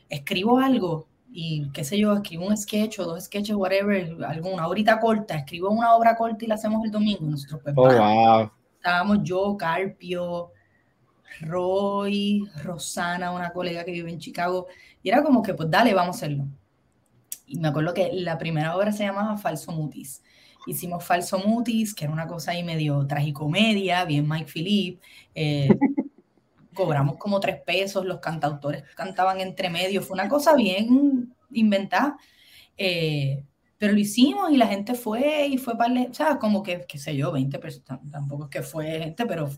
escribo 0.08 0.58
algo 0.58 1.09
y 1.33 1.70
qué 1.70 1.85
sé 1.85 1.99
yo, 1.99 2.12
escribo 2.12 2.47
un 2.47 2.57
sketch 2.57 2.99
o 2.99 3.05
dos 3.05 3.24
sketches, 3.24 3.55
whatever, 3.55 4.16
alguna 4.26 4.66
horita 4.66 4.99
corta, 4.99 5.37
escribo 5.37 5.70
una 5.70 5.95
obra 5.95 6.16
corta 6.16 6.45
y 6.45 6.49
la 6.49 6.57
hacemos 6.57 6.85
el 6.85 6.91
domingo. 6.91 7.24
nosotros 7.26 7.61
pues, 7.62 7.74
oh, 7.76 8.51
estábamos 8.76 9.18
yo, 9.22 9.57
Carpio, 9.57 10.51
Roy, 11.43 12.49
Rosana, 12.64 13.31
una 13.31 13.53
colega 13.53 13.85
que 13.85 13.93
vive 13.93 14.11
en 14.11 14.18
Chicago, 14.18 14.66
y 15.03 15.09
era 15.09 15.22
como 15.22 15.43
que, 15.43 15.55
pues 15.55 15.70
dale, 15.70 15.95
vamos 15.95 16.16
a 16.16 16.18
hacerlo. 16.18 16.47
Y 17.47 17.59
me 17.59 17.68
acuerdo 17.68 17.95
que 17.95 18.11
la 18.12 18.37
primera 18.37 18.76
obra 18.76 18.91
se 18.93 19.05
llamaba 19.05 19.37
Falso 19.37 19.72
Mutis. 19.72 20.22
Hicimos 20.66 21.05
Falso 21.05 21.39
Mutis, 21.39 21.95
que 21.95 22.05
era 22.05 22.12
una 22.12 22.26
cosa 22.26 22.53
ahí 22.53 22.62
medio 22.62 23.07
tragicomedia, 23.07 24.05
bien 24.05 24.28
Mike 24.28 24.51
Philip. 24.53 25.01
Eh, 25.35 25.68
cobramos 26.74 27.16
como 27.16 27.40
tres 27.40 27.60
pesos, 27.62 28.04
los 28.04 28.20
cantautores 28.20 28.84
cantaban 28.94 29.40
entre 29.40 29.70
medio, 29.70 30.02
fue 30.02 30.14
una 30.14 30.28
cosa 30.28 30.54
bien 30.54 31.34
inventada. 31.52 32.16
Eh, 32.76 33.44
pero 33.78 33.94
lo 33.94 33.98
hicimos 33.98 34.50
y 34.50 34.58
la 34.58 34.66
gente 34.66 34.94
fue 34.94 35.46
y 35.46 35.56
fue 35.56 35.76
para, 35.76 35.94
o 36.02 36.14
sea, 36.14 36.38
como 36.38 36.62
que, 36.62 36.84
qué 36.86 36.98
sé 36.98 37.16
yo, 37.16 37.32
20 37.32 37.58
personas, 37.58 38.00
tampoco 38.10 38.44
es 38.44 38.50
que 38.50 38.62
fue 38.62 39.00
gente, 39.00 39.24
pero 39.24 39.48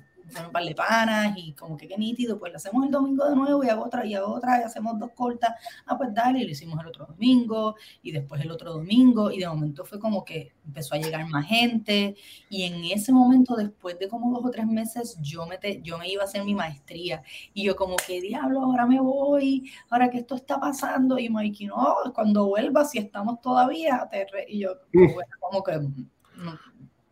un 0.41 0.53
par 0.53 0.65
de 0.65 0.75
panas 0.75 1.37
y 1.37 1.53
como 1.53 1.77
que 1.77 1.87
qué 1.87 1.97
nítido, 1.97 2.39
pues 2.39 2.53
lo 2.53 2.57
hacemos 2.57 2.85
el 2.85 2.91
domingo 2.91 3.29
de 3.29 3.37
nuevo 3.37 3.65
y 3.65 3.69
hago 3.69 3.85
otra 3.85 4.05
y 4.07 4.15
hago 4.15 4.35
otra 4.35 4.61
y 4.61 4.63
hacemos 4.65 4.99
dos 4.99 5.11
cortas, 5.15 5.53
ah 5.87 5.97
pues 5.97 6.13
dale, 6.15 6.41
y 6.41 6.45
lo 6.45 6.51
hicimos 6.51 6.81
el 6.81 6.87
otro 6.87 7.07
domingo 7.07 7.77
y 8.03 8.13
después 8.13 8.41
el 8.41 8.51
otro 8.51 8.73
domingo 8.73 9.31
y 9.31 9.39
de 9.39 9.49
momento 9.49 9.85
fue 9.85 9.99
como 9.99 10.25
que 10.25 10.53
empezó 10.65 10.95
a 10.95 10.99
llegar 10.99 11.27
más 11.29 11.47
gente. 11.47 12.17
Y 12.49 12.65
en 12.65 12.85
ese 12.85 13.13
momento 13.13 13.57
después 13.57 13.99
de 13.99 14.09
como 14.09 14.33
dos 14.33 14.47
o 14.47 14.51
tres 14.51 14.67
meses 14.67 15.17
yo 15.21 15.47
me, 15.47 15.59
yo 15.83 15.99
me 15.99 16.09
iba 16.09 16.23
a 16.23 16.27
hacer 16.27 16.45
mi 16.45 16.55
maestría. 16.55 17.23
Y 17.55 17.65
yo 17.65 17.77
como 17.77 17.97
que 17.97 18.21
diablo, 18.21 18.63
ahora 18.63 18.87
me 18.87 19.01
voy, 19.01 19.71
ahora 19.91 20.11
que 20.11 20.19
esto 20.19 20.35
está 20.35 20.59
pasando 20.61 21.19
y 21.19 21.29
Mikey, 21.29 21.67
no, 21.67 21.97
cuando 22.15 22.47
vuelva 22.47 22.85
si 22.85 22.99
estamos 22.99 23.41
todavía, 23.41 24.09
y 24.49 24.61
yo 24.61 24.73
como 25.41 25.63
que 25.63 25.81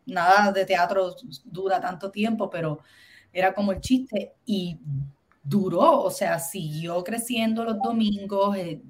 nada 0.05 0.51
de 0.51 0.65
teatro 0.65 1.15
dura 1.45 1.79
tanto 1.79 2.11
tiempo, 2.11 2.49
pero 2.49 2.79
era 3.33 3.53
como 3.53 3.71
el 3.71 3.81
chiste 3.81 4.33
y 4.45 4.77
duró, 5.43 6.01
o 6.01 6.11
sea, 6.11 6.39
siguió 6.39 7.03
creciendo 7.03 7.63
los 7.63 7.79
domingos, 7.79 8.55
eh, 8.57 8.81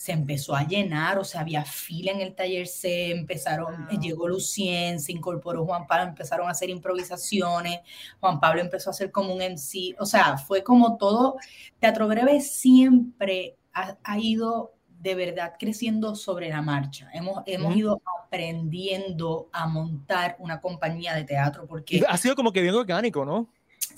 se 0.00 0.12
empezó 0.12 0.56
a 0.56 0.66
llenar, 0.66 1.18
o 1.18 1.24
sea, 1.24 1.42
había 1.42 1.62
fila 1.62 2.10
en 2.12 2.22
el 2.22 2.34
taller, 2.34 2.66
se 2.66 3.10
empezaron, 3.10 3.86
eh, 3.90 3.98
llegó 4.00 4.28
Lucien, 4.28 4.98
se 4.98 5.12
incorporó 5.12 5.66
Juan 5.66 5.86
Pablo, 5.86 6.08
empezaron 6.08 6.48
a 6.48 6.52
hacer 6.52 6.70
improvisaciones, 6.70 7.80
Juan 8.18 8.40
Pablo 8.40 8.62
empezó 8.62 8.88
a 8.88 8.92
hacer 8.92 9.10
como 9.10 9.34
un 9.34 9.42
MC, 9.42 9.94
o 9.98 10.06
sea, 10.06 10.38
fue 10.38 10.62
como 10.62 10.96
todo, 10.96 11.36
Teatro 11.80 12.08
Breve 12.08 12.40
siempre 12.40 13.56
ha, 13.74 14.18
ido 14.18 14.72
de 15.00 15.14
verdad 15.14 15.54
creciendo 15.58 16.14
sobre 16.14 16.48
la 16.48 16.62
marcha. 16.62 17.08
Hemos, 17.12 17.42
hemos 17.46 17.76
ido 17.76 18.02
aprendiendo 18.24 19.48
a 19.52 19.66
montar 19.66 20.36
una 20.38 20.60
compañía 20.60 21.14
de 21.14 21.24
teatro 21.24 21.66
porque... 21.66 22.02
Ha 22.08 22.16
sido 22.16 22.34
como 22.34 22.52
que 22.52 22.62
bien 22.62 22.74
orgánico, 22.74 23.24
¿no? 23.24 23.48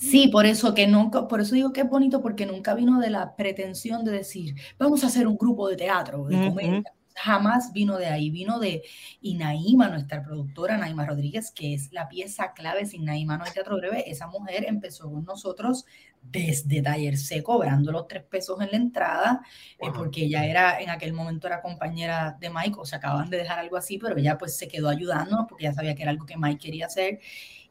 Sí, 0.09 0.27
por 0.27 0.45
eso 0.45 0.73
que 0.73 0.85
nunca, 0.85 1.27
por 1.27 1.39
eso 1.39 1.55
digo 1.55 1.71
que 1.71 1.81
es 1.81 1.89
bonito 1.89 2.21
porque 2.21 2.45
nunca 2.45 2.73
vino 2.73 2.99
de 2.99 3.09
la 3.09 3.35
pretensión 3.35 4.03
de 4.03 4.11
decir, 4.11 4.55
vamos 4.77 5.03
a 5.03 5.07
hacer 5.07 5.27
un 5.27 5.37
grupo 5.37 5.69
de 5.69 5.77
teatro, 5.77 6.25
de 6.25 6.49
comedia. 6.49 6.83
Jamás 7.15 7.71
vino 7.71 7.97
de 7.97 8.07
ahí, 8.07 8.31
vino 8.31 8.59
de 8.59 8.81
y 9.21 9.35
Naima, 9.35 9.87
nuestra 9.87 10.23
productora, 10.23 10.77
Naima 10.77 11.05
Rodríguez, 11.05 11.51
que 11.51 11.75
es 11.75 11.93
la 11.93 12.09
pieza 12.09 12.53
clave, 12.53 12.87
sin 12.87 13.05
Naima 13.05 13.37
no 13.37 13.45
hay 13.45 13.51
teatro 13.51 13.77
breve, 13.77 14.09
esa 14.09 14.27
mujer 14.27 14.65
empezó 14.67 15.11
con 15.11 15.23
nosotros 15.23 15.85
desde 16.21 16.81
Taller 16.81 17.17
C, 17.17 17.43
cobrando 17.43 17.91
los 17.91 18.07
tres 18.07 18.23
pesos 18.23 18.59
en 18.61 18.71
la 18.71 18.77
entrada, 18.77 19.41
eh, 19.77 19.91
porque 19.95 20.25
ella 20.25 20.45
era, 20.45 20.79
en 20.81 20.89
aquel 20.89 21.13
momento 21.13 21.47
era 21.47 21.61
compañera 21.61 22.35
de 22.39 22.49
Mike, 22.49 22.77
o 22.79 22.85
se 22.85 22.95
acaban 22.95 23.29
de 23.29 23.37
dejar 23.37 23.59
algo 23.59 23.77
así, 23.77 23.99
pero 23.99 24.17
ella 24.17 24.37
pues 24.37 24.57
se 24.57 24.67
quedó 24.67 24.89
ayudándonos 24.89 25.45
porque 25.47 25.65
ya 25.65 25.73
sabía 25.73 25.93
que 25.95 26.01
era 26.01 26.11
algo 26.11 26.25
que 26.25 26.35
Mike 26.35 26.65
quería 26.65 26.87
hacer 26.87 27.19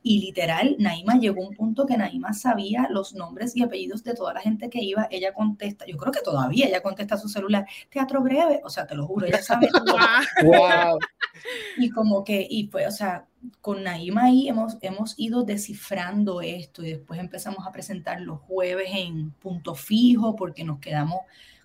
y 0.02 0.20
literal, 0.20 0.76
Naima 0.78 1.14
llegó 1.14 1.44
a 1.44 1.48
un 1.48 1.54
punto 1.54 1.86
que 1.86 1.96
Naima 1.96 2.32
sabía 2.32 2.88
los 2.90 3.14
nombres 3.14 3.56
y 3.56 3.62
apellidos 3.62 4.02
de 4.02 4.14
toda 4.14 4.34
la 4.34 4.40
gente 4.40 4.68
que 4.68 4.82
iba. 4.82 5.06
Ella 5.10 5.32
contesta, 5.32 5.86
yo 5.86 5.96
creo 5.96 6.12
que 6.12 6.22
todavía 6.22 6.66
ella 6.66 6.82
contesta 6.82 7.14
a 7.14 7.18
su 7.18 7.28
celular, 7.28 7.66
teatro 7.88 8.20
breve, 8.20 8.60
o 8.64 8.70
sea, 8.70 8.86
te 8.86 8.96
lo 8.96 9.06
juro, 9.06 9.26
ella 9.26 9.42
sabe. 9.42 9.68
wow. 10.44 10.98
Y 11.78 11.90
como 11.90 12.24
que, 12.24 12.44
y 12.48 12.66
fue, 12.66 12.86
o 12.86 12.90
sea, 12.90 13.26
con 13.60 13.84
Naima 13.84 14.24
ahí 14.24 14.48
hemos, 14.48 14.76
hemos 14.82 15.14
ido 15.18 15.44
descifrando 15.44 16.40
esto 16.40 16.82
y 16.84 16.90
después 16.90 17.20
empezamos 17.20 17.66
a 17.66 17.72
presentar 17.72 18.20
los 18.20 18.40
jueves 18.40 18.90
en 18.92 19.30
punto 19.32 19.74
fijo 19.74 20.34
porque 20.34 20.64
nos 20.64 20.80
quedamos 20.80 21.20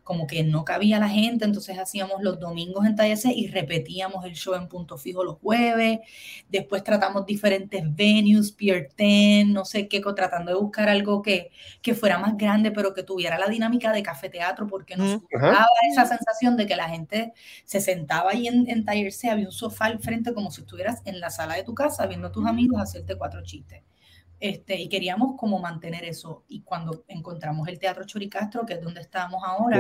como 0.08 0.26
que 0.26 0.42
no 0.42 0.64
cabía 0.64 1.00
la 1.00 1.10
gente, 1.10 1.44
entonces 1.44 1.78
hacíamos 1.78 2.24
los 2.24 2.40
domingos 2.40 2.86
en 2.86 2.96
Taller 2.96 3.18
y 3.36 3.48
repetíamos 3.48 4.24
el 4.24 4.36
show 4.36 4.56
en 4.56 4.70
punto 4.70 4.98
fijo 4.98 5.22
los 5.22 5.38
jueves. 5.40 6.00
Después 6.48 6.82
tratamos 6.82 7.26
diferentes 7.26 7.84
venues, 7.94 8.54
Pier 8.54 8.90
10, 8.98 9.48
no 9.48 9.66
sé 9.66 9.90
qué, 9.90 10.02
tratando 10.16 10.54
de 10.54 10.58
buscar 10.58 10.88
algo 10.88 11.22
que, 11.22 11.52
que 11.82 11.94
fuera 11.94 12.18
más 12.18 12.38
grande, 12.38 12.72
pero 12.72 12.94
que 12.94 13.04
tuviera 13.04 13.38
la 13.38 13.48
dinámica 13.48 13.92
de 13.92 14.02
café 14.02 14.30
teatro, 14.30 14.66
porque 14.66 14.96
nos 14.96 15.22
daba 15.30 15.68
esa 15.92 16.06
sensación 16.06 16.56
de 16.56 16.66
que 16.66 16.78
la 16.78 16.88
gente 16.88 17.34
se 17.66 17.82
sentaba 17.82 18.32
ahí 18.32 18.48
en, 18.48 18.70
en 18.70 18.86
Taller 18.86 19.12
había 19.30 19.46
un 19.46 19.52
sofá 19.52 19.86
al 19.86 20.00
frente 20.00 20.34
como 20.34 20.52
si 20.52 20.62
estuvieras 20.62 21.02
en 21.04 21.20
la 21.20 21.30
sala 21.30 21.56
de 21.56 21.64
tu 21.64 21.76
casa 21.76 22.06
viendo 22.08 22.28
a 22.28 22.32
tus 22.32 22.46
amigos 22.46 22.80
hacerte 22.80 23.18
cuatro 23.18 23.44
chistes. 23.44 23.82
Este, 24.40 24.80
y 24.80 24.88
queríamos 24.90 25.36
como 25.38 25.60
mantener 25.60 26.04
eso. 26.04 26.44
Y 26.48 26.62
cuando 26.62 27.04
encontramos 27.08 27.68
el 27.68 27.80
Teatro 27.80 28.06
Choricastro, 28.06 28.66
que 28.66 28.74
es 28.74 28.82
donde 28.82 29.02
estamos 29.02 29.42
ahora, 29.46 29.80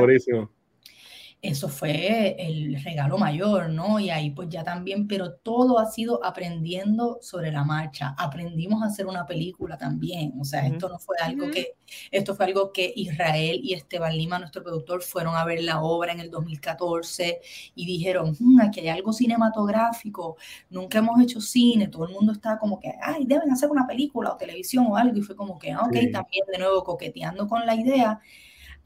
eso 1.41 1.69
fue 1.69 2.35
el 2.39 2.83
regalo 2.83 3.17
mayor, 3.17 3.69
¿no? 3.69 3.99
Y 3.99 4.09
ahí 4.09 4.31
pues 4.31 4.49
ya 4.49 4.63
también, 4.63 5.07
pero 5.07 5.33
todo 5.33 5.77
ha 5.77 5.85
sido 5.85 6.23
aprendiendo 6.25 7.19
sobre 7.21 7.51
la 7.51 7.63
marcha. 7.63 8.15
Aprendimos 8.17 8.81
a 8.81 8.88
hacer 8.88 9.05
una 9.05 9.25
película 9.25 9.77
también, 9.77 10.33
o 10.39 10.43
sea, 10.43 10.65
esto 10.65 10.89
no 10.89 10.97
fue 10.97 11.15
algo 11.21 11.51
que, 11.51 11.75
esto 12.11 12.35
fue 12.35 12.45
algo 12.45 12.73
que 12.73 12.91
Israel 12.95 13.59
y 13.63 13.73
Esteban 13.73 14.17
Lima, 14.17 14.39
nuestro 14.39 14.63
productor, 14.63 15.03
fueron 15.03 15.35
a 15.35 15.45
ver 15.45 15.61
la 15.61 15.81
obra 15.81 16.11
en 16.11 16.19
el 16.19 16.31
2014 16.31 17.39
y 17.75 17.85
dijeron, 17.85 18.35
mm, 18.39 18.61
aquí 18.61 18.79
hay 18.79 18.89
algo 18.89 19.13
cinematográfico, 19.13 20.38
nunca 20.71 20.99
hemos 20.99 21.21
hecho 21.21 21.39
cine, 21.39 21.88
todo 21.88 22.07
el 22.07 22.13
mundo 22.13 22.31
está 22.33 22.57
como 22.57 22.79
que, 22.79 22.91
ay, 23.01 23.25
deben 23.25 23.51
hacer 23.51 23.69
una 23.69 23.85
película 23.85 24.31
o 24.33 24.38
televisión 24.38 24.88
o 24.88 24.97
algo, 24.97 25.17
y 25.17 25.21
fue 25.21 25.35
como 25.35 25.59
que, 25.59 25.71
ah, 25.71 25.81
ok, 25.83 25.95
también 26.11 26.45
de 26.51 26.57
nuevo 26.57 26.83
coqueteando 26.83 27.47
con 27.47 27.65
la 27.65 27.75
idea. 27.75 28.19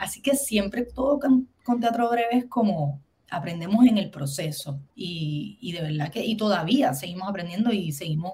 Así 0.02 0.20
que 0.20 0.36
siempre 0.36 0.84
todo 0.84 1.20
con, 1.20 1.48
teatro 1.80 2.10
breve 2.10 2.36
es 2.36 2.46
como 2.46 3.00
aprendemos 3.30 3.86
en 3.86 4.00
el 4.00 4.10
proceso 4.10 4.80
y, 4.96 5.60
y, 5.62 5.74
de 5.74 5.82
verdad 5.84 6.10
que 6.10 6.26
y 6.26 6.36
todavía 6.36 6.96
seguimos 6.96 7.30
aprendiendo 7.30 7.72
y 7.72 7.92
seguimos 7.92 8.34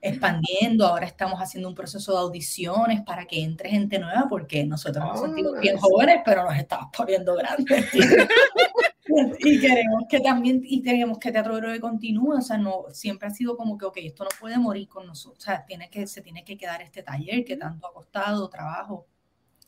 expandiendo. 0.00 0.86
Ahora 0.86 1.04
estamos 1.04 1.40
haciendo 1.40 1.68
un 1.68 1.74
proceso 1.74 2.12
de 2.12 2.18
audiciones 2.20 3.02
para 3.02 3.26
que 3.26 3.42
entre 3.42 3.68
gente 3.68 3.98
nueva 3.98 4.28
porque 4.30 4.64
nosotros 4.64 5.04
nos 5.04 5.20
sentimos 5.20 5.52
ah, 5.58 5.60
bien 5.60 5.76
jóvenes, 5.76 6.22
pero 6.24 6.42
nos 6.42 6.56
estamos 6.56 6.86
poniendo 6.96 7.34
grandes. 7.34 7.84
y 9.40 9.60
queremos 9.60 10.04
que 10.08 10.20
también 10.20 10.62
y 10.64 10.82
queremos 10.82 11.18
que 11.18 11.32
Teatro 11.32 11.56
Breve 11.56 11.80
continúe, 11.80 12.38
o 12.38 12.40
sea, 12.40 12.56
no 12.56 12.84
siempre 12.92 13.28
ha 13.28 13.30
sido 13.30 13.58
como 13.58 13.76
que 13.76 13.84
ok, 13.84 13.98
esto 13.98 14.24
no 14.24 14.30
puede 14.40 14.56
morir 14.56 14.88
con 14.88 15.06
nosotros, 15.06 15.38
o 15.38 15.44
sea, 15.44 15.66
tiene 15.66 15.90
que 15.90 16.06
se 16.06 16.22
tiene 16.22 16.44
que 16.44 16.56
quedar 16.56 16.80
este 16.80 17.02
taller 17.02 17.44
que 17.44 17.58
tanto 17.58 17.86
ha 17.86 17.92
costado 17.92 18.48
trabajo 18.48 19.06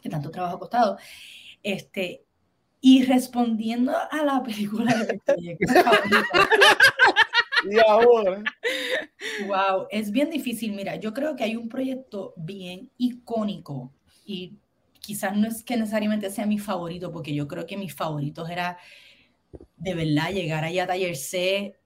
que 0.06 0.10
tanto 0.10 0.30
trabajo 0.30 0.56
ha 0.56 0.60
costado. 0.60 0.98
Este, 1.62 2.24
y 2.80 3.04
respondiendo 3.04 3.92
a 4.10 4.24
la 4.24 4.42
película 4.42 4.94
de 4.94 5.20
y 7.70 7.78
ahora. 7.80 8.42
Wow, 9.46 9.86
es 9.90 10.10
bien 10.10 10.30
difícil. 10.30 10.72
Mira, 10.72 10.96
yo 10.96 11.12
creo 11.12 11.34
que 11.34 11.44
hay 11.44 11.56
un 11.56 11.68
proyecto 11.68 12.34
bien 12.36 12.90
icónico 12.96 13.92
y 14.24 14.54
quizás 15.00 15.36
no 15.36 15.48
es 15.48 15.64
que 15.64 15.76
necesariamente 15.76 16.30
sea 16.30 16.46
mi 16.46 16.58
favorito, 16.58 17.10
porque 17.10 17.34
yo 17.34 17.48
creo 17.48 17.66
que 17.66 17.76
mis 17.76 17.94
favoritos 17.94 18.48
era 18.50 18.78
de 19.76 19.94
verdad 19.94 20.30
llegar 20.30 20.64
allá 20.64 20.84
a 20.84 20.86
Taller 20.86 21.16
C. 21.16 21.76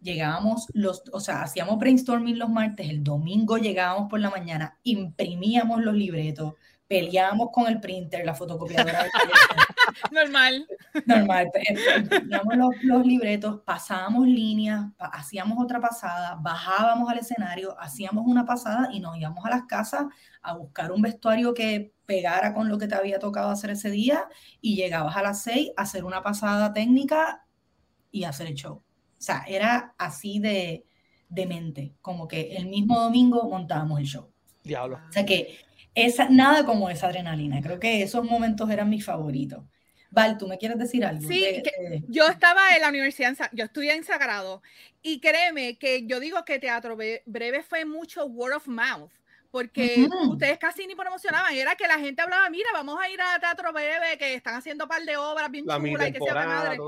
Llegábamos 0.00 0.66
los, 0.72 1.02
o 1.12 1.20
sea, 1.20 1.42
hacíamos 1.42 1.78
brainstorming 1.78 2.38
los 2.38 2.48
martes, 2.48 2.88
el 2.88 3.02
domingo 3.02 3.58
llegábamos 3.58 4.08
por 4.08 4.20
la 4.20 4.30
mañana, 4.30 4.78
imprimíamos 4.84 5.82
los 5.82 5.94
libretos, 5.94 6.54
peleábamos 6.88 7.50
con 7.52 7.66
el 7.66 7.80
printer, 7.80 8.24
la 8.24 8.34
fotocopiadora. 8.34 9.06
Normal. 10.10 10.66
Normal. 11.06 11.50
Teníamos 11.52 12.56
los, 12.56 12.82
los, 12.82 13.06
libretos, 13.06 13.60
pasábamos 13.64 14.26
líneas, 14.26 14.86
hacíamos 14.98 15.62
otra 15.62 15.80
pasada, 15.80 16.38
bajábamos 16.40 17.10
al 17.10 17.18
escenario, 17.18 17.78
hacíamos 17.78 18.24
una 18.26 18.46
pasada 18.46 18.88
y 18.90 19.00
nos 19.00 19.16
íbamos 19.18 19.44
a 19.44 19.50
las 19.50 19.64
casas 19.64 20.06
a 20.40 20.54
buscar 20.54 20.90
un 20.90 21.02
vestuario 21.02 21.52
que 21.52 21.92
pegara 22.06 22.54
con 22.54 22.70
lo 22.70 22.78
que 22.78 22.88
te 22.88 22.94
había 22.94 23.18
tocado 23.18 23.50
hacer 23.50 23.70
ese 23.70 23.90
día 23.90 24.26
y 24.62 24.76
llegabas 24.76 25.14
a 25.16 25.22
las 25.22 25.42
seis 25.42 25.70
a 25.76 25.82
hacer 25.82 26.04
una 26.04 26.22
pasada 26.22 26.72
técnica 26.72 27.44
y 28.10 28.24
hacer 28.24 28.46
el 28.46 28.54
show. 28.54 28.76
O 28.76 29.20
sea, 29.20 29.44
era 29.46 29.94
así 29.98 30.38
de, 30.38 30.86
de 31.28 31.46
mente, 31.46 31.94
como 32.00 32.26
que 32.26 32.56
el 32.56 32.66
mismo 32.66 32.98
domingo 32.98 33.46
montábamos 33.48 34.00
el 34.00 34.06
show. 34.06 34.32
Diablo. 34.64 35.00
O 35.08 35.12
sea 35.12 35.26
que 35.26 35.67
esa, 36.06 36.28
nada 36.28 36.64
como 36.64 36.90
esa 36.90 37.08
adrenalina. 37.08 37.60
Creo 37.60 37.78
que 37.78 38.02
esos 38.02 38.24
momentos 38.24 38.70
eran 38.70 38.88
mis 38.88 39.04
favoritos. 39.04 39.64
Val, 40.10 40.38
¿tú 40.38 40.48
me 40.48 40.58
quieres 40.58 40.78
decir 40.78 41.04
algo? 41.04 41.28
Sí, 41.28 41.62
yo 42.08 42.26
estaba 42.28 42.74
en 42.74 42.80
la 42.80 42.88
universidad, 42.88 43.36
yo 43.52 43.64
estudié 43.64 43.94
en 43.94 44.04
Sagrado 44.04 44.62
y 45.02 45.20
créeme 45.20 45.76
que 45.76 46.06
yo 46.06 46.18
digo 46.18 46.44
que 46.44 46.58
teatro 46.58 46.96
breve 47.26 47.62
fue 47.62 47.84
mucho 47.84 48.24
word 48.24 48.54
of 48.54 48.66
mouth 48.68 49.10
porque 49.50 50.06
ustedes 50.28 50.58
casi 50.58 50.86
ni 50.86 50.94
promocionaban, 50.94 51.54
era 51.54 51.74
que 51.74 51.86
la 51.86 51.98
gente 51.98 52.20
hablaba, 52.20 52.48
mira, 52.50 52.68
vamos 52.72 52.98
a 53.00 53.08
ir 53.08 53.18
a 53.20 53.38
Teatro 53.40 53.72
Breve, 53.72 54.18
que 54.18 54.34
están 54.34 54.54
haciendo 54.54 54.84
un 54.84 54.88
par 54.88 55.02
de 55.02 55.16
obras 55.16 55.50
bien 55.50 55.64
chulas 55.64 56.08
y 56.08 56.12
que 56.12 56.18
se 56.18 56.34
madre. 56.34 56.78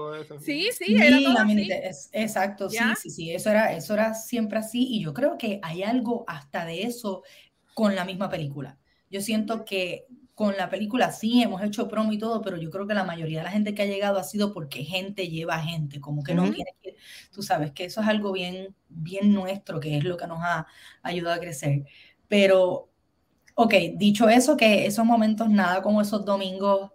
Sí, 0.41 0.69
sí, 0.77 0.95
era 1.01 1.19
todo 1.23 1.39
así. 1.39 1.69
exacto, 2.13 2.69
sí, 2.69 2.79
sí, 3.01 3.11
sí, 3.11 3.35
eso 3.35 3.51
era, 3.51 3.73
eso 3.73 3.95
era 3.95 4.15
siempre 4.15 4.59
así 4.59 4.87
y 4.91 5.03
yo 5.03 5.15
creo 5.15 5.39
que 5.39 5.59
hay 5.63 5.83
algo 5.83 6.25
hasta 6.27 6.67
de 6.67 6.83
eso 6.83 7.23
con 7.75 7.95
la 7.95 8.05
misma 8.05 8.29
película. 8.29 8.77
Yo 9.11 9.21
siento 9.21 9.65
que 9.65 10.07
con 10.35 10.57
la 10.57 10.71
película 10.71 11.13
sí 11.13 11.43
hemos 11.43 11.63
hecho 11.63 11.87
promo 11.87 12.13
y 12.13 12.19
todo, 12.19 12.41
pero 12.41 12.57
yo 12.57 12.71
creo 12.71 12.87
que 12.87 12.95
la 12.95 13.05
mayoría 13.05 13.41
de 13.41 13.45
la 13.45 13.51
gente 13.51 13.75
que 13.75 13.83
ha 13.83 13.87
llegado 13.87 14.19
ha 14.19 14.25
sido 14.25 14.55
porque 14.55 14.85
gente 14.85 15.29
lleva 15.29 15.59
gente, 15.59 16.01
como 16.01 16.23
que 16.23 16.35
no 16.35 16.45
tiene 16.45 16.75
que, 16.83 16.97
tú 17.31 17.43
sabes 17.43 17.73
que 17.73 17.85
eso 17.85 18.01
es 18.01 18.09
algo 18.09 18.33
bien, 18.33 18.75
bien 18.89 19.35
nuestro, 19.35 19.81
que 19.81 19.99
es 19.99 20.05
lo 20.05 20.17
que 20.17 20.27
nos 20.27 20.39
ha 20.41 20.67
ayudado 21.03 21.37
a 21.37 21.41
crecer. 21.41 21.85
Pero, 22.27 22.89
ok, 23.55 23.75
dicho 23.97 24.31
eso, 24.31 24.57
que 24.57 24.87
esos 24.87 25.05
momentos, 25.05 25.51
nada 25.51 25.83
como 25.83 26.01
esos 26.01 26.25
domingos, 26.25 26.91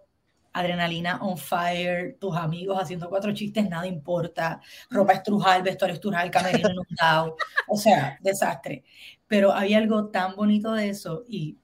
adrenalina 0.52 1.20
on 1.22 1.38
fire, 1.38 2.16
tus 2.18 2.34
amigos 2.34 2.82
haciendo 2.82 3.08
cuatro 3.08 3.32
chistes, 3.32 3.68
nada 3.68 3.86
importa, 3.86 4.60
ropa 4.90 5.12
estrujal, 5.12 5.62
vestuario 5.62 5.94
estrujal, 5.94 6.32
camerino 6.32 6.70
inundado, 6.70 7.36
o 7.68 7.76
sea, 7.76 8.18
desastre. 8.22 8.82
Pero 9.28 9.52
había 9.52 9.78
algo 9.78 10.08
tan 10.08 10.34
bonito 10.34 10.72
de 10.72 10.88
eso 10.88 11.22
y 11.28 11.58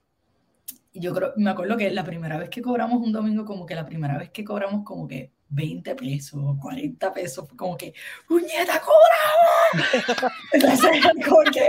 yo 0.93 1.13
creo, 1.13 1.33
me 1.37 1.49
acuerdo 1.49 1.77
que 1.77 1.89
la 1.91 2.03
primera 2.03 2.37
vez 2.37 2.49
que 2.49 2.61
cobramos 2.61 3.01
un 3.01 3.11
domingo, 3.11 3.45
como 3.45 3.65
que 3.65 3.75
la 3.75 3.85
primera 3.85 4.17
vez 4.17 4.29
que 4.29 4.43
cobramos 4.43 4.83
como 4.83 5.07
que 5.07 5.31
20 5.49 5.95
pesos, 5.95 6.41
40 6.61 7.13
pesos, 7.13 7.47
como 7.55 7.77
que, 7.77 7.93
¡puñeta, 8.27 8.81
cobramos! 8.81 10.31
Entonces, 10.51 11.01
como 11.25 11.43
que... 11.51 11.67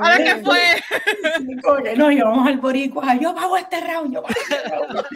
¿Ahora 0.00 0.16
qué 0.18 0.36
fue? 0.42 0.60
Como 1.62 1.82
que 1.82 1.96
no, 1.96 2.10
íbamos 2.10 2.46
al 2.46 2.58
boricua, 2.58 3.16
yo 3.16 3.34
pago 3.34 3.56
este 3.56 3.80
round, 3.80 4.14
yo 4.14 4.22
pago 4.22 4.34
este 4.34 4.68
round. 4.68 5.06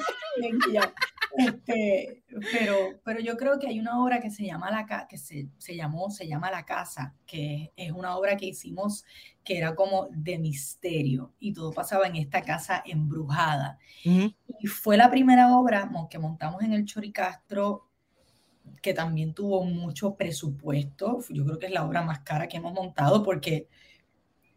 Este, 1.37 2.23
pero, 2.53 2.77
pero 3.05 3.21
yo 3.21 3.37
creo 3.37 3.59
que 3.59 3.69
hay 3.69 3.79
una 3.79 4.03
obra 4.03 4.21
que 4.21 4.31
se 4.31 4.45
llama 4.45 4.71
la 4.71 5.07
que 5.07 5.19
se, 5.19 5.49
se 5.59 5.77
llamó, 5.77 6.11
se 6.11 6.27
llama 6.27 6.51
La 6.51 6.65
Casa, 6.65 7.15
que 7.27 7.73
es 7.77 7.93
una 7.93 8.17
obra 8.17 8.37
que 8.37 8.47
hicimos 8.47 9.05
que 9.45 9.59
era 9.59 9.75
como 9.75 10.09
de 10.11 10.39
misterio 10.39 11.33
y 11.39 11.53
todo 11.53 11.73
pasaba 11.73 12.07
en 12.07 12.17
esta 12.17 12.43
casa 12.43 12.83
embrujada. 12.85 13.79
Y 14.05 14.67
fue 14.67 14.97
la 14.97 15.11
primera 15.11 15.57
obra 15.57 15.91
que 16.11 16.19
montamos 16.19 16.63
en 16.63 16.73
el 16.73 16.85
Choricastro 16.85 17.89
que 18.83 18.95
también 18.95 19.35
tuvo 19.35 19.65
mucho 19.65 20.17
presupuesto. 20.17 21.21
Yo 21.31 21.45
creo 21.45 21.59
que 21.59 21.67
es 21.67 21.73
la 21.73 21.85
obra 21.85 22.03
más 22.03 22.21
cara 22.21 22.49
que 22.49 22.59
hemos 22.59 22.75
montado 22.75 23.23
porque 23.23 23.69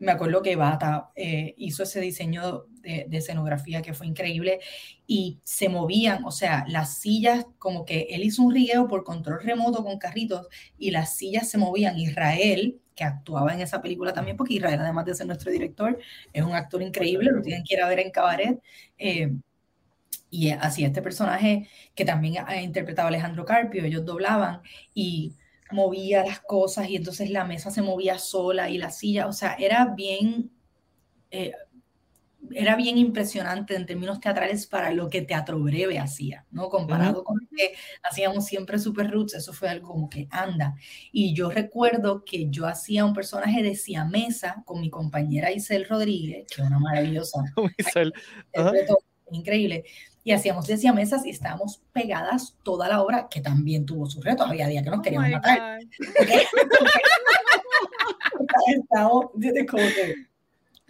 me 0.02 0.12
acuerdo 0.12 0.42
que 0.42 0.56
Bata 0.56 1.12
eh, 1.16 1.54
hizo 1.58 1.84
ese 1.84 2.02
diseño 2.02 2.66
de, 2.82 3.08
escenografía 3.12 3.84
que 3.84 3.94
fue 3.94 4.08
increíble 4.08 4.60
y 5.06 5.40
se 5.44 5.70
movían, 5.70 6.26
o 6.26 6.32
sea, 6.32 6.66
las 6.68 6.98
sillas, 6.98 7.46
como 7.60 7.86
que 7.86 8.08
él 8.10 8.24
hizo 8.24 8.42
un 8.42 8.52
rigueo 8.52 8.88
por 8.88 9.04
control 9.04 9.44
remoto 9.44 9.84
con 9.84 10.00
carritos 10.00 10.48
y 10.80 10.90
las 10.90 11.16
sillas 11.16 11.50
se 11.50 11.60
movían. 11.60 12.00
Israel, 12.00 12.82
que 12.96 13.04
actuaba 13.04 13.54
en 13.54 13.62
esa 13.62 13.80
película 13.80 14.12
también, 14.12 14.38
porque 14.38 14.56
Israel, 14.56 14.80
además 14.82 15.06
de 15.06 15.14
ser 15.14 15.28
nuestro 15.28 15.52
director, 15.52 16.00
es 16.34 16.44
un 16.44 16.56
actor 16.56 16.82
increíble, 16.82 17.30
lo 17.32 17.44
tienen 17.44 17.64
que 17.64 17.76
ir 17.76 17.82
a 17.82 17.88
ver 17.88 18.00
en 18.00 18.10
Cabaret. 18.10 18.60
Eh, 18.98 19.32
y 20.32 20.50
así 20.50 20.84
este 20.84 21.04
personaje 21.04 21.68
que 21.94 22.06
también 22.06 22.44
ha 22.48 22.60
interpretado 22.60 23.08
Alejandro 23.10 23.46
Carpio, 23.46 23.84
ellos 23.86 24.06
doblaban 24.06 24.62
y 24.96 25.36
movía 25.72 26.24
las 26.24 26.40
cosas 26.40 26.90
y 26.90 26.96
entonces 26.96 27.30
la 27.30 27.46
mesa 27.46 27.72
se 27.72 27.82
movía 27.82 28.18
sola 28.20 28.70
y 28.70 28.78
la 28.78 28.92
silla, 28.92 29.28
o 29.28 29.34
sea, 29.34 29.56
era 29.56 29.86
bien, 29.86 30.52
eh, 31.30 31.54
era 32.52 32.76
bien 32.76 32.98
impresionante 32.98 33.76
en 33.76 33.86
términos 33.86 34.20
teatrales 34.20 34.68
para 34.68 34.92
lo 34.92 35.10
que 35.10 35.22
Teatro 35.22 35.60
Breve 35.60 36.00
hacía, 36.00 36.46
¿no? 36.52 36.70
Comparado 36.70 37.24
con 37.24 37.38
lo 37.40 37.48
que 37.56 37.74
hacíamos 38.04 38.46
siempre 38.46 38.80
Super 38.80 39.10
Roots, 39.10 39.36
eso 39.36 39.54
fue 39.54 39.70
algo 39.70 39.90
como 39.90 40.10
que 40.10 40.28
anda. 40.32 40.76
Y 41.12 41.34
yo 41.34 41.50
recuerdo 41.50 42.26
que 42.26 42.50
yo 42.50 42.68
hacía 42.68 43.06
un 43.06 43.14
personaje 43.14 43.64
de 43.64 43.76
siamesa 43.76 44.64
con 44.66 44.82
mi 44.82 44.90
compañera 44.90 45.52
Isel 45.52 45.88
Rodríguez, 45.88 46.48
que 46.48 46.62
es 46.62 46.68
una 46.68 46.80
maravillosa. 46.80 47.44
Isel. 47.78 48.14
Increíble 49.32 49.86
y 50.24 50.32
hacíamos 50.32 50.68
mesas 50.96 51.26
y 51.26 51.32
estábamos 51.32 51.82
pegadas 51.94 52.56
toda 52.64 52.88
la 52.88 53.02
obra, 53.02 53.28
que 53.30 53.42
también 53.42 53.86
tuvo 53.86 54.06
sus 54.06 54.24
retos. 54.24 54.48
Había 54.48 54.68
días 54.68 54.84
que 54.84 54.90
nos 54.90 55.00
oh 55.00 55.02
queríamos 55.02 55.32
matar. 55.32 55.80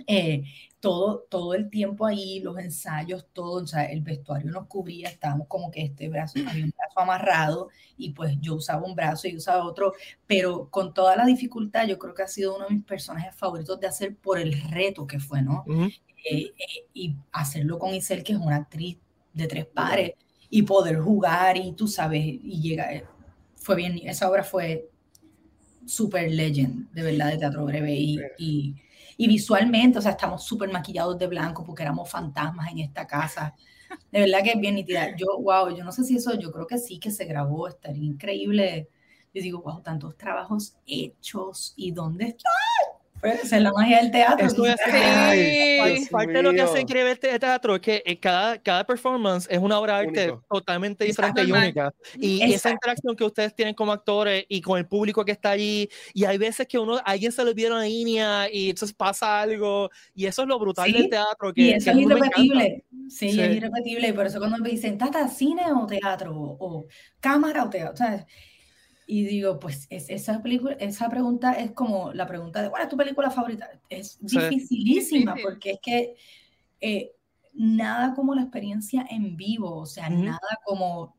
Eh, 0.07 0.43
todo, 0.79 1.27
todo 1.29 1.53
el 1.53 1.69
tiempo 1.69 2.07
ahí, 2.07 2.39
los 2.39 2.57
ensayos, 2.57 3.27
todo, 3.33 3.63
o 3.63 3.67
sea, 3.67 3.85
el 3.85 4.01
vestuario 4.01 4.51
nos 4.51 4.65
cubría, 4.65 5.09
estábamos 5.09 5.47
como 5.47 5.69
que 5.69 5.83
este 5.83 6.09
brazo, 6.09 6.39
había 6.49 6.65
un 6.65 6.73
brazo 6.75 6.99
amarrado 6.99 7.69
y 7.97 8.11
pues 8.11 8.35
yo 8.41 8.55
usaba 8.55 8.83
un 8.83 8.95
brazo 8.95 9.27
y 9.27 9.37
usaba 9.37 9.63
otro, 9.63 9.93
pero 10.25 10.69
con 10.69 10.93
toda 10.93 11.15
la 11.15 11.25
dificultad, 11.25 11.87
yo 11.87 11.99
creo 11.99 12.15
que 12.15 12.23
ha 12.23 12.27
sido 12.27 12.55
uno 12.55 12.65
de 12.67 12.75
mis 12.75 12.83
personajes 12.83 13.35
favoritos 13.35 13.79
de 13.79 13.87
hacer 13.87 14.15
por 14.15 14.39
el 14.39 14.59
reto 14.71 15.05
que 15.05 15.19
fue, 15.19 15.43
¿no? 15.43 15.63
Eh, 15.67 16.51
eh, 16.57 16.87
y 16.93 17.15
hacerlo 17.31 17.77
con 17.77 17.93
Isel, 17.93 18.23
que 18.23 18.33
es 18.33 18.39
una 18.39 18.55
actriz 18.55 18.97
de 19.33 19.47
tres 19.47 19.65
pares 19.65 20.13
y 20.49 20.63
poder 20.63 20.99
jugar 20.99 21.57
y 21.57 21.73
tú 21.73 21.87
sabes, 21.87 22.21
y 22.23 22.61
llega, 22.61 22.93
eh, 22.93 23.05
fue 23.55 23.75
bien, 23.75 23.99
esa 24.03 24.29
obra 24.29 24.43
fue 24.43 24.89
super 25.85 26.29
legend, 26.29 26.91
de 26.91 27.03
verdad, 27.03 27.31
de 27.31 27.37
teatro 27.37 27.65
breve 27.65 27.93
y, 27.95 28.19
y, 28.37 28.75
y 29.17 29.27
visualmente, 29.27 29.99
o 29.99 30.01
sea, 30.01 30.11
estamos 30.11 30.43
súper 30.43 30.71
maquillados 30.71 31.17
de 31.17 31.27
blanco 31.27 31.63
porque 31.63 31.83
éramos 31.83 32.09
fantasmas 32.09 32.71
en 32.71 32.79
esta 32.79 33.07
casa. 33.07 33.55
De 34.11 34.21
verdad 34.21 34.43
que 34.43 34.51
es 34.51 34.59
bien 34.59 34.75
nítida. 34.75 35.15
Yo, 35.17 35.27
wow, 35.39 35.75
yo 35.75 35.83
no 35.83 35.91
sé 35.91 36.03
si 36.03 36.15
eso, 36.15 36.33
yo 36.39 36.51
creo 36.51 36.65
que 36.67 36.77
sí 36.77 36.99
que 36.99 37.11
se 37.11 37.25
grabó, 37.25 37.67
estaría 37.67 38.03
increíble. 38.03 38.89
Yo 39.33 39.41
digo, 39.41 39.61
wow, 39.61 39.81
tantos 39.81 40.17
trabajos 40.17 40.75
hechos 40.85 41.73
y 41.75 41.91
dónde 41.91 42.25
está 42.25 42.49
esa 43.23 43.57
es 43.57 43.63
la 43.63 43.71
magia 43.71 43.97
del 43.97 44.11
teatro. 44.11 44.47
parte 46.11 46.33
de 46.33 46.43
lo 46.43 46.51
que 46.51 46.61
hace 46.61 46.81
increíble 46.81 47.11
este 47.11 47.39
teatro 47.39 47.75
es 47.75 47.81
que 47.81 48.19
cada, 48.21 48.57
cada 48.57 48.85
performance 48.85 49.47
es 49.49 49.59
una 49.59 49.79
obra 49.79 49.99
de 49.99 50.07
arte 50.07 50.33
totalmente 50.49 51.05
diferente 51.05 51.43
y 51.43 51.51
única. 51.51 51.93
Y 52.15 52.41
esa 52.53 52.71
interacción 52.71 53.15
que 53.15 53.23
ustedes 53.23 53.55
tienen 53.55 53.73
como 53.73 53.91
actores 53.91 54.45
y 54.47 54.61
con 54.61 54.77
el 54.77 54.85
público 54.85 55.23
que 55.25 55.31
está 55.31 55.51
allí, 55.51 55.89
y 56.13 56.25
hay 56.25 56.37
veces 56.37 56.67
que 56.67 56.77
uno, 56.77 56.99
alguien 57.05 57.31
se 57.31 57.43
le 57.43 57.51
olvida 57.51 57.69
una 57.69 57.83
línea 57.83 58.47
y 58.51 58.69
entonces 58.69 58.95
pasa 58.95 59.41
algo, 59.41 59.89
y 60.15 60.25
eso 60.25 60.41
es 60.43 60.47
lo 60.47 60.59
brutal 60.59 60.91
del 60.91 61.09
teatro. 61.09 61.53
Que, 61.53 61.61
y 61.61 61.69
eso 61.71 61.91
es 61.91 61.97
irrepetible. 61.97 62.83
Sí, 63.09 63.27
es 63.29 63.55
irrepetible. 63.55 64.07
Y 64.07 64.13
por 64.13 64.25
eso 64.25 64.39
cuando 64.39 64.57
me 64.57 64.69
dicen, 64.69 64.97
¿tata 64.97 65.27
cine 65.27 65.63
o 65.73 65.85
teatro? 65.85 66.33
O, 66.35 66.85
cámara 67.19 67.65
o 67.65 67.69
teatro. 67.69 67.97
¿sabes? 67.97 68.25
Y 69.07 69.25
digo, 69.25 69.59
pues 69.59 69.87
es, 69.89 70.09
esa, 70.09 70.41
película, 70.41 70.73
esa 70.73 71.09
pregunta 71.09 71.53
es 71.53 71.71
como 71.71 72.13
la 72.13 72.27
pregunta 72.27 72.61
de 72.61 72.69
¿cuál 72.69 72.83
es 72.83 72.89
tu 72.89 72.97
película 72.97 73.29
favorita? 73.29 73.69
Es 73.89 74.17
dificilísima 74.21 75.35
porque 75.41 75.71
es 75.71 75.79
que 75.81 76.15
eh, 76.79 77.11
nada 77.53 78.13
como 78.13 78.35
la 78.35 78.43
experiencia 78.43 79.05
en 79.09 79.35
vivo, 79.35 79.77
o 79.77 79.85
sea, 79.85 80.09
nada 80.09 80.39
como 80.65 81.17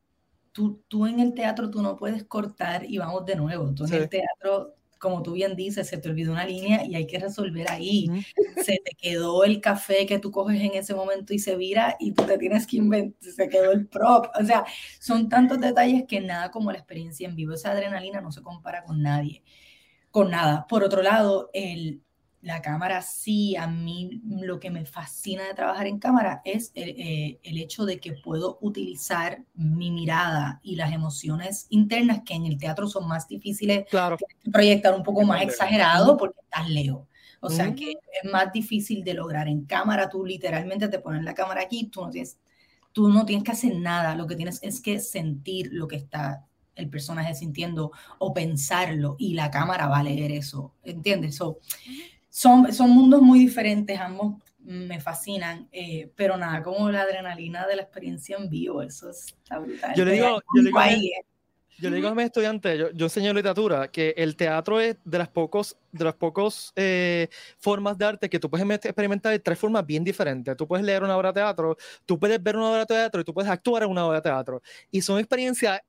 tú, 0.52 0.82
tú 0.88 1.06
en 1.06 1.20
el 1.20 1.34
teatro 1.34 1.70
tú 1.70 1.82
no 1.82 1.96
puedes 1.96 2.24
cortar 2.24 2.84
y 2.88 2.98
vamos 2.98 3.26
de 3.26 3.36
nuevo. 3.36 3.74
Tú 3.74 3.84
en 3.84 3.94
el 3.94 4.08
teatro 4.08 4.74
como 5.02 5.20
tú 5.24 5.32
bien 5.32 5.56
dices, 5.56 5.88
se 5.88 5.98
te 5.98 6.08
olvidó 6.08 6.30
una 6.30 6.46
línea 6.46 6.86
y 6.86 6.94
hay 6.94 7.08
que 7.08 7.18
resolver 7.18 7.68
ahí. 7.68 8.08
Se 8.62 8.80
te 8.84 8.94
quedó 8.96 9.42
el 9.42 9.60
café 9.60 10.06
que 10.06 10.20
tú 10.20 10.30
coges 10.30 10.60
en 10.60 10.74
ese 10.74 10.94
momento 10.94 11.34
y 11.34 11.40
se 11.40 11.56
vira 11.56 11.96
y 11.98 12.12
tú 12.12 12.22
te 12.22 12.38
tienes 12.38 12.68
que 12.68 12.76
inventar, 12.76 13.32
se 13.32 13.48
quedó 13.48 13.72
el 13.72 13.88
prop. 13.88 14.26
O 14.40 14.44
sea, 14.44 14.64
son 15.00 15.28
tantos 15.28 15.60
detalles 15.60 16.04
que 16.06 16.20
nada 16.20 16.52
como 16.52 16.70
la 16.70 16.78
experiencia 16.78 17.28
en 17.28 17.34
vivo. 17.34 17.52
Esa 17.52 17.72
adrenalina 17.72 18.20
no 18.20 18.30
se 18.30 18.42
compara 18.42 18.84
con 18.84 19.02
nadie, 19.02 19.42
con 20.12 20.30
nada. 20.30 20.68
Por 20.68 20.84
otro 20.84 21.02
lado, 21.02 21.50
el, 21.52 22.04
la 22.42 22.60
cámara 22.60 23.02
sí, 23.02 23.54
a 23.56 23.68
mí 23.68 24.20
lo 24.24 24.58
que 24.58 24.70
me 24.70 24.84
fascina 24.84 25.44
de 25.44 25.54
trabajar 25.54 25.86
en 25.86 26.00
cámara 26.00 26.42
es 26.44 26.72
eh, 26.74 27.38
el, 27.42 27.58
hecho 27.58 27.84
de 27.84 28.00
que 28.00 28.14
puedo 28.14 28.58
utilizar 28.60 29.44
mi 29.54 29.92
mirada 29.92 30.60
y 30.62 30.74
las 30.74 30.92
emociones 30.92 31.66
internas 31.70 32.22
que 32.24 32.34
en 32.34 32.46
el 32.46 32.58
teatro 32.58 32.88
son 32.88 33.06
más 33.06 33.28
difíciles 33.28 33.86
claro. 33.88 34.16
de 34.44 34.50
proyectar 34.50 34.92
un 34.92 35.04
poco 35.04 35.22
más 35.22 35.42
exagerado 35.42 36.16
porque 36.16 36.40
estás 36.40 36.68
lejos. 36.68 37.06
O 37.40 37.50
sea 37.50 37.74
que 37.74 37.90
es 37.90 38.30
más 38.30 38.52
difícil 38.52 39.02
de 39.02 39.14
lograr 39.14 39.48
en 39.48 39.64
cámara, 39.64 40.08
tú 40.08 40.24
literalmente 40.24 40.88
te 40.88 41.00
pones 41.00 41.24
la 41.24 41.34
cámara 41.34 41.62
aquí, 41.62 41.88
tú 41.88 42.02
no 42.02 42.10
tienes, 42.10 42.38
tú 42.92 43.08
no 43.08 43.24
tienes 43.24 43.44
que 43.44 43.50
hacer 43.52 43.76
nada, 43.76 44.14
lo 44.14 44.26
que 44.26 44.36
tienes 44.36 44.60
es 44.62 44.80
que 44.80 45.00
sentir 45.00 45.70
lo 45.72 45.88
que 45.88 45.96
está 45.96 46.46
el 46.74 46.88
personaje 46.88 47.34
sintiendo 47.34 47.92
o 48.18 48.32
pensarlo 48.32 49.16
y 49.18 49.34
la 49.34 49.50
cámara 49.50 49.88
va 49.88 49.98
a 49.98 50.02
leer 50.02 50.32
eso, 50.32 50.74
¿entiendes? 50.82 51.36
So, 51.36 51.58
son, 52.32 52.72
son 52.72 52.90
mundos 52.90 53.20
muy 53.20 53.40
diferentes, 53.40 54.00
ambos 54.00 54.36
me 54.58 55.00
fascinan, 55.00 55.68
eh, 55.70 56.10
pero 56.16 56.38
nada, 56.38 56.62
como 56.62 56.90
la 56.90 57.02
adrenalina 57.02 57.66
de 57.66 57.76
la 57.76 57.82
experiencia 57.82 58.38
en 58.38 58.48
vivo, 58.48 58.80
eso 58.80 59.10
está 59.10 59.58
brutal. 59.58 59.94
Yo 59.94 60.04
le 60.06 60.12
digo, 60.12 60.40
yo 60.54 60.62
le 60.62 60.68
digo, 60.70 60.80
yo 61.78 61.90
le 61.90 61.96
digo 61.96 62.08
a 62.08 62.14
mis 62.14 62.24
estudiantes, 62.24 62.78
yo, 62.78 62.90
yo, 62.92 63.04
enseño 63.04 63.34
literatura, 63.34 63.88
que 63.88 64.14
el 64.16 64.34
teatro 64.34 64.80
es 64.80 64.96
de 65.04 65.18
las 65.18 65.28
pocos, 65.28 65.76
de 65.90 66.04
las 66.04 66.14
pocos 66.14 66.72
eh, 66.74 67.28
formas 67.58 67.98
de 67.98 68.06
arte 68.06 68.30
que 68.30 68.38
tú 68.38 68.48
puedes 68.48 68.66
experimentar 68.82 69.32
de 69.32 69.38
tres 69.38 69.58
formas 69.58 69.84
bien 69.84 70.02
diferentes. 70.02 70.56
Tú 70.56 70.66
puedes 70.66 70.86
leer 70.86 71.02
una 71.02 71.18
obra 71.18 71.32
de 71.32 71.40
teatro, 71.40 71.76
tú 72.06 72.18
puedes 72.18 72.42
ver 72.42 72.56
una 72.56 72.70
obra 72.70 72.80
de 72.80 72.86
teatro 72.86 73.20
y 73.20 73.24
tú 73.24 73.34
puedes 73.34 73.50
actuar 73.50 73.82
en 73.82 73.90
una 73.90 74.06
obra 74.06 74.18
de 74.18 74.22
teatro. 74.22 74.62
Y 74.90 75.02
son 75.02 75.18
experiencias 75.18 75.82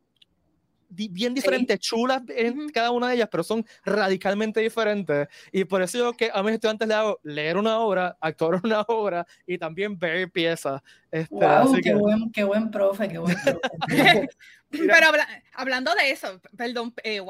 bien 0.94 1.34
diferentes, 1.34 1.80
chulas 1.80 2.22
en 2.30 2.70
cada 2.70 2.92
una 2.92 3.10
de 3.10 3.16
ellas, 3.16 3.30
pero 3.32 3.44
son 3.44 3.66
radicalmente 3.84 4.60
diferentes. 4.60 5.28
Y 5.52 5.66
por 5.66 5.82
eso 5.82 5.98
yo 5.98 6.14
que 6.14 6.32
a 6.34 6.42
mis 6.44 6.54
estudiantes 6.54 6.88
les 6.88 6.98
hago 6.98 7.20
leer 7.24 7.58
una 7.58 7.80
obra, 7.80 8.18
actuar 8.22 8.62
una 8.64 8.82
obra 8.82 9.26
y 9.46 9.58
también 9.58 9.98
ver 9.98 10.32
piezas. 10.32 10.82
Este, 11.12 11.36
wow, 11.36 11.76
qué, 11.84 11.94
buen, 11.94 12.32
qué 12.32 12.44
buen 12.44 12.72
profe, 12.72 13.08
qué 13.08 13.20
buen 13.20 13.36
profe. 13.44 13.60
pero 14.72 15.08
hablando 15.54 15.94
de 15.94 16.12
eso, 16.12 16.42
perdón, 16.58 16.94
eh, 17.04 17.22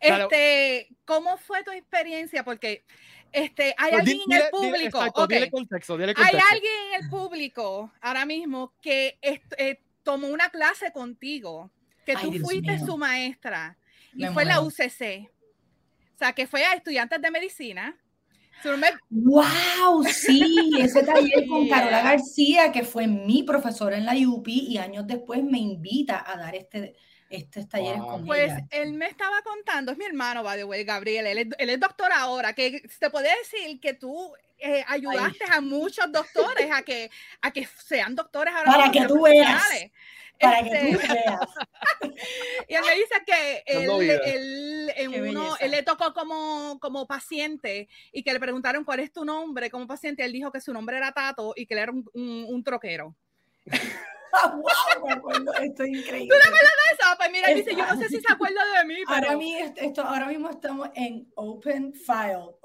este, 0.00 0.88
¿cómo 1.04 1.36
fue 1.36 1.62
tu 1.62 1.70
experiencia? 1.70 2.44
Porque 2.44 2.84
este, 3.32 3.74
hay 3.78 3.94
alguien 3.94 4.20
en 4.28 4.32
el 4.32 4.50
público. 4.50 5.00
Hay 5.00 6.38
alguien 6.52 6.72
en 6.94 7.04
el 7.04 7.10
público 7.10 7.92
ahora 8.00 8.24
mismo 8.24 8.72
que 8.80 9.18
eh, 9.22 9.80
tomó 10.02 10.28
una 10.28 10.48
clase 10.50 10.92
contigo 10.92 11.70
que 12.06 12.14
tú 12.16 12.32
fuiste 12.40 12.78
su 12.78 12.96
maestra 12.96 13.76
y 14.14 14.24
fue 14.26 14.44
la 14.44 14.60
UCC. 14.60 15.28
O 16.14 16.18
sea, 16.18 16.32
que 16.32 16.46
fue 16.46 16.64
a 16.64 16.72
estudiantes 16.72 17.20
de 17.20 17.30
medicina. 17.30 17.94
¡Wow! 19.10 20.02
Sí, 20.04 20.70
ese 20.78 21.02
taller 21.02 21.46
con 21.46 21.68
Carola 21.68 22.02
García, 22.02 22.72
que 22.72 22.84
fue 22.84 23.06
mi 23.06 23.42
profesora 23.42 23.98
en 23.98 24.06
la 24.06 24.14
UP 24.14 24.48
y 24.48 24.78
años 24.78 25.06
después 25.06 25.42
me 25.42 25.58
invita 25.58 26.24
a 26.26 26.38
dar 26.38 26.54
este, 26.54 26.96
este 27.28 27.66
taller 27.66 27.98
con 27.98 28.24
Pues 28.24 28.52
él 28.70 28.94
me 28.94 29.06
estaba 29.06 29.42
contando, 29.42 29.92
es 29.92 29.98
mi 29.98 30.06
hermano, 30.06 30.42
by 30.42 30.56
the 30.56 30.64
way, 30.64 30.84
Gabriel, 30.84 31.26
él 31.26 31.70
es, 31.70 31.80
doctor 31.80 32.10
ahora, 32.12 32.54
que 32.54 32.82
te 32.98 33.10
puede 33.10 33.28
decir 33.38 33.78
que 33.78 33.92
tú 33.92 34.32
eh, 34.58 34.82
ayudaste 34.88 35.44
a 35.52 35.60
muchos 35.60 36.10
doctores 36.10 36.70
a 36.72 36.82
que, 36.82 37.10
a 37.42 37.50
que 37.50 37.68
sean 37.84 38.14
doctores 38.14 38.54
ahora. 38.54 38.72
Para 38.72 38.90
que 38.90 39.06
tú 39.06 39.22
veas. 39.22 39.62
Para 40.40 40.62
que 40.62 40.70
tú 40.70 40.76
este, 40.76 41.12
veas. 41.14 41.40
y 42.68 42.74
él 42.74 42.82
me 42.84 42.94
dice 42.94 43.14
que 43.26 43.62
él, 43.66 44.92
en 44.96 45.28
uno, 45.28 45.56
él 45.60 45.70
le 45.70 45.82
tocó 45.82 46.12
como, 46.12 46.78
como 46.80 47.06
paciente 47.06 47.88
y 48.12 48.22
que 48.22 48.32
le 48.32 48.40
preguntaron 48.40 48.84
cuál 48.84 49.00
es 49.00 49.12
tu 49.12 49.24
nombre 49.24 49.70
como 49.70 49.86
paciente. 49.86 50.24
Él 50.24 50.32
dijo 50.32 50.50
que 50.50 50.60
su 50.60 50.72
nombre 50.72 50.96
era 50.96 51.12
Tato 51.12 51.52
y 51.56 51.66
que 51.66 51.74
él 51.74 51.80
era 51.80 51.92
un, 51.92 52.04
un, 52.14 52.64
troquero. 52.64 53.14
wow, 54.56 54.64
esto 55.62 55.84
increíble. 55.84 56.28
¿Tú 56.28 56.40
te 56.42 56.48
acuerdas 56.48 56.72
de 56.84 56.94
eso? 56.94 57.16
Pues 57.16 57.30
mira, 57.30 57.48
dice, 57.48 57.74
yo 57.74 57.86
no 57.86 57.96
sé 57.96 58.08
si 58.08 58.20
se 58.20 58.32
acuerda 58.32 58.60
de 58.78 58.84
mí, 58.84 58.96
pero... 59.08 59.26
Ahora, 59.26 59.36
mí, 59.36 59.56
esto, 59.56 60.02
ahora 60.02 60.26
mismo 60.26 60.50
estamos 60.50 60.88
en 60.94 61.30
open 61.34 61.94
file. 61.94 62.56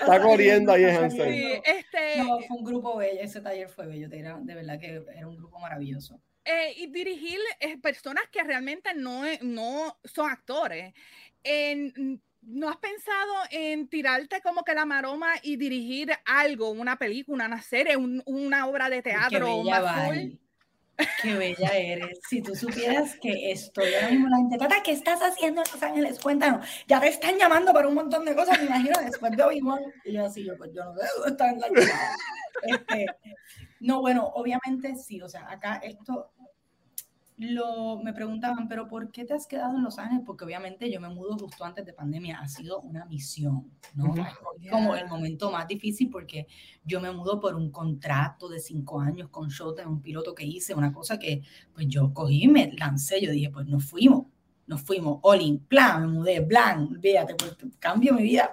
Está 0.00 0.20
corriendo 0.20 0.72
ahí 0.72 0.84
en 0.84 1.10
sí, 1.10 1.60
este... 1.64 2.18
No, 2.18 2.38
fue 2.40 2.56
un 2.56 2.64
grupo 2.64 2.96
bello, 2.96 3.20
ese 3.20 3.40
taller 3.40 3.68
fue 3.68 3.86
bello, 3.86 4.08
era, 4.10 4.38
de 4.40 4.54
verdad 4.54 4.78
que 4.78 5.02
era 5.14 5.26
un 5.26 5.36
grupo 5.36 5.58
maravilloso. 5.58 6.20
Eh, 6.44 6.74
y 6.76 6.86
dirigir 6.88 7.38
eh, 7.60 7.78
personas 7.78 8.24
que 8.30 8.42
realmente 8.42 8.94
no, 8.94 9.22
no 9.42 9.98
son 10.04 10.30
actores. 10.30 10.92
En, 11.44 12.20
¿No 12.42 12.68
has 12.68 12.76
pensado 12.78 13.32
en 13.52 13.86
tirarte 13.86 14.40
como 14.40 14.64
que 14.64 14.74
la 14.74 14.84
maroma 14.84 15.34
y 15.44 15.56
dirigir 15.56 16.12
algo, 16.24 16.70
una 16.70 16.96
película, 16.96 17.46
una 17.46 17.62
serie, 17.62 17.96
una 17.96 18.66
obra 18.66 18.90
de 18.90 19.00
teatro? 19.00 19.46
Qué 19.46 19.62
bella 19.62 20.32
eres. 21.24 22.20
Si 22.28 22.42
tú 22.42 22.54
supieras 22.54 23.16
que 23.20 23.52
estoy 23.52 23.94
ahora 23.94 24.10
mismo 24.10 24.28
la 24.28 24.36
gente, 24.38 24.58
Tata, 24.58 24.82
¿qué 24.82 24.92
estás 24.92 25.20
haciendo 25.20 25.62
en 25.62 25.72
Los 25.72 25.82
Ángeles? 25.82 26.20
Cuéntanos. 26.20 26.66
Ya 26.86 27.00
te 27.00 27.08
están 27.08 27.38
llamando 27.38 27.72
para 27.72 27.88
un 27.88 27.94
montón 27.94 28.24
de 28.24 28.34
cosas, 28.34 28.58
me 28.58 28.66
imagino, 28.66 28.98
después 29.04 29.36
de 29.36 29.42
obi 29.42 29.60
Y 30.04 30.12
yo 30.12 30.26
así, 30.26 30.44
yo, 30.44 30.56
pues 30.56 30.70
yo 30.74 30.84
no 30.84 30.94
sé 30.94 31.06
dónde 31.16 31.30
está 31.30 31.50
en 31.50 31.60
la 31.60 31.66
este, 32.62 33.06
No, 33.80 34.00
bueno, 34.00 34.26
obviamente 34.34 34.94
sí, 34.96 35.20
o 35.20 35.28
sea, 35.28 35.50
acá 35.50 35.80
esto 35.82 36.32
lo, 37.42 37.98
me 38.02 38.12
preguntaban, 38.12 38.68
pero 38.68 38.88
¿por 38.88 39.10
qué 39.10 39.24
te 39.24 39.34
has 39.34 39.46
quedado 39.46 39.76
en 39.76 39.82
Los 39.82 39.98
Ángeles? 39.98 40.22
Porque 40.24 40.44
obviamente 40.44 40.90
yo 40.90 41.00
me 41.00 41.08
mudo 41.08 41.36
justo 41.38 41.64
antes 41.64 41.84
de 41.84 41.92
pandemia, 41.92 42.38
ha 42.40 42.48
sido 42.48 42.80
una 42.80 43.04
misión, 43.04 43.70
¿no? 43.94 44.14
Como 44.70 44.96
el 44.96 45.08
momento 45.08 45.50
más 45.50 45.66
difícil 45.66 46.10
porque 46.10 46.46
yo 46.84 47.00
me 47.00 47.12
mudo 47.12 47.40
por 47.40 47.54
un 47.54 47.70
contrato 47.70 48.48
de 48.48 48.60
cinco 48.60 49.00
años 49.00 49.28
con 49.28 49.48
Showtime, 49.48 49.88
un 49.88 50.02
piloto 50.02 50.34
que 50.34 50.44
hice, 50.44 50.74
una 50.74 50.92
cosa 50.92 51.18
que 51.18 51.42
pues 51.74 51.86
yo 51.88 52.12
cogí 52.12 52.48
me 52.48 52.72
lancé, 52.72 53.20
yo 53.20 53.30
dije, 53.30 53.50
pues 53.50 53.66
nos 53.66 53.84
fuimos, 53.84 54.26
nos 54.66 54.82
fuimos, 54.82 55.18
all 55.22 55.40
in, 55.40 55.58
plan, 55.58 56.02
me 56.02 56.08
mudé, 56.08 56.42
plan, 56.42 56.88
olvídate, 56.90 57.34
pues 57.34 57.56
cambio 57.78 58.14
mi 58.14 58.22
vida. 58.22 58.52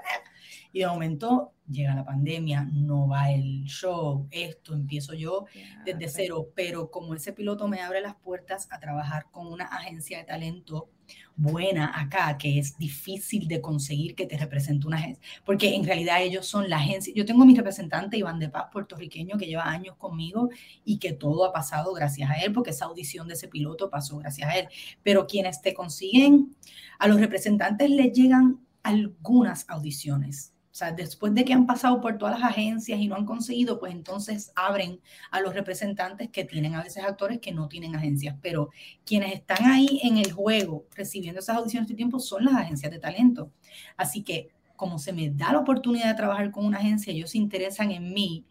Y 0.72 0.80
de 0.80 0.88
momento 0.88 1.54
llega 1.70 1.96
la 1.96 2.06
pandemia, 2.06 2.68
no 2.72 3.08
va 3.08 3.32
el 3.32 3.64
show, 3.66 4.28
esto, 4.32 4.74
empiezo 4.74 5.14
yo 5.14 5.46
desde 5.86 6.08
cero, 6.08 6.50
pero 6.56 6.90
como 6.90 7.14
ese 7.14 7.34
piloto 7.34 7.68
me 7.68 7.82
abre 7.82 8.02
las 8.02 8.16
puertas 8.16 8.68
a 8.72 8.80
trabajar 8.80 9.28
con 9.32 9.48
una 9.48 9.66
agencia 9.66 10.18
de 10.18 10.24
talento 10.24 10.90
buena 11.36 12.00
acá, 12.00 12.38
que 12.38 12.60
es 12.60 12.78
difícil 12.78 13.48
de 13.48 13.62
conseguir 13.62 14.14
que 14.14 14.26
te 14.26 14.38
represente 14.38 14.86
una 14.86 14.98
agencia, 14.98 15.24
porque 15.46 15.74
en 15.74 15.86
realidad 15.86 16.22
ellos 16.22 16.46
son 16.46 16.70
la 16.70 16.78
agencia. 16.78 17.14
Yo 17.16 17.26
tengo 17.26 17.46
mi 17.46 17.56
representante 17.56 18.18
Iván 18.18 18.40
de 18.40 18.50
Paz, 18.50 18.66
puertorriqueño, 18.72 19.38
que 19.38 19.46
lleva 19.46 19.70
años 19.70 19.96
conmigo 19.96 20.50
y 20.84 20.98
que 20.98 21.14
todo 21.14 21.46
ha 21.46 21.54
pasado 21.54 21.94
gracias 21.94 22.30
a 22.30 22.36
él, 22.36 22.52
porque 22.54 22.72
esa 22.72 22.86
audición 22.86 23.28
de 23.28 23.36
ese 23.36 23.48
piloto 23.48 23.90
pasó 23.90 24.18
gracias 24.18 24.50
a 24.50 24.58
él. 24.58 24.68
Pero 25.02 25.28
quienes 25.28 25.62
te 25.62 25.74
consiguen, 25.74 26.56
a 27.00 27.08
los 27.08 27.20
representantes 27.20 27.90
les 27.90 28.12
llegan 28.12 28.60
algunas 28.84 29.70
audiciones 29.70 30.54
sea, 30.80 30.92
después 30.92 31.34
de 31.36 31.46
que 31.46 31.54
han 31.54 31.66
pasado 31.66 32.02
por 32.02 32.18
todas 32.18 32.40
las 32.40 32.50
agencias 32.50 33.00
y 33.00 33.08
no 33.08 33.16
han 33.16 33.26
conseguido, 33.26 33.80
pues 33.80 33.94
entonces 33.94 34.52
abren 34.56 35.00
a 35.32 35.42
los 35.42 35.54
representantes 35.54 36.30
que 36.30 36.46
tienen 36.46 36.76
a 36.76 36.84
veces 36.84 37.04
actores 37.04 37.40
que 37.40 37.52
no 37.52 37.68
tienen 37.68 37.96
agencias, 37.96 38.36
pero 38.42 38.70
quienes 39.06 39.34
están 39.34 39.66
ahí 39.66 40.00
en 40.04 40.18
el 40.18 40.32
juego 40.32 40.86
recibiendo 40.96 41.40
esas 41.40 41.58
audiciones 41.58 41.90
de 41.90 41.96
tiempo 41.96 42.20
son 42.20 42.46
las 42.46 42.56
agencias 42.56 42.92
de 42.92 43.00
talento. 43.00 43.52
Así 43.98 44.24
que 44.24 44.50
como 44.76 44.98
se 44.98 45.12
me 45.12 45.30
da 45.30 45.52
la 45.52 45.60
oportunidad 45.60 46.08
de 46.08 46.14
trabajar 46.14 46.52
con 46.52 46.66
una 46.66 46.78
agencia, 46.78 47.12
ellos 47.12 47.32
se 47.32 47.38
interesan 47.38 47.92
en 47.92 48.14
mí, 48.14 48.46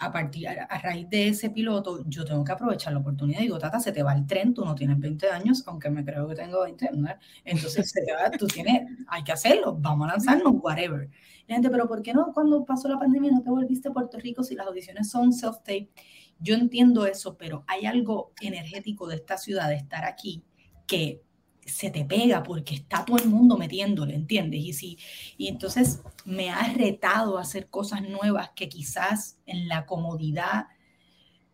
a 0.00 0.12
partir, 0.12 0.48
a, 0.48 0.78
raíz 0.78 1.08
de 1.10 1.28
ese 1.28 1.50
piloto, 1.50 2.04
yo 2.06 2.24
tengo 2.24 2.44
que 2.44 2.52
aprovechar 2.52 2.92
la 2.92 3.00
oportunidad. 3.00 3.40
Digo, 3.40 3.58
Tata, 3.58 3.80
se 3.80 3.92
te 3.92 4.02
va 4.02 4.14
el 4.14 4.26
tren, 4.26 4.54
tú 4.54 4.64
no 4.64 4.74
tienes 4.74 4.98
20 4.98 5.28
años, 5.30 5.64
aunque 5.66 5.90
me 5.90 6.04
creo 6.04 6.28
que 6.28 6.36
tengo 6.36 6.62
20, 6.62 6.90
¿no? 6.92 7.08
Entonces, 7.44 7.90
se 7.90 8.04
te 8.04 8.12
va, 8.12 8.30
tú 8.30 8.46
tienes, 8.46 8.88
hay 9.08 9.24
que 9.24 9.32
hacerlo, 9.32 9.76
vamos 9.78 10.08
a 10.08 10.12
lanzarnos, 10.12 10.54
whatever. 10.60 11.10
La 11.48 11.54
gente, 11.54 11.70
pero 11.70 11.88
¿por 11.88 12.02
qué 12.02 12.12
no 12.14 12.32
cuando 12.32 12.64
pasó 12.64 12.88
la 12.88 12.98
pandemia 12.98 13.32
no 13.32 13.42
te 13.42 13.50
volviste 13.50 13.88
a 13.88 13.92
Puerto 13.92 14.18
Rico 14.18 14.44
si 14.44 14.54
las 14.54 14.66
audiciones 14.66 15.10
son 15.10 15.32
self-tape? 15.32 15.90
Yo 16.38 16.54
entiendo 16.54 17.04
eso, 17.06 17.36
pero 17.36 17.64
hay 17.66 17.86
algo 17.86 18.32
energético 18.40 19.08
de 19.08 19.16
esta 19.16 19.36
ciudad, 19.36 19.68
de 19.68 19.76
estar 19.76 20.04
aquí, 20.04 20.44
que 20.86 21.22
se 21.68 21.90
te 21.90 22.04
pega 22.04 22.42
porque 22.42 22.74
está 22.74 23.04
todo 23.04 23.18
el 23.18 23.28
mundo 23.28 23.56
metiéndole, 23.56 24.14
¿entiendes? 24.14 24.60
Y, 24.60 24.72
si, 24.72 24.98
y 25.36 25.48
entonces 25.48 26.02
me 26.24 26.50
ha 26.50 26.72
retado 26.74 27.38
a 27.38 27.42
hacer 27.42 27.68
cosas 27.68 28.02
nuevas 28.02 28.50
que 28.54 28.68
quizás 28.68 29.38
en 29.46 29.68
la 29.68 29.86
comodidad 29.86 30.66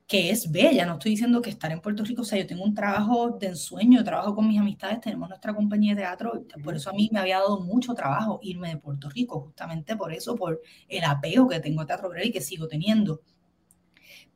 que 0.07 0.31
es 0.31 0.51
bella, 0.53 0.85
no 0.85 0.95
estoy 0.95 1.13
diciendo 1.13 1.41
que 1.41 1.49
estar 1.51 1.73
en 1.73 1.81
Puerto 1.81 2.05
Rico, 2.05 2.23
o 2.23 2.25
sea, 2.25 2.39
yo 2.39 2.47
tengo 2.47 2.63
un 2.63 2.75
trabajo 2.75 3.31
de 3.31 3.49
ensueño, 3.49 4.05
trabajo 4.05 4.35
con 4.35 4.47
mis 4.47 4.61
amistades, 4.61 5.01
tenemos 5.01 5.31
nuestra 5.31 5.55
compañía 5.55 5.95
de 5.95 6.03
teatro, 6.03 6.45
por 6.63 6.77
eso 6.77 6.91
a 6.91 6.93
mí 6.93 7.09
me 7.11 7.21
había 7.21 7.39
dado 7.39 7.61
mucho 7.61 7.95
trabajo 7.95 8.39
irme 8.43 8.69
de 8.69 8.77
Puerto 8.77 9.09
Rico, 9.09 9.41
justamente 9.41 9.97
por 9.97 10.13
eso, 10.13 10.37
por 10.37 10.61
el 10.89 11.05
apego 11.05 11.49
que 11.49 11.61
tengo 11.61 11.81
a 11.81 11.87
Teatro 11.87 12.11
Breve 12.11 12.27
y 12.29 12.33
que 12.33 12.43
sigo 12.43 12.69
teniendo. 12.69 13.23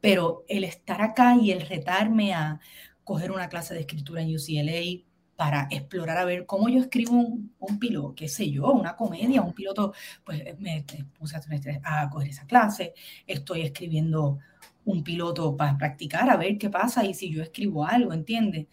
Pero 0.00 0.44
el 0.48 0.64
estar 0.64 1.02
acá 1.02 1.36
y 1.36 1.50
el 1.50 1.60
retarme 1.60 2.32
a 2.32 2.60
coger 3.04 3.30
una 3.30 3.48
clase 3.48 3.74
de 3.74 3.80
escritura 3.80 4.22
en 4.22 4.34
UCLA, 4.34 5.04
para 5.38 5.68
explorar 5.70 6.18
a 6.18 6.24
ver 6.24 6.46
cómo 6.46 6.68
yo 6.68 6.80
escribo 6.80 7.12
un, 7.12 7.78
piloto, 7.78 8.12
qué 8.16 8.26
sé 8.26 8.50
yo, 8.50 8.72
una 8.72 8.96
comedia, 8.96 9.40
un 9.40 9.52
piloto, 9.52 9.92
pues 10.24 10.58
me, 10.58 10.84
puse 11.16 11.36
a, 11.36 12.02
a 12.02 12.10
coger 12.10 12.30
esa 12.30 12.44
clase, 12.44 12.92
estoy 13.24 13.60
escribiendo 13.60 14.40
un 14.84 15.04
piloto 15.04 15.56
para 15.56 15.78
practicar, 15.78 16.28
a 16.28 16.36
ver 16.36 16.58
qué 16.58 16.70
pasa 16.70 17.04
y 17.04 17.14
si 17.14 17.30
yo 17.30 17.40
escribo 17.40 17.86
algo, 17.86 18.12
¿entiendes? 18.12 18.66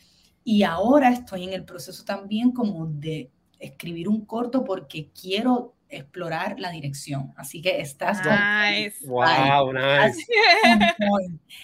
Y 0.43 0.63
ahora 0.63 1.11
estoy 1.11 1.43
en 1.43 1.53
el 1.53 1.65
proceso 1.65 2.03
también 2.03 2.51
como 2.51 2.87
de 2.87 3.29
escribir 3.59 4.09
un 4.09 4.25
corto 4.25 4.63
porque 4.63 5.11
quiero 5.11 5.75
explorar 5.97 6.59
la 6.59 6.71
dirección. 6.71 7.33
Así 7.37 7.61
que 7.61 7.79
estás 7.81 8.19
nice. 8.19 9.05
Wow, 9.05 9.73
nice. 9.73 10.25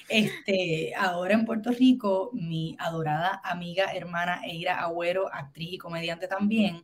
Este, 0.09 0.93
ahora 0.95 1.33
en 1.33 1.45
Puerto 1.45 1.71
Rico, 1.71 2.31
mi 2.33 2.75
adorada 2.79 3.41
amiga, 3.43 3.93
hermana 3.93 4.41
Eira 4.43 4.79
Agüero, 4.79 5.33
actriz 5.33 5.73
y 5.73 5.77
comediante 5.77 6.27
también, 6.27 6.83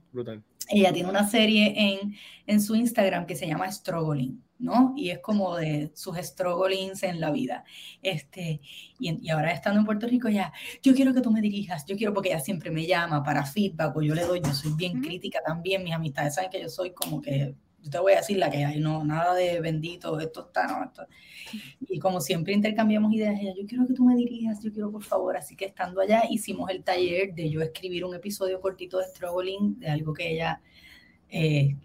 ella 0.70 0.94
tiene 0.94 1.10
una 1.10 1.28
serie 1.28 1.74
en, 1.76 2.16
en 2.46 2.62
su 2.62 2.76
Instagram 2.76 3.26
que 3.26 3.36
se 3.36 3.48
llama 3.48 3.72
Struggling, 3.72 4.44
¿no? 4.60 4.94
Y 4.96 5.10
es 5.10 5.20
como 5.20 5.56
de 5.56 5.92
sus 5.94 6.18
strugglings 6.18 7.04
en 7.04 7.20
la 7.20 7.32
vida. 7.32 7.64
Este, 8.02 8.62
y, 9.00 9.26
y, 9.26 9.30
ahora 9.30 9.52
estando 9.52 9.80
en 9.80 9.86
Puerto 9.86 10.08
Rico, 10.08 10.30
ya, 10.30 10.52
yo 10.82 10.94
quiero 10.94 11.14
que 11.14 11.22
tú 11.22 11.32
me 11.32 11.42
dirijas, 11.42 11.86
yo 11.86 11.96
quiero 11.96 12.14
porque 12.14 12.30
ella 12.30 12.40
siempre 12.40 12.72
me 12.72 12.86
llama 12.86 13.24
para 13.24 13.46
feedback 13.46 13.96
o 13.96 14.02
yo 14.02 14.16
le 14.16 14.24
doy, 14.24 14.42
yo 14.42 14.54
soy 14.54 14.74
bien 14.74 15.02
crítica 15.02 15.40
también, 15.46 15.84
mis 15.84 15.94
amistades 15.94 16.36
saben 16.36 16.50
que 16.50 16.62
yo 16.62 16.70
soy 16.70 16.92
como 16.92 17.22
que 17.22 17.56
yo 17.84 17.92
te 17.92 18.00
voy 18.00 18.14
a 18.14 18.18
decir 18.18 18.38
la 18.38 18.50
que 18.50 18.66
hay, 18.66 18.80
no, 18.80 19.04
nada 19.06 19.34
de 19.36 19.62
bendito, 19.62 20.20
esto 20.20 20.48
está, 20.48 20.68
no, 20.68 20.84
esto. 20.84 21.08
Y 21.88 22.00
como 22.00 22.20
siempre 22.20 22.54
intercambiamos 22.54 23.14
ideas, 23.14 23.40
ella, 23.40 23.54
yo 23.56 23.66
quiero 23.68 23.86
que 23.86 23.94
tú 23.94 24.04
me 24.04 24.16
dirijas, 24.16 24.62
yo 24.62 24.72
quiero 24.74 24.92
por 24.92 25.04
favor, 25.04 25.38
así 25.38 25.56
que 25.56 25.66
estando 25.66 26.02
allá 26.02 26.24
hicimos 26.30 26.70
el 26.70 26.84
taller 26.84 27.34
de 27.34 27.50
yo 27.50 27.62
escribir 27.62 28.04
un 28.04 28.16
episodio 28.16 28.60
cortito 28.60 28.98
de 28.98 29.06
Struggling, 29.06 29.80
de 29.80 29.90
algo 29.90 30.14
que 30.14 30.32
ella 30.32 30.62
eh, 31.30 31.76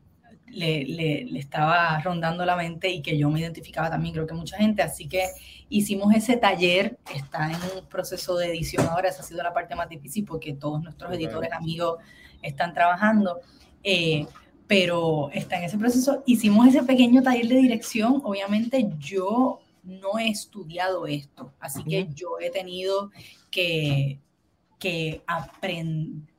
le, 0.48 0.84
le, 0.84 1.24
le, 1.24 1.38
estaba 1.38 1.98
rondando 2.00 2.44
la 2.44 2.56
mente 2.56 2.90
y 2.90 3.02
que 3.02 3.16
yo 3.16 3.30
me 3.30 3.40
identificaba 3.40 3.88
también, 3.90 4.14
creo 4.14 4.26
que 4.26 4.34
mucha 4.34 4.56
gente, 4.56 4.82
así 4.82 5.08
que 5.08 5.28
hicimos 5.68 6.14
ese 6.14 6.36
taller, 6.36 6.98
está 7.14 7.50
en 7.50 7.56
un 7.76 7.86
proceso 7.88 8.36
de 8.36 8.48
edición 8.48 8.86
ahora, 8.86 9.08
esa 9.08 9.22
ha 9.22 9.24
sido 9.24 9.42
la 9.42 9.54
parte 9.54 9.74
más 9.74 9.88
difícil 9.88 10.24
porque 10.24 10.52
todos 10.52 10.82
nuestros 10.82 11.12
editores 11.14 11.52
amigos 11.52 11.98
están 12.42 12.74
trabajando. 12.74 13.40
Eh, 13.82 14.26
pero 14.66 15.28
está 15.32 15.58
en 15.58 15.64
ese 15.64 15.76
proceso. 15.76 16.22
Hicimos 16.24 16.66
ese 16.68 16.82
pequeño 16.82 17.22
taller 17.22 17.46
de 17.46 17.56
dirección. 17.56 18.22
Obviamente 18.24 18.88
yo 18.98 19.60
no 19.82 20.18
he 20.18 20.28
estudiado 20.28 21.06
esto, 21.06 21.52
así 21.60 21.84
que 21.84 22.08
yo 22.14 22.38
he 22.40 22.50
tenido 22.50 23.10
que, 23.50 24.18
que 24.78 25.22
aprender. 25.26 26.31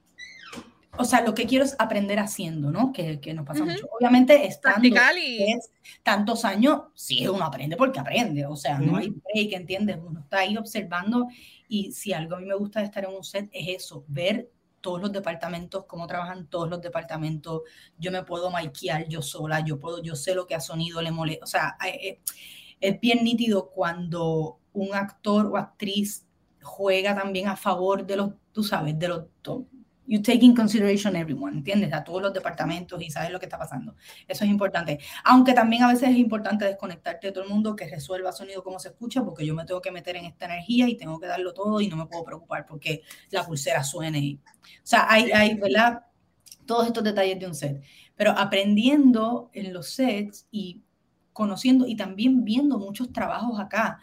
O 0.97 1.05
sea, 1.05 1.21
lo 1.21 1.33
que 1.33 1.47
quiero 1.47 1.65
es 1.65 1.75
aprender 1.79 2.19
haciendo, 2.19 2.71
¿no? 2.71 2.93
Que, 2.93 3.19
que 3.19 3.33
nos 3.33 3.45
pasa 3.45 3.65
mucho. 3.65 3.87
Obviamente, 3.99 4.45
estando 4.45 4.87
y... 4.87 4.93
tantos 6.03 6.45
años, 6.45 6.83
sí, 6.93 7.27
uno 7.27 7.43
aprende 7.43 7.75
porque 7.75 7.99
aprende. 7.99 8.45
O 8.45 8.55
sea, 8.55 8.77
no 8.77 8.97
hay 8.97 9.09
break, 9.09 9.53
¿entiendes? 9.53 9.97
Uno 10.03 10.19
está 10.19 10.39
ahí 10.39 10.55
observando 10.55 11.27
y 11.67 11.91
si 11.91 12.13
algo 12.13 12.35
a 12.35 12.39
mí 12.39 12.45
me 12.45 12.55
gusta 12.55 12.79
de 12.79 12.85
estar 12.85 13.05
en 13.05 13.15
un 13.15 13.23
set 13.23 13.49
es 13.51 13.83
eso, 13.83 14.05
ver 14.07 14.51
todos 14.81 15.01
los 15.01 15.11
departamentos, 15.11 15.85
cómo 15.85 16.05
trabajan 16.05 16.47
todos 16.47 16.69
los 16.69 16.81
departamentos, 16.81 17.61
yo 17.97 18.11
me 18.11 18.23
puedo 18.23 18.51
maquillar 18.51 19.07
yo 19.07 19.21
sola, 19.21 19.61
yo 19.61 19.79
puedo, 19.79 20.03
yo 20.03 20.15
sé 20.15 20.35
lo 20.35 20.45
que 20.45 20.55
a 20.55 20.59
sonido 20.59 21.01
le 21.01 21.09
molesta, 21.09 21.43
o 21.43 21.47
sea, 21.47 21.77
eh, 21.87 22.19
es 22.81 22.99
bien 22.99 23.23
nítido 23.23 23.69
cuando 23.69 24.59
un 24.73 24.93
actor 24.93 25.47
o 25.47 25.57
actriz 25.57 26.27
juega 26.61 27.15
también 27.15 27.47
a 27.47 27.55
favor 27.55 28.05
de 28.05 28.17
los, 28.17 28.31
tú 28.51 28.61
sabes, 28.61 28.99
de 28.99 29.07
los, 29.07 29.23
you 30.05 30.21
take 30.21 30.43
in 30.43 30.55
consideration 30.55 31.15
everyone, 31.15 31.57
¿entiendes? 31.57 31.93
A 31.93 32.03
todos 32.03 32.21
los 32.21 32.33
departamentos 32.33 33.01
y 33.01 33.09
sabes 33.09 33.31
lo 33.31 33.39
que 33.39 33.45
está 33.45 33.57
pasando. 33.57 33.95
Eso 34.27 34.43
es 34.43 34.49
importante. 34.49 34.99
Aunque 35.23 35.53
también 35.53 35.83
a 35.83 35.87
veces 35.87 36.09
es 36.09 36.17
importante 36.17 36.65
desconectarte 36.65 37.27
de 37.27 37.33
todo 37.33 37.43
el 37.43 37.49
mundo, 37.49 37.75
que 37.75 37.87
resuelva 37.87 38.31
sonido 38.31 38.63
como 38.63 38.79
se 38.79 38.89
escucha, 38.89 39.23
porque 39.23 39.45
yo 39.45 39.55
me 39.55 39.65
tengo 39.65 39.81
que 39.81 39.91
meter 39.91 40.15
en 40.17 40.25
esta 40.25 40.45
energía 40.45 40.87
y 40.89 40.97
tengo 40.97 41.19
que 41.19 41.27
darlo 41.27 41.53
todo 41.53 41.79
y 41.81 41.87
no 41.87 41.95
me 41.95 42.05
puedo 42.05 42.23
preocupar 42.23 42.65
porque 42.65 43.01
la 43.29 43.45
pulsera 43.45 43.83
suene. 43.83 44.39
O 44.43 44.67
sea, 44.83 45.05
hay, 45.09 45.31
hay, 45.31 45.55
¿verdad? 45.55 46.01
Todos 46.65 46.87
estos 46.87 47.03
detalles 47.03 47.39
de 47.39 47.47
un 47.47 47.55
set. 47.55 47.81
Pero 48.15 48.31
aprendiendo 48.31 49.49
en 49.53 49.73
los 49.73 49.89
sets 49.89 50.47
y 50.51 50.83
conociendo 51.31 51.87
y 51.87 51.95
también 51.95 52.43
viendo 52.43 52.77
muchos 52.77 53.11
trabajos 53.11 53.59
acá 53.59 53.99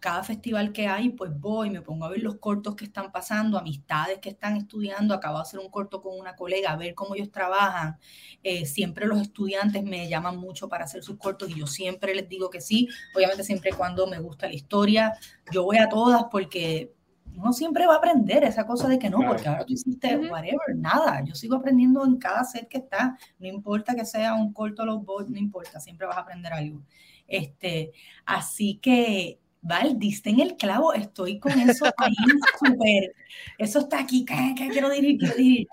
cada 0.00 0.22
festival 0.22 0.72
que 0.72 0.86
hay, 0.86 1.10
pues 1.10 1.30
voy, 1.38 1.70
me 1.70 1.82
pongo 1.82 2.04
a 2.04 2.08
ver 2.08 2.22
los 2.22 2.36
cortos 2.36 2.76
que 2.76 2.84
están 2.84 3.10
pasando, 3.10 3.58
amistades 3.58 4.18
que 4.18 4.30
están 4.30 4.56
estudiando, 4.56 5.14
acabo 5.14 5.36
de 5.36 5.42
hacer 5.42 5.60
un 5.60 5.70
corto 5.70 6.00
con 6.00 6.18
una 6.18 6.36
colega, 6.36 6.72
a 6.72 6.76
ver 6.76 6.94
cómo 6.94 7.14
ellos 7.14 7.30
trabajan. 7.30 7.98
Eh, 8.42 8.66
siempre 8.66 9.06
los 9.06 9.20
estudiantes 9.20 9.82
me 9.82 10.08
llaman 10.08 10.36
mucho 10.36 10.68
para 10.68 10.84
hacer 10.84 11.02
sus 11.02 11.18
cortos 11.18 11.50
y 11.50 11.58
yo 11.58 11.66
siempre 11.66 12.14
les 12.14 12.28
digo 12.28 12.50
que 12.50 12.60
sí, 12.60 12.88
obviamente 13.14 13.44
siempre 13.44 13.72
cuando 13.72 14.06
me 14.06 14.18
gusta 14.18 14.46
la 14.46 14.54
historia, 14.54 15.14
yo 15.52 15.64
voy 15.64 15.78
a 15.78 15.88
todas 15.88 16.24
porque 16.30 16.92
uno 17.36 17.52
siempre 17.52 17.86
va 17.86 17.94
a 17.94 17.98
aprender 17.98 18.42
esa 18.44 18.66
cosa 18.66 18.88
de 18.88 18.98
que 18.98 19.10
no, 19.10 19.18
porque 19.26 19.48
ahora 19.48 19.64
tú 19.64 19.72
hiciste 19.72 20.16
whatever, 20.16 20.76
nada, 20.76 21.22
yo 21.24 21.34
sigo 21.34 21.56
aprendiendo 21.56 22.04
en 22.04 22.16
cada 22.16 22.44
set 22.44 22.68
que 22.68 22.78
está, 22.78 23.16
no 23.38 23.46
importa 23.46 23.94
que 23.94 24.04
sea 24.04 24.34
un 24.34 24.52
corto 24.52 24.84
low 24.84 25.00
boys, 25.00 25.28
no 25.28 25.38
importa, 25.38 25.78
siempre 25.78 26.06
vas 26.06 26.16
a 26.16 26.20
aprender 26.20 26.52
algo. 26.52 26.82
Este, 27.28 27.92
así 28.24 28.78
que 28.82 29.38
Val, 29.60 29.98
diste 29.98 30.30
en 30.30 30.40
el 30.40 30.56
clavo, 30.56 30.92
estoy 30.94 31.38
con 31.38 31.52
eso 31.58 31.86
ahí 31.96 32.14
súper, 32.58 33.14
eso 33.58 33.80
está 33.80 34.00
aquí, 34.00 34.24
¿qué, 34.24 34.68
quiero 34.70 34.88
decir? 34.88 35.18
Quiero 35.18 35.34
decir. 35.34 35.68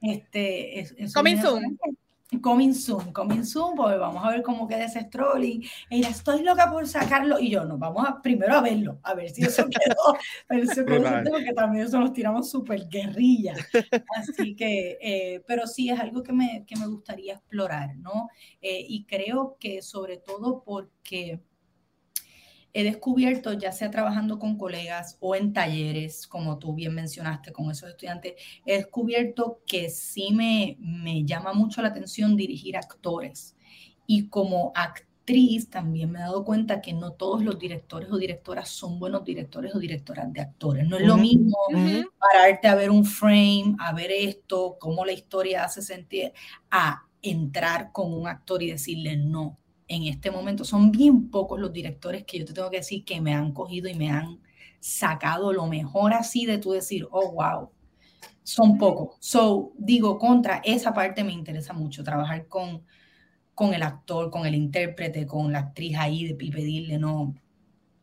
Este, 0.00 0.86
coming 1.12 1.40
soon. 1.40 1.78
Coming 2.42 2.74
soon, 2.74 3.10
coming 3.12 3.42
soon, 3.42 3.74
pues 3.74 3.98
vamos 3.98 4.22
a 4.22 4.28
ver 4.28 4.42
cómo 4.42 4.68
queda 4.68 4.84
ese 4.84 5.00
strolling. 5.00 5.62
Ella, 5.88 6.10
estoy 6.10 6.42
loca 6.42 6.70
por 6.70 6.86
sacarlo. 6.86 7.40
Y 7.40 7.48
yo, 7.48 7.64
no, 7.64 7.78
vamos 7.78 8.06
a 8.06 8.20
primero 8.20 8.54
a 8.54 8.60
verlo, 8.60 8.98
a 9.02 9.14
ver 9.14 9.30
si 9.30 9.42
eso 9.42 9.64
quedó. 9.70 10.18
pero 10.46 10.62
eso 10.62 10.84
quedó, 10.84 11.22
porque 11.30 11.54
también 11.54 11.86
eso 11.86 11.98
nos 11.98 12.12
tiramos 12.12 12.50
súper 12.50 12.86
guerrilla. 12.86 13.54
Así 14.14 14.54
que, 14.54 14.98
eh, 15.00 15.42
pero 15.46 15.66
sí 15.66 15.88
es 15.88 15.98
algo 15.98 16.22
que 16.22 16.34
me, 16.34 16.64
que 16.66 16.76
me 16.76 16.86
gustaría 16.86 17.32
explorar, 17.32 17.96
¿no? 17.96 18.28
Eh, 18.60 18.84
y 18.86 19.04
creo 19.04 19.56
que 19.58 19.80
sobre 19.80 20.18
todo 20.18 20.62
porque 20.62 21.40
he 22.72 22.84
descubierto, 22.84 23.52
ya 23.52 23.72
sea 23.72 23.90
trabajando 23.90 24.38
con 24.38 24.56
colegas 24.58 25.16
o 25.20 25.34
en 25.34 25.52
talleres, 25.52 26.26
como 26.26 26.58
tú 26.58 26.74
bien 26.74 26.94
mencionaste, 26.94 27.52
con 27.52 27.70
esos 27.70 27.90
estudiantes, 27.90 28.34
he 28.64 28.76
descubierto 28.76 29.62
que 29.66 29.90
sí 29.90 30.30
me, 30.32 30.76
me 30.80 31.24
llama 31.24 31.52
mucho 31.52 31.82
la 31.82 31.88
atención 31.88 32.36
dirigir 32.36 32.76
actores. 32.76 33.56
Y 34.06 34.28
como 34.28 34.72
actriz 34.74 35.68
también 35.68 36.10
me 36.10 36.18
he 36.18 36.22
dado 36.22 36.44
cuenta 36.44 36.80
que 36.80 36.92
no 36.92 37.12
todos 37.12 37.42
los 37.42 37.58
directores 37.58 38.10
o 38.10 38.16
directoras 38.16 38.68
son 38.68 38.98
buenos 38.98 39.24
directores 39.24 39.74
o 39.74 39.78
directoras 39.78 40.32
de 40.32 40.40
actores. 40.40 40.86
No 40.88 40.96
es 40.96 41.06
lo 41.06 41.16
mismo 41.16 41.56
pararte 42.18 42.68
a 42.68 42.74
ver 42.74 42.90
un 42.90 43.04
frame, 43.04 43.76
a 43.78 43.92
ver 43.92 44.10
esto, 44.10 44.76
cómo 44.80 45.04
la 45.04 45.12
historia 45.12 45.64
hace 45.64 45.82
sentir, 45.82 46.32
a 46.70 47.02
entrar 47.20 47.92
con 47.92 48.12
un 48.12 48.28
actor 48.28 48.62
y 48.62 48.70
decirle 48.70 49.16
no 49.16 49.58
en 49.88 50.04
este 50.04 50.30
momento. 50.30 50.64
Son 50.64 50.92
bien 50.92 51.30
pocos 51.30 51.58
los 51.58 51.72
directores 51.72 52.24
que 52.24 52.38
yo 52.38 52.44
te 52.44 52.52
tengo 52.52 52.70
que 52.70 52.78
decir 52.78 53.04
que 53.04 53.20
me 53.20 53.34
han 53.34 53.52
cogido 53.52 53.88
y 53.88 53.94
me 53.94 54.10
han 54.10 54.38
sacado 54.78 55.52
lo 55.52 55.66
mejor 55.66 56.12
así 56.12 56.46
de 56.46 56.58
tú 56.58 56.72
decir, 56.72 57.06
oh, 57.10 57.32
wow. 57.32 57.70
Son 58.42 58.78
pocos. 58.78 59.16
So, 59.20 59.72
digo, 59.76 60.18
contra 60.18 60.62
esa 60.64 60.94
parte 60.94 61.24
me 61.24 61.32
interesa 61.32 61.72
mucho, 61.72 62.02
trabajar 62.02 62.46
con, 62.46 62.82
con 63.54 63.74
el 63.74 63.82
actor, 63.82 64.30
con 64.30 64.46
el 64.46 64.54
intérprete, 64.54 65.26
con 65.26 65.52
la 65.52 65.58
actriz 65.58 65.96
ahí 65.98 66.24
y 66.26 66.50
pedirle, 66.50 66.98
no, 66.98 67.34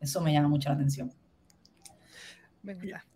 eso 0.00 0.20
me 0.20 0.32
llama 0.32 0.48
mucho 0.48 0.68
la 0.68 0.76
atención. 0.76 1.12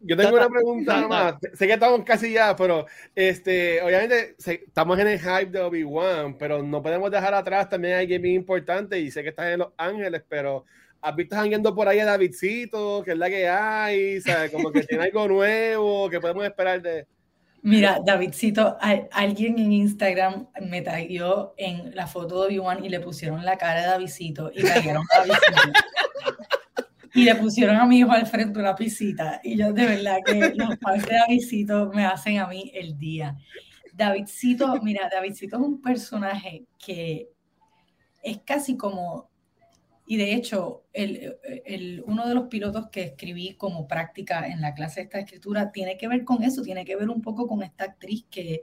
Yo 0.01 0.17
tengo 0.17 0.37
una 0.37 0.49
pregunta 0.49 1.07
más. 1.09 1.35
Sé 1.55 1.67
que 1.67 1.73
estamos 1.73 2.03
casi 2.05 2.33
ya, 2.33 2.55
pero 2.55 2.87
este, 3.15 3.83
obviamente 3.83 4.37
estamos 4.47 4.99
en 4.99 5.09
el 5.09 5.19
hype 5.19 5.47
de 5.47 5.61
Obi-Wan, 5.61 6.37
pero 6.39 6.63
no 6.63 6.83
podemos 6.83 7.11
dejar 7.11 7.35
atrás 7.35 7.69
también 7.69 7.97
hay 7.97 8.07
gaming 8.07 8.35
importante 8.35 8.99
y 8.99 9.11
sé 9.11 9.23
que 9.23 9.31
estás 9.31 9.47
en 9.47 9.59
Los 9.61 9.73
Ángeles, 9.77 10.23
pero 10.29 10.65
¿has 11.01 11.17
visto 11.17 11.45
yendo 11.45 11.75
por 11.75 11.89
ahí 11.89 11.99
a 11.99 12.05
Davidcito? 12.05 13.03
que 13.05 13.13
es 13.13 13.19
la 13.19 13.29
que 13.29 13.49
hay? 13.49 14.21
¿sabes? 14.21 14.51
Como 14.51 14.71
que 14.71 14.83
tiene 14.85 15.05
algo 15.05 15.27
nuevo 15.27 16.09
que 16.09 16.21
podemos 16.21 16.45
esperar 16.45 16.81
de... 16.81 17.07
Mira, 17.63 18.01
Davidcito, 18.03 18.79
alguien 19.13 19.59
en 19.59 19.73
Instagram 19.73 20.49
me 20.63 20.81
taguió 20.81 21.53
en 21.59 21.95
la 21.95 22.07
foto 22.07 22.41
de 22.41 22.47
Obi-Wan 22.47 22.85
y 22.85 22.89
le 22.89 23.01
pusieron 23.01 23.45
la 23.45 23.59
cara 23.59 23.83
de 23.83 23.87
Davidcito 23.89 24.51
y 24.55 24.63
taguearon 24.63 25.05
a 25.13 25.19
Davidcito 25.19 25.73
y 27.15 27.25
le 27.25 27.35
pusieron 27.35 27.77
a 27.77 27.87
mi 27.87 27.99
hijo 27.99 28.13
al 28.13 28.27
frente 28.27 28.59
una 28.59 28.75
pisita. 28.75 29.41
Y 29.43 29.57
yo 29.57 29.73
de 29.73 29.87
verdad 29.87 30.19
que 30.25 30.53
los 30.55 30.77
padres 30.81 31.07
de 31.07 31.15
Davidcito 31.17 31.91
me 31.93 32.05
hacen 32.05 32.39
a 32.39 32.47
mí 32.47 32.71
el 32.75 32.97
día. 32.99 33.37
Davidcito, 33.93 34.81
mira, 34.83 35.09
Davidcito 35.13 35.57
es 35.57 35.63
un 35.63 35.81
personaje 35.81 36.65
que 36.79 37.29
es 38.23 38.39
casi 38.45 38.77
como, 38.77 39.31
y 40.07 40.17
de 40.17 40.35
hecho, 40.35 40.85
el, 40.93 41.37
el, 41.65 42.03
uno 42.07 42.27
de 42.27 42.35
los 42.35 42.49
pilotos 42.49 42.89
que 42.91 43.03
escribí 43.03 43.55
como 43.55 43.87
práctica 43.89 44.47
en 44.47 44.61
la 44.61 44.75
clase 44.75 45.01
de 45.01 45.05
esta 45.05 45.19
escritura 45.19 45.73
tiene 45.73 45.97
que 45.97 46.09
ver 46.09 46.25
con 46.25 46.43
eso, 46.43 46.63
tiene 46.63 46.85
que 46.85 46.97
ver 46.97 47.11
un 47.11 47.21
poco 47.21 47.47
con 47.47 47.63
esta 47.63 47.85
actriz 47.85 48.25
que 48.31 48.63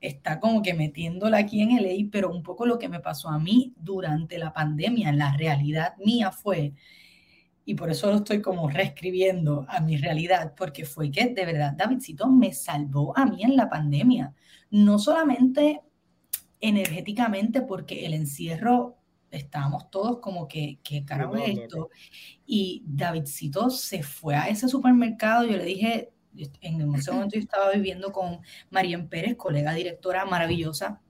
está 0.00 0.38
como 0.38 0.62
que 0.62 0.74
metiéndola 0.74 1.38
aquí 1.38 1.60
en 1.60 1.72
el 1.72 1.86
EI, 1.86 2.04
pero 2.04 2.30
un 2.30 2.42
poco 2.42 2.66
lo 2.66 2.78
que 2.78 2.88
me 2.88 3.00
pasó 3.00 3.28
a 3.28 3.38
mí 3.38 3.74
durante 3.76 4.38
la 4.38 4.52
pandemia, 4.52 5.12
la 5.12 5.36
realidad 5.36 5.96
mía 5.98 6.30
fue 6.30 6.74
y 7.68 7.74
por 7.74 7.90
eso 7.90 8.10
lo 8.10 8.16
estoy 8.16 8.40
como 8.40 8.70
reescribiendo 8.70 9.66
a 9.68 9.80
mi 9.80 9.98
realidad, 9.98 10.54
porque 10.56 10.86
fue 10.86 11.10
que 11.10 11.26
de 11.26 11.44
verdad 11.44 11.74
Davidcito 11.76 12.26
me 12.26 12.54
salvó 12.54 13.14
a 13.14 13.26
mí 13.26 13.42
en 13.42 13.56
la 13.56 13.68
pandemia, 13.68 14.34
no 14.70 14.98
solamente 14.98 15.82
energéticamente, 16.62 17.60
porque 17.60 18.06
el 18.06 18.14
encierro 18.14 18.96
estábamos 19.30 19.90
todos 19.90 20.20
como 20.20 20.48
que, 20.48 20.78
¿qué 20.82 21.04
carajo 21.04 21.36
es 21.36 21.58
esto? 21.58 21.90
Y 22.46 22.84
Davidcito 22.86 23.68
se 23.68 24.02
fue 24.02 24.34
a 24.34 24.48
ese 24.48 24.66
supermercado, 24.66 25.44
yo 25.44 25.58
le 25.58 25.64
dije, 25.64 26.10
en 26.62 26.94
ese 26.94 27.12
momento 27.12 27.34
yo 27.34 27.42
estaba 27.42 27.70
viviendo 27.72 28.12
con 28.12 28.40
Marian 28.70 29.10
Pérez, 29.10 29.36
colega 29.36 29.74
directora 29.74 30.24
maravillosa, 30.24 31.02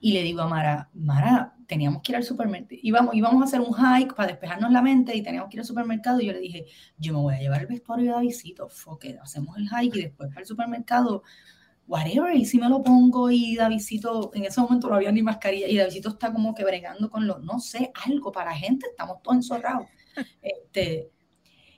y 0.00 0.12
le 0.12 0.22
digo 0.22 0.42
a 0.42 0.48
Mara, 0.48 0.90
Mara, 0.94 1.54
teníamos 1.66 2.02
que 2.02 2.12
ir 2.12 2.16
al 2.16 2.24
supermercado, 2.24 2.80
íbamos, 2.82 3.14
íbamos 3.14 3.42
a 3.42 3.44
hacer 3.44 3.60
un 3.60 3.72
hike 3.72 4.14
para 4.14 4.28
despejarnos 4.28 4.70
la 4.70 4.82
mente 4.82 5.16
y 5.16 5.22
teníamos 5.22 5.48
que 5.48 5.56
ir 5.56 5.60
al 5.60 5.66
supermercado 5.66 6.20
y 6.20 6.26
yo 6.26 6.32
le 6.32 6.40
dije, 6.40 6.66
yo 6.98 7.12
me 7.14 7.20
voy 7.20 7.34
a 7.34 7.38
llevar 7.38 7.62
el 7.62 7.66
vestuario 7.66 8.06
de 8.06 8.12
Davidito, 8.12 8.68
que 9.00 9.18
hacemos 9.22 9.56
el 9.56 9.68
hike 9.68 9.96
y 9.96 10.02
después 10.02 10.28
para 10.28 10.40
el 10.40 10.46
supermercado, 10.46 11.22
whatever, 11.86 12.34
y 12.34 12.44
si 12.44 12.58
me 12.58 12.68
lo 12.68 12.82
pongo 12.82 13.30
y 13.30 13.56
Davidito, 13.56 14.30
en 14.34 14.44
ese 14.44 14.60
momento 14.60 14.88
no 14.88 14.96
había 14.96 15.12
ni 15.12 15.22
mascarilla 15.22 15.68
y 15.68 15.76
Davidito 15.76 16.10
está 16.10 16.32
como 16.32 16.54
que 16.54 16.64
bregando 16.64 17.10
con 17.10 17.26
los, 17.26 17.42
no 17.42 17.58
sé, 17.58 17.90
algo 18.06 18.32
para 18.32 18.50
la 18.50 18.56
gente, 18.56 18.86
estamos 18.90 19.22
todos 19.22 19.36
encerrados. 19.36 19.86
Este, 20.42 21.10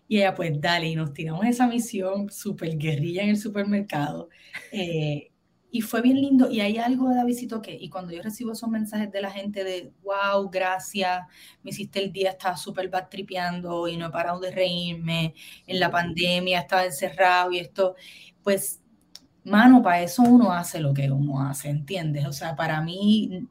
y 0.09 0.19
ella, 0.19 0.35
pues 0.35 0.61
dale, 0.61 0.89
y 0.89 0.97
nos 0.97 1.13
tiramos 1.13 1.47
esa 1.47 1.67
misión 1.67 2.31
súper 2.31 2.77
guerrilla 2.77 3.23
en 3.23 3.31
el 3.31 3.39
supermercado. 3.39 4.29
Eh, 4.71 5.31
y 5.75 5.81
fue 5.81 6.03
bien 6.03 6.21
lindo. 6.21 6.49
Y 6.49 6.61
hay 6.61 6.79
algo 6.79 7.09
de 7.09 7.17
Davidito 7.17 7.61
que, 7.61 7.75
y 7.75 7.89
cuando 7.89 8.13
yo 8.13 8.23
recibo 8.23 8.53
esos 8.53 8.69
mensajes 8.69 9.11
de 9.11 9.21
la 9.21 9.33
gente 9.33 9.65
de, 9.65 9.91
wow, 10.05 10.49
gracias, 10.49 11.27
me 11.65 11.71
hiciste 11.71 11.99
el 12.01 12.13
día, 12.13 12.31
estaba 12.31 12.57
súper 12.57 12.89
bad 12.89 13.09
tripeando 13.09 13.89
y 13.89 13.97
no 13.97 14.07
he 14.07 14.11
parado 14.11 14.39
de 14.39 14.53
reírme, 14.53 15.35
en 15.67 15.81
la 15.81 15.91
pandemia 15.91 16.61
estaba 16.61 16.85
encerrado 16.85 17.51
y 17.51 17.59
esto, 17.59 17.97
pues, 18.45 18.83
mano, 19.43 19.83
para 19.83 20.01
eso 20.01 20.23
uno 20.23 20.53
hace 20.53 20.79
lo 20.79 20.95
que 20.95 21.11
uno 21.11 21.43
hace, 21.43 21.71
¿entiendes? 21.71 22.25
O 22.25 22.33
sea, 22.33 22.55
para 22.55 22.81
mí 22.81 23.49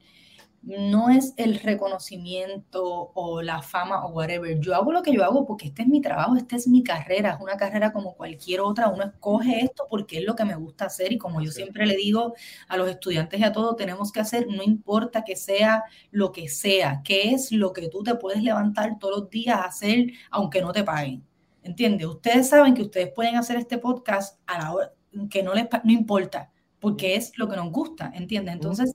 no 0.63 1.09
es 1.09 1.33
el 1.37 1.59
reconocimiento 1.59 3.11
o 3.13 3.41
la 3.41 3.61
fama 3.61 4.05
o 4.05 4.11
whatever. 4.11 4.59
Yo 4.59 4.73
hago 4.75 4.91
lo 4.93 5.03
que 5.03 5.13
yo 5.13 5.23
hago 5.23 5.45
porque 5.45 5.67
este 5.67 5.81
es 5.81 5.87
mi 5.89 6.01
trabajo, 6.01 6.37
esta 6.37 6.55
es 6.55 6.67
mi 6.67 6.83
carrera, 6.83 7.31
es 7.31 7.41
una 7.41 7.57
carrera 7.57 7.91
como 7.91 8.15
cualquier 8.15 8.61
otra. 8.61 8.87
Uno 8.87 9.03
escoge 9.03 9.59
esto 9.59 9.87
porque 9.89 10.19
es 10.19 10.25
lo 10.25 10.35
que 10.35 10.45
me 10.45 10.55
gusta 10.55 10.85
hacer 10.85 11.11
y 11.11 11.17
como 11.17 11.41
yo 11.41 11.51
siempre 11.51 11.85
le 11.85 11.95
digo 11.97 12.33
a 12.69 12.77
los 12.77 12.89
estudiantes 12.89 13.39
y 13.39 13.43
a 13.43 13.51
todos, 13.51 13.75
tenemos 13.75 14.11
que 14.11 14.21
hacer, 14.21 14.47
no 14.47 14.63
importa 14.63 15.23
que 15.23 15.35
sea 15.35 15.83
lo 16.11 16.31
que 16.31 16.47
sea, 16.47 17.01
que 17.03 17.31
es 17.31 17.51
lo 17.51 17.73
que 17.73 17.89
tú 17.89 18.03
te 18.03 18.15
puedes 18.15 18.41
levantar 18.41 18.97
todos 18.99 19.21
los 19.21 19.29
días 19.29 19.57
a 19.59 19.65
hacer 19.65 20.07
aunque 20.31 20.61
no 20.61 20.71
te 20.71 20.83
paguen. 20.83 21.23
¿Entiendes? 21.61 22.07
Ustedes 22.07 22.49
saben 22.49 22.73
que 22.73 22.81
ustedes 22.81 23.11
pueden 23.13 23.35
hacer 23.35 23.57
este 23.57 23.77
podcast 23.77 24.39
a 24.47 24.59
la 24.59 24.73
hora 24.73 24.93
que 25.29 25.43
no 25.43 25.53
les 25.53 25.67
no 25.83 25.91
importa 25.91 26.52
porque 26.83 27.15
es 27.15 27.31
lo 27.37 27.47
que 27.47 27.55
nos 27.55 27.71
gusta, 27.71 28.11
¿entiendes? 28.13 28.55
Entonces, 28.55 28.93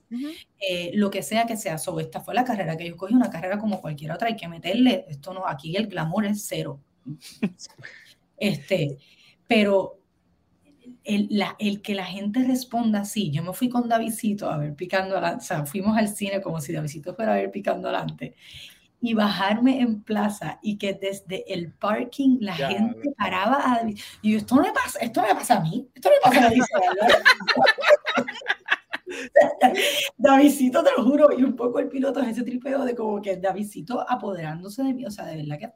eh, 0.59 0.91
lo 0.93 1.09
que 1.09 1.23
sea 1.23 1.47
que 1.47 1.57
sea, 1.57 1.79
sobre 1.79 2.05
esta 2.05 2.21
fue 2.21 2.35
la 2.35 2.43
carrera 2.43 2.77
que 2.77 2.85
yo 2.85 2.91
escogí, 2.91 3.15
una 3.15 3.31
carrera 3.31 3.57
como 3.57 3.81
cualquier 3.81 4.11
otra, 4.11 4.27
hay 4.27 4.35
que 4.35 4.47
meterle, 4.47 5.05
esto 5.09 5.33
no, 5.33 5.47
aquí 5.47 5.75
el 5.75 5.87
glamour 5.87 6.23
es 6.27 6.45
cero. 6.45 6.79
este, 8.37 8.99
pero 9.47 10.03
el, 11.03 11.29
la, 11.31 11.55
el, 11.57 11.81
que 11.81 11.95
la 11.95 12.05
gente 12.05 12.43
responda 12.43 12.99
así, 12.99 13.31
yo 13.31 13.41
me 13.41 13.53
fui 13.53 13.69
con 13.69 13.89
Davidito 13.89 14.51
a 14.51 14.57
ver 14.57 14.75
picando 14.75 15.17
adelante, 15.17 15.41
o 15.45 15.47
sea, 15.47 15.65
fuimos 15.65 15.97
al 15.97 16.09
cine 16.09 16.41
como 16.41 16.61
si 16.61 16.71
Davidito 16.71 17.15
fuera 17.15 17.33
a 17.33 17.37
ver 17.37 17.49
picando 17.49 17.87
adelante, 17.87 18.35
y 19.01 19.13
bajarme 19.13 19.79
en 19.79 20.03
plaza 20.03 20.59
y 20.61 20.77
que 20.77 20.93
desde 20.93 21.51
el 21.53 21.71
parking 21.71 22.39
la 22.41 22.55
gente 22.55 23.13
paraba 23.17 23.73
a 23.73 23.81
y 24.21 24.31
yo, 24.31 24.37
esto 24.37 24.55
no 24.55 24.63
me 24.63 24.73
pasa, 24.73 24.99
esto 24.99 25.21
no 25.21 25.27
me 25.27 25.35
pasa 25.35 25.57
a 25.57 25.61
mí, 25.61 25.89
esto 25.93 26.09
no 26.09 26.15
me 26.15 26.21
pasa 26.21 26.47
a 26.47 26.49
mí. 26.49 26.59
Davidito, 30.17 30.83
te 30.83 30.91
lo 30.95 31.03
juro, 31.03 31.29
y 31.37 31.43
un 31.43 31.55
poco 31.55 31.79
el 31.79 31.87
piloto 31.87 32.19
es 32.21 32.29
ese 32.29 32.43
tripeo 32.43 32.83
de 32.83 32.95
como 32.95 33.21
que 33.21 33.37
Davidito 33.37 34.03
apoderándose 34.07 34.83
de 34.83 34.93
mí, 34.93 35.05
o 35.05 35.11
sea, 35.11 35.25
de 35.25 35.37
verdad 35.37 35.59
que 35.59 35.71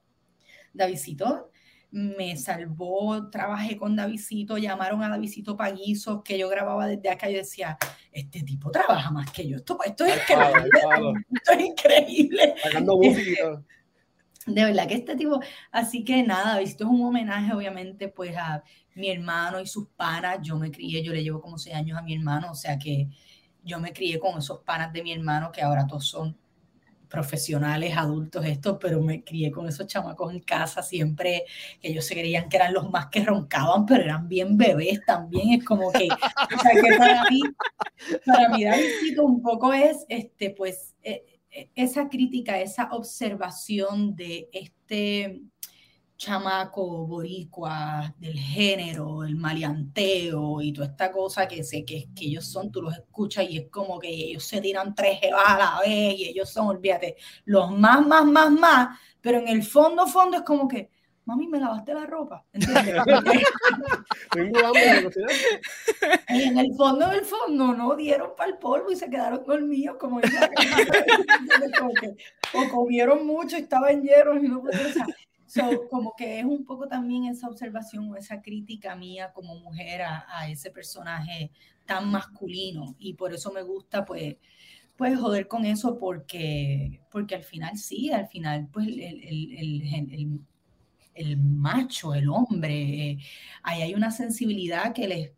Davidito 0.73 1.49
me 1.93 2.35
salvó, 2.37 3.29
trabajé 3.29 3.77
con 3.77 3.95
Davidito, 3.95 4.57
llamaron 4.57 5.03
a 5.03 5.09
Davidito 5.09 5.55
Paguizos, 5.55 6.23
que 6.23 6.39
yo 6.39 6.49
grababa 6.49 6.87
desde 6.87 7.07
acá 7.07 7.29
y 7.29 7.35
decía, 7.35 7.77
este 8.11 8.41
tipo 8.41 8.71
trabaja 8.71 9.11
más 9.11 9.31
que 9.31 9.47
yo, 9.47 9.57
esto, 9.57 9.77
esto 9.85 10.05
es 10.05 10.15
increíble, 10.15 10.69
esto 11.31 11.51
es 11.51 11.59
increíble. 11.61 12.55
De 14.45 14.65
verdad 14.65 14.87
que 14.87 14.95
este 14.95 15.15
tipo, 15.15 15.39
así 15.71 16.03
que 16.03 16.23
nada, 16.23 16.53
Davidito 16.53 16.85
es 16.85 16.89
un 16.89 17.05
homenaje 17.05 17.53
obviamente 17.53 18.07
pues 18.07 18.35
a 18.35 18.63
mi 18.95 19.11
hermano 19.11 19.61
y 19.61 19.67
sus 19.67 19.87
panas, 19.89 20.39
yo 20.41 20.57
me 20.57 20.71
crié, 20.71 21.03
yo 21.03 21.13
le 21.13 21.23
llevo 21.23 21.41
como 21.41 21.59
seis 21.59 21.75
años 21.75 21.97
a 21.97 22.01
mi 22.01 22.15
hermano, 22.15 22.49
o 22.49 22.55
sea 22.55 22.79
que 22.79 23.07
yo 23.63 23.79
me 23.79 23.93
crié 23.93 24.19
con 24.19 24.39
esos 24.39 24.61
panas 24.61 24.91
de 24.91 25.03
mi 25.03 25.13
hermano 25.13 25.51
que 25.51 25.61
ahora 25.61 25.85
todos 25.85 26.07
son 26.07 26.35
profesionales, 27.13 27.95
adultos, 27.95 28.43
esto, 28.43 28.79
pero 28.79 28.99
me 28.99 29.23
crié 29.23 29.51
con 29.51 29.67
esos 29.67 29.85
chamacos 29.85 30.33
en 30.33 30.39
casa 30.39 30.81
siempre, 30.81 31.43
que 31.79 31.89
ellos 31.89 32.07
se 32.07 32.15
creían 32.15 32.49
que 32.49 32.57
eran 32.57 32.73
los 32.73 32.89
más 32.89 33.09
que 33.09 33.23
roncaban, 33.23 33.85
pero 33.85 34.03
eran 34.03 34.27
bien 34.27 34.57
bebés 34.57 34.99
también, 35.05 35.59
es 35.59 35.63
como 35.63 35.91
que, 35.91 36.07
o 36.07 36.59
sea, 36.59 36.71
que 36.73 36.97
para 36.97 37.23
mí, 37.29 37.41
para 38.25 38.49
mí 38.49 38.65
un 39.21 39.43
poco 39.43 39.71
es, 39.71 40.07
este, 40.09 40.49
pues, 40.49 40.95
eh, 41.03 41.23
eh, 41.51 41.69
esa 41.75 42.09
crítica, 42.09 42.59
esa 42.59 42.85
observación 42.91 44.15
de 44.15 44.49
este 44.51 45.43
chamaco 46.17 47.05
boricua 47.05 48.13
del 48.17 48.37
género, 48.37 49.23
el 49.23 49.35
maleanteo 49.35 50.61
y 50.61 50.71
toda 50.71 50.87
esta 50.87 51.11
cosa 51.11 51.47
que 51.47 51.63
sé 51.63 51.83
que, 51.83 52.09
que 52.15 52.25
ellos 52.25 52.45
son, 52.45 52.71
tú 52.71 52.81
los 52.81 52.93
escuchas 52.93 53.45
y 53.49 53.57
es 53.57 53.69
como 53.69 53.99
que 53.99 54.09
ellos 54.09 54.43
se 54.43 54.61
tiran 54.61 54.95
tres 54.95 55.19
jevas 55.19 55.43
a 55.45 55.57
la 55.57 55.79
vez 55.81 56.15
y 56.17 56.29
ellos 56.29 56.49
son, 56.49 56.67
olvídate, 56.67 57.17
los 57.45 57.71
más, 57.71 58.05
más, 58.05 58.25
más, 58.25 58.51
más, 58.51 58.99
pero 59.21 59.39
en 59.39 59.47
el 59.47 59.63
fondo, 59.63 60.07
fondo 60.07 60.37
es 60.37 60.43
como 60.43 60.67
que, 60.67 60.89
mami, 61.25 61.47
me 61.47 61.59
lavaste 61.59 61.93
la 61.93 62.05
ropa, 62.05 62.45
¿entiendes? 62.53 63.03
y 66.29 66.41
en 66.41 66.57
el 66.57 66.73
fondo, 66.75 67.09
del 67.09 67.25
fondo, 67.25 67.73
no 67.73 67.95
dieron 67.95 68.35
para 68.35 68.49
el 68.49 68.57
polvo 68.57 68.91
y 68.91 68.95
se 68.95 69.09
quedaron 69.09 69.43
dormidos 69.45 69.97
como, 69.97 70.19
o 72.53 72.69
comieron 72.69 73.25
mucho 73.25 73.57
y 73.57 73.61
estaban 73.61 74.01
llenos 74.01 74.43
y 74.43 74.47
no 74.47 74.61
podían, 74.61 74.93
So, 75.53 75.87
como 75.87 76.15
que 76.17 76.39
es 76.39 76.45
un 76.45 76.65
poco 76.65 76.87
también 76.87 77.25
esa 77.25 77.47
observación 77.47 78.09
o 78.09 78.15
esa 78.15 78.41
crítica 78.41 78.95
mía 78.95 79.31
como 79.33 79.55
mujer 79.59 80.01
a, 80.01 80.49
ese 80.49 80.71
personaje 80.71 81.51
tan 81.85 82.09
masculino. 82.09 82.95
Y 82.97 83.13
por 83.13 83.33
eso 83.33 83.51
me 83.51 83.61
gusta 83.61 84.03
pues 84.03 84.37
pues 84.95 85.19
joder 85.19 85.47
con 85.47 85.65
eso 85.65 85.97
porque 85.97 87.01
porque 87.11 87.35
al 87.35 87.43
final 87.43 87.77
sí, 87.77 88.11
al 88.11 88.27
final 88.27 88.67
pues 88.71 88.87
el, 88.87 88.97
el, 88.99 90.41
el, 91.13 91.37
macho, 91.37 92.15
el 92.15 92.29
hombre, 92.29 93.11
eh, 93.11 93.17
ahí 93.61 93.83
hay 93.83 93.93
una 93.93 94.09
sensibilidad 94.09 94.93
que 94.93 95.07
les 95.07 95.31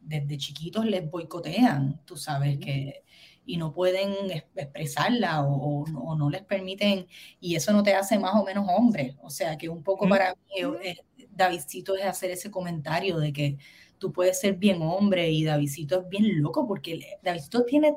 desde 0.00 0.36
chiquitos 0.36 0.84
les 0.86 1.08
boicotean, 1.08 2.04
tú 2.04 2.16
sabes 2.16 2.58
que 2.58 3.04
y 3.50 3.56
no 3.56 3.72
pueden 3.72 4.14
expresarla 4.54 5.42
o, 5.42 5.84
no 6.16 6.30
les 6.30 6.42
permiten, 6.42 7.06
y 7.40 7.56
eso 7.56 7.72
no 7.72 7.82
te 7.82 7.94
hace 7.94 8.16
más 8.18 8.34
o 8.36 8.44
menos 8.44 8.66
hombre. 8.68 9.16
O 9.22 9.30
sea, 9.30 9.58
que 9.58 9.68
un 9.68 9.82
poco 9.82 10.08
para 10.08 10.34
mí, 10.34 10.62
eh, 10.84 10.96
Davidcito 11.30 11.96
es 11.96 12.04
hacer 12.04 12.30
ese 12.30 12.50
comentario 12.50 13.18
de 13.18 13.32
que 13.32 13.58
tú 13.98 14.12
puedes 14.12 14.38
ser 14.38 14.54
bien 14.54 14.82
hombre 14.82 15.30
y 15.30 15.44
Davidcito 15.44 16.02
es 16.02 16.08
bien 16.08 16.40
loco 16.40 16.66
porque 16.66 17.18
Davidcito 17.22 17.64
tiene, 17.64 17.96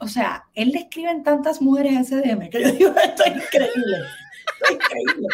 o 0.00 0.08
sea, 0.08 0.44
él 0.54 0.70
le 0.70 0.80
escriben 0.80 1.22
tantas 1.22 1.60
mujeres 1.60 1.96
a 1.96 2.00
ese 2.00 2.16
DM 2.22 2.48
que 2.48 2.62
yo 2.62 2.72
digo, 2.72 2.94
esto 3.04 3.24
es 3.24 3.36
increíble, 3.36 3.98
esto 4.48 4.64
es 4.64 4.72
increíble. 4.72 5.28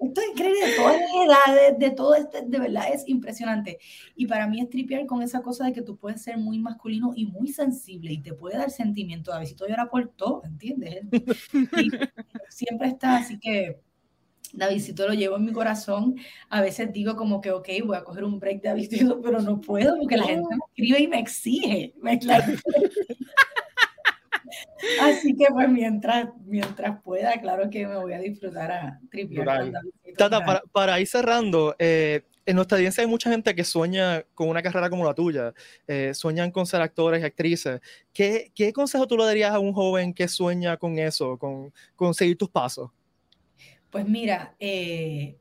Esto 0.00 0.20
es 0.22 0.28
increíble, 0.30 0.66
de 0.66 0.76
todas 0.76 0.96
las 0.98 1.10
edades, 1.26 1.78
de 1.78 1.90
todo 1.90 2.14
este, 2.14 2.42
de 2.42 2.58
verdad 2.58 2.84
es 2.92 3.06
impresionante. 3.06 3.78
Y 4.16 4.26
para 4.26 4.46
mí 4.46 4.60
es 4.60 4.70
tripear 4.70 5.04
con 5.06 5.22
esa 5.22 5.42
cosa 5.42 5.66
de 5.66 5.72
que 5.72 5.82
tú 5.82 5.96
puedes 5.96 6.22
ser 6.22 6.38
muy 6.38 6.58
masculino 6.58 7.12
y 7.14 7.26
muy 7.26 7.48
sensible 7.48 8.12
y 8.12 8.22
te 8.22 8.32
puede 8.32 8.56
dar 8.56 8.70
sentimiento. 8.70 9.30
A 9.30 9.34
Davidito 9.36 9.68
llora 9.68 9.90
por 9.90 10.08
todo, 10.08 10.42
¿entiendes? 10.44 11.04
Y 11.52 11.90
siempre 12.48 12.88
está, 12.88 13.18
así 13.18 13.38
que 13.38 13.80
Davidito 14.52 15.06
lo 15.06 15.12
llevo 15.14 15.36
en 15.36 15.44
mi 15.44 15.52
corazón. 15.52 16.16
A 16.48 16.60
veces 16.60 16.92
digo 16.92 17.14
como 17.14 17.40
que, 17.40 17.50
ok, 17.50 17.68
voy 17.84 17.96
a 17.96 18.04
coger 18.04 18.24
un 18.24 18.38
break 18.40 18.62
de 18.62 18.68
Davidito, 18.70 19.20
pero 19.20 19.40
no 19.40 19.60
puedo 19.60 19.96
porque 19.98 20.16
la 20.16 20.24
gente 20.24 20.48
me 20.48 20.64
escribe 20.66 21.02
y 21.02 21.08
me 21.08 21.20
exige. 21.20 21.94
Me 22.00 22.18
Así 25.00 25.36
que 25.36 25.46
pues 25.52 25.68
mientras, 25.68 26.28
mientras 26.44 27.02
pueda, 27.02 27.32
claro 27.40 27.70
que 27.70 27.86
me 27.86 27.96
voy 27.96 28.12
a 28.12 28.18
disfrutar 28.18 28.70
a 28.72 29.00
tripear 29.10 29.72
Tata, 30.16 30.44
para, 30.44 30.62
para, 30.72 31.00
ir 31.00 31.06
cerrando, 31.06 31.74
eh, 31.78 32.22
en 32.46 32.56
nuestra 32.56 32.76
audiencia 32.76 33.02
hay 33.02 33.08
mucha 33.08 33.30
gente 33.30 33.54
que 33.54 33.64
sueña 33.64 34.24
con 34.34 34.48
una 34.48 34.62
carrera 34.62 34.90
como 34.90 35.04
la 35.04 35.14
tuya, 35.14 35.54
eh, 35.86 36.12
sueñan 36.14 36.50
con 36.50 36.66
ser 36.66 36.80
actores 36.80 37.22
y 37.22 37.24
actrices. 37.24 37.80
¿Qué, 38.12 38.50
¿Qué, 38.54 38.72
consejo 38.72 39.06
tú 39.06 39.16
le 39.16 39.24
darías 39.24 39.52
a 39.52 39.58
un 39.58 39.72
joven 39.72 40.12
que 40.12 40.26
sueña 40.28 40.76
con 40.76 40.98
eso, 40.98 41.38
con, 41.38 41.72
con 41.94 42.12
seguir 42.14 42.36
tus 42.36 42.50
pasos? 42.50 42.90
Pues 43.90 44.06
mira, 44.06 44.54
eh, 44.58 45.39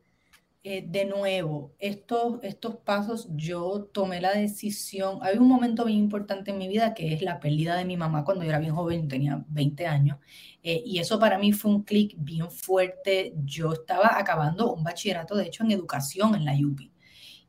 eh, 0.64 0.84
de 0.86 1.06
nuevo, 1.06 1.74
estos, 1.80 2.40
estos 2.44 2.76
pasos 2.78 3.30
yo 3.32 3.90
tomé 3.94 4.20
la 4.20 4.34
decisión, 4.34 5.20
hay 5.22 5.38
un 5.38 5.48
momento 5.48 5.86
bien 5.86 6.00
importante 6.00 6.52
en 6.52 6.58
mi 6.58 6.68
vida 6.68 6.94
que 6.94 7.14
es 7.14 7.22
la 7.22 7.40
pérdida 7.40 7.78
de 7.78 7.86
mi 7.86 7.96
mamá 7.96 8.26
cuando 8.26 8.44
yo 8.44 8.50
era 8.50 8.60
bien 8.60 8.76
joven, 8.76 9.08
tenía 9.08 9.44
20 9.48 9.88
años, 9.88 10.18
eh, 10.64 10.82
y 10.86 11.00
eso 11.00 11.18
para 11.20 11.38
mí 11.40 11.54
fue 11.54 11.72
un 11.72 11.84
clic 11.84 12.16
bien 12.18 12.52
fuerte. 12.52 13.34
Yo 13.46 13.74
estaba 13.74 14.18
acabando 14.20 14.74
un 14.74 14.84
bachillerato, 14.84 15.36
de 15.36 15.46
hecho, 15.48 15.64
en 15.64 15.72
educación 15.72 16.36
en 16.36 16.46
la 16.46 16.54
UPI. 16.54 16.92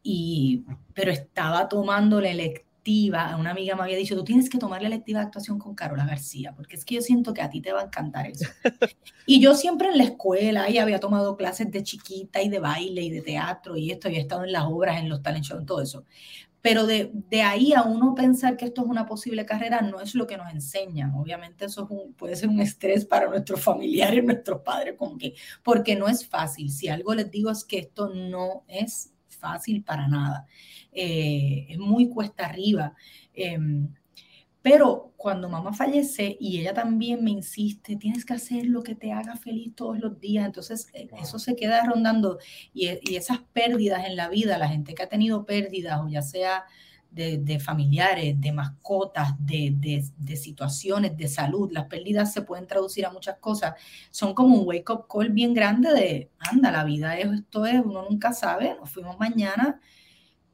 y, 0.03 0.65
pero 0.95 1.11
estaba 1.13 1.69
tomando 1.69 2.21
la 2.21 2.31
electiva, 2.81 3.37
una 3.37 3.51
amiga 3.51 3.77
me 3.77 3.83
había 3.83 3.97
dicho, 3.97 4.17
tú 4.17 4.25
tienes 4.25 4.49
que 4.49 4.59
tomar 4.59 4.81
la 4.81 4.89
electiva 4.89 5.21
de 5.21 5.27
actuación 5.27 5.59
con 5.59 5.75
Carola 5.75 6.07
García, 6.07 6.55
porque 6.55 6.77
es 6.77 6.85
que 6.85 6.95
yo 6.97 7.03
siento 7.03 7.35
que 7.35 7.43
a 7.43 7.51
ti 7.51 7.61
te 7.61 7.73
va 7.73 7.81
a 7.81 7.85
encantar 7.85 8.27
eso. 8.27 8.49
y 9.27 9.41
yo 9.41 9.55
siempre 9.55 9.89
en 9.89 9.99
la 9.99 10.05
escuela, 10.05 10.71
y 10.71 10.79
había 10.79 10.99
tomado 10.99 11.37
clases 11.37 11.71
de 11.71 11.83
chiquita 11.83 12.43
y 12.43 12.49
de 12.49 12.59
baile 12.59 13.03
y 13.03 13.11
de 13.11 13.21
teatro 13.21 13.77
y 13.77 13.91
esto, 13.91 14.09
había 14.09 14.21
estado 14.21 14.45
en 14.45 14.53
las 14.53 14.65
obras, 14.65 14.99
en 14.99 15.09
los 15.09 15.23
talent 15.23 15.45
shows, 15.45 15.67
todo 15.67 15.83
eso. 15.83 16.05
Pero 16.63 16.87
de, 16.87 17.11
de, 17.31 17.43
ahí 17.43 17.73
a 17.73 17.83
uno 17.83 18.15
pensar 18.15 18.59
que 18.59 18.67
esto 18.67 18.83
es 18.83 18.89
una 18.89 19.07
posible 19.07 19.47
carrera 19.47 19.81
no 19.81 19.99
es 20.01 20.15
lo 20.15 20.27
que 20.27 20.37
nos 20.37 20.53
enseñan. 20.53 21.15
Obviamente 21.15 21.65
eso 21.65 21.89
puede 22.19 22.37
ser 22.37 22.51
un 22.51 22.61
estrés 22.61 23.07
para 23.07 23.29
nuestros 23.29 23.63
familiares, 23.63 24.23
nuestros 24.25 24.61
padres, 24.61 24.95
como 24.99 25.17
que, 25.17 25.35
porque 25.63 25.97
no 25.97 26.07
es 26.07 26.29
fácil. 26.29 26.71
Si 26.71 26.89
algo 26.89 27.15
les 27.15 27.31
digo 27.31 27.51
es 27.51 27.65
que 27.65 27.79
esto 27.79 28.11
no 28.11 28.65
es 28.69 29.15
fácil 29.41 29.83
para 29.83 30.07
nada. 30.09 30.47
Eh, 30.93 31.67
es 31.71 31.79
muy 31.79 32.09
cuesta 32.09 32.47
arriba. 32.47 32.95
Em, 33.35 33.89
pero 34.63 35.15
cuando 35.17 35.49
mamá 35.49 35.73
fallece 35.73 36.37
y 36.39 36.61
ella 36.61 36.75
también 36.75 37.25
me 37.25 37.31
insiste, 37.31 37.97
tienes 37.97 38.25
que 38.25 38.35
hacer 38.35 38.67
lo 38.67 38.83
que 38.83 38.95
te 38.95 39.13
haga 39.13 39.37
feliz 39.37 39.75
todos 39.75 39.99
los 39.99 40.21
días, 40.21 40.45
entonces 40.45 40.89
eh, 40.93 41.09
eso 41.21 41.39
se 41.39 41.57
queda 41.57 41.85
rondando 41.85 42.39
y, 42.75 42.89
y, 43.11 43.17
esas 43.17 43.39
pérdidas 43.55 44.07
en 44.07 44.17
la 44.17 44.29
vida, 44.29 44.59
la 44.59 44.69
gente 44.69 44.95
que 44.95 45.03
ha 45.03 45.09
tenido 45.09 45.47
pérdidas 45.47 46.01
o 46.03 46.09
ya 46.09 46.23
sea 46.23 46.65
de, 47.11 47.61
familiares, 47.61 48.41
de 48.41 48.53
mascotas, 48.53 49.35
de, 49.39 49.75
de, 50.17 50.37
situaciones, 50.37 51.17
de 51.17 51.29
salud. 51.29 51.71
Las 51.73 51.87
pérdidas 51.87 52.33
se 52.33 52.43
pueden 52.43 52.67
traducir 52.67 53.05
a 53.07 53.11
muchas 53.11 53.39
cosas. 53.39 53.75
Son 54.11 54.35
como 54.35 54.57
un 54.57 54.67
wake-up 54.67 55.07
call 55.09 55.31
bien 55.31 55.55
grande 55.55 55.93
de, 55.93 56.31
anda, 56.39 56.71
la 56.71 56.85
vida 56.85 57.19
es, 57.19 57.31
esto 57.33 57.67
es, 57.67 57.81
uno 57.85 58.07
nunca 58.09 58.33
sabe, 58.33 58.77
nos 58.79 58.91
fuimos 58.91 59.19
mañana, 59.19 59.81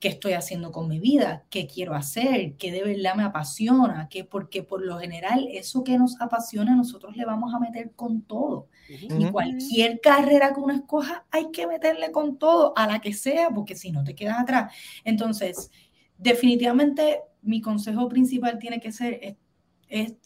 ¿qué 0.01 0.09
estoy 0.09 0.33
haciendo 0.35 0.73
con 0.73 0.89
mi 0.89 0.99
vida? 0.99 1.45
¿Qué 1.51 1.67
quiero 1.67 1.95
hacer? 1.95 2.57
¿Qué 2.57 2.71
de 2.71 2.83
verdad 2.83 3.15
me 3.15 3.23
apasiona? 3.23 4.09
¿Qué? 4.09 4.25
Porque 4.25 4.63
por 4.63 4.85
lo 4.85 4.99
general 4.99 5.49
eso 5.51 5.85
que 5.85 5.99
nos 5.99 6.21
apasiona 6.21 6.77
nosotros 6.77 7.17
le 7.17 7.25
vamos 7.25 7.55
a 7.55 7.59
meter 7.59 7.93
con 7.95 8.23
todo. 8.23 8.69
Y 8.89 9.31
cualquier 9.31 10.01
carrera 10.01 10.55
que 10.55 10.61
uno 10.61 10.75
escoja 10.75 11.25
hay 11.31 11.51
que 11.51 11.67
meterle 11.67 12.13
con 12.13 12.39
todo, 12.39 12.73
a 12.77 12.87
la 12.87 13.01
que 13.01 13.15
sea, 13.15 13.51
porque 13.51 13.75
si 13.75 13.91
no 13.91 14.05
te 14.05 14.15
quedas 14.15 14.39
atrás. 14.39 14.73
Entonces, 15.05 15.71
definitivamente 16.19 17.21
mi 17.43 17.61
consejo 17.61 18.09
principal 18.09 18.59
tiene 18.59 18.81
que 18.81 18.93
ser, 18.93 19.37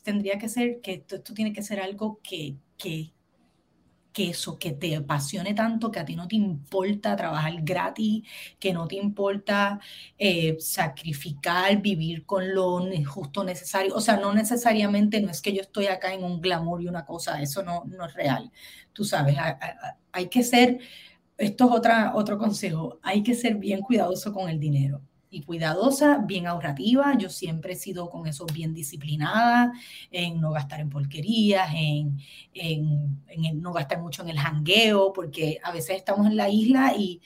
tendría 0.02 0.38
que 0.38 0.48
ser 0.48 0.80
que 0.80 0.94
esto, 0.94 1.34
tiene 1.34 1.52
que 1.52 1.62
ser 1.62 1.80
algo 1.80 2.20
que, 2.22 2.56
que, 2.78 3.12
eso, 4.16 4.58
que 4.58 4.72
te 4.72 4.96
apasione 4.96 5.54
tanto, 5.54 5.90
que 5.90 5.98
a 5.98 6.04
ti 6.04 6.14
no 6.14 6.28
te 6.28 6.36
importa 6.36 7.16
trabajar 7.16 7.54
gratis, 7.62 8.22
que 8.58 8.72
no 8.72 8.86
te 8.86 8.96
importa 8.96 9.80
eh, 10.18 10.56
sacrificar, 10.60 11.80
vivir 11.80 12.26
con 12.26 12.54
lo 12.54 12.80
justo 13.06 13.44
necesario. 13.44 13.94
O 13.94 14.00
sea, 14.00 14.16
no 14.18 14.34
necesariamente, 14.34 15.22
no 15.22 15.30
es 15.30 15.40
que 15.40 15.54
yo 15.54 15.62
estoy 15.62 15.86
acá 15.86 16.12
en 16.12 16.24
un 16.24 16.40
glamour 16.40 16.82
y 16.82 16.88
una 16.88 17.06
cosa, 17.06 17.40
eso 17.40 17.62
no, 17.62 17.84
no 17.86 18.06
es 18.06 18.14
real. 18.14 18.50
Tú 18.92 19.04
sabes, 19.04 19.36
hay, 20.12 20.28
que 20.28 20.42
ser, 20.42 20.80
esto 21.38 21.66
es 21.66 21.72
otra, 21.72 22.12
otro 22.14 22.36
consejo, 22.36 22.98
hay 23.02 23.22
que 23.22 23.34
ser 23.34 23.56
bien 23.56 23.80
cuidadoso 23.80 24.32
con 24.32 24.50
el 24.50 24.60
dinero 24.60 25.00
y 25.30 25.42
cuidadosa, 25.42 26.18
bien 26.18 26.46
ahorrativa. 26.46 27.16
Yo 27.16 27.30
siempre 27.30 27.74
he 27.74 27.76
sido 27.76 28.10
con 28.10 28.26
eso 28.26 28.46
bien 28.52 28.74
disciplinada, 28.74 29.72
en 30.10 30.40
no 30.40 30.50
gastar 30.50 30.80
en 30.80 30.90
porquerías, 30.90 31.70
en, 31.74 32.18
en, 32.52 33.22
en 33.28 33.62
no 33.62 33.72
gastar 33.72 34.00
mucho 34.00 34.22
en 34.22 34.30
el 34.30 34.38
jangueo, 34.38 35.12
porque 35.12 35.60
a 35.62 35.72
veces 35.72 35.96
estamos 35.96 36.26
en 36.26 36.36
la 36.36 36.48
isla 36.48 36.94
y 36.96 37.20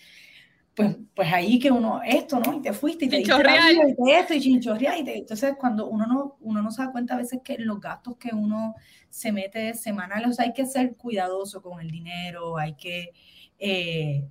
pues, 0.75 0.97
pues 1.15 1.33
ahí 1.33 1.59
que 1.59 1.71
uno, 1.71 2.03
esto, 2.05 2.41
¿no? 2.41 2.53
Y 2.53 2.61
te 2.61 2.73
fuiste 2.73 3.05
y 3.05 3.09
te 3.09 3.19
vida, 3.19 3.73
y 3.89 3.95
te 3.95 4.19
esto 4.19 4.35
y 4.35 4.41
chinchorrea. 4.41 4.99
Y 4.99 5.05
te, 5.05 5.19
entonces 5.19 5.55
cuando 5.59 5.87
uno 5.87 6.05
no, 6.07 6.37
uno 6.41 6.63
no 6.63 6.71
se 6.71 6.83
da 6.83 6.93
cuenta 6.93 7.15
a 7.15 7.19
veces 7.19 7.41
que 7.45 7.57
los 7.59 7.81
gastos 7.81 8.17
que 8.17 8.35
uno 8.35 8.75
se 9.09 9.31
mete 9.31 9.73
semanales, 9.75 10.41
hay 10.41 10.53
que 10.53 10.67
ser 10.67 10.97
cuidadoso 10.97 11.63
con 11.63 11.81
el 11.81 11.91
dinero, 11.91 12.59
hay 12.59 12.75
que... 12.75 13.13
Eh, 13.59 14.27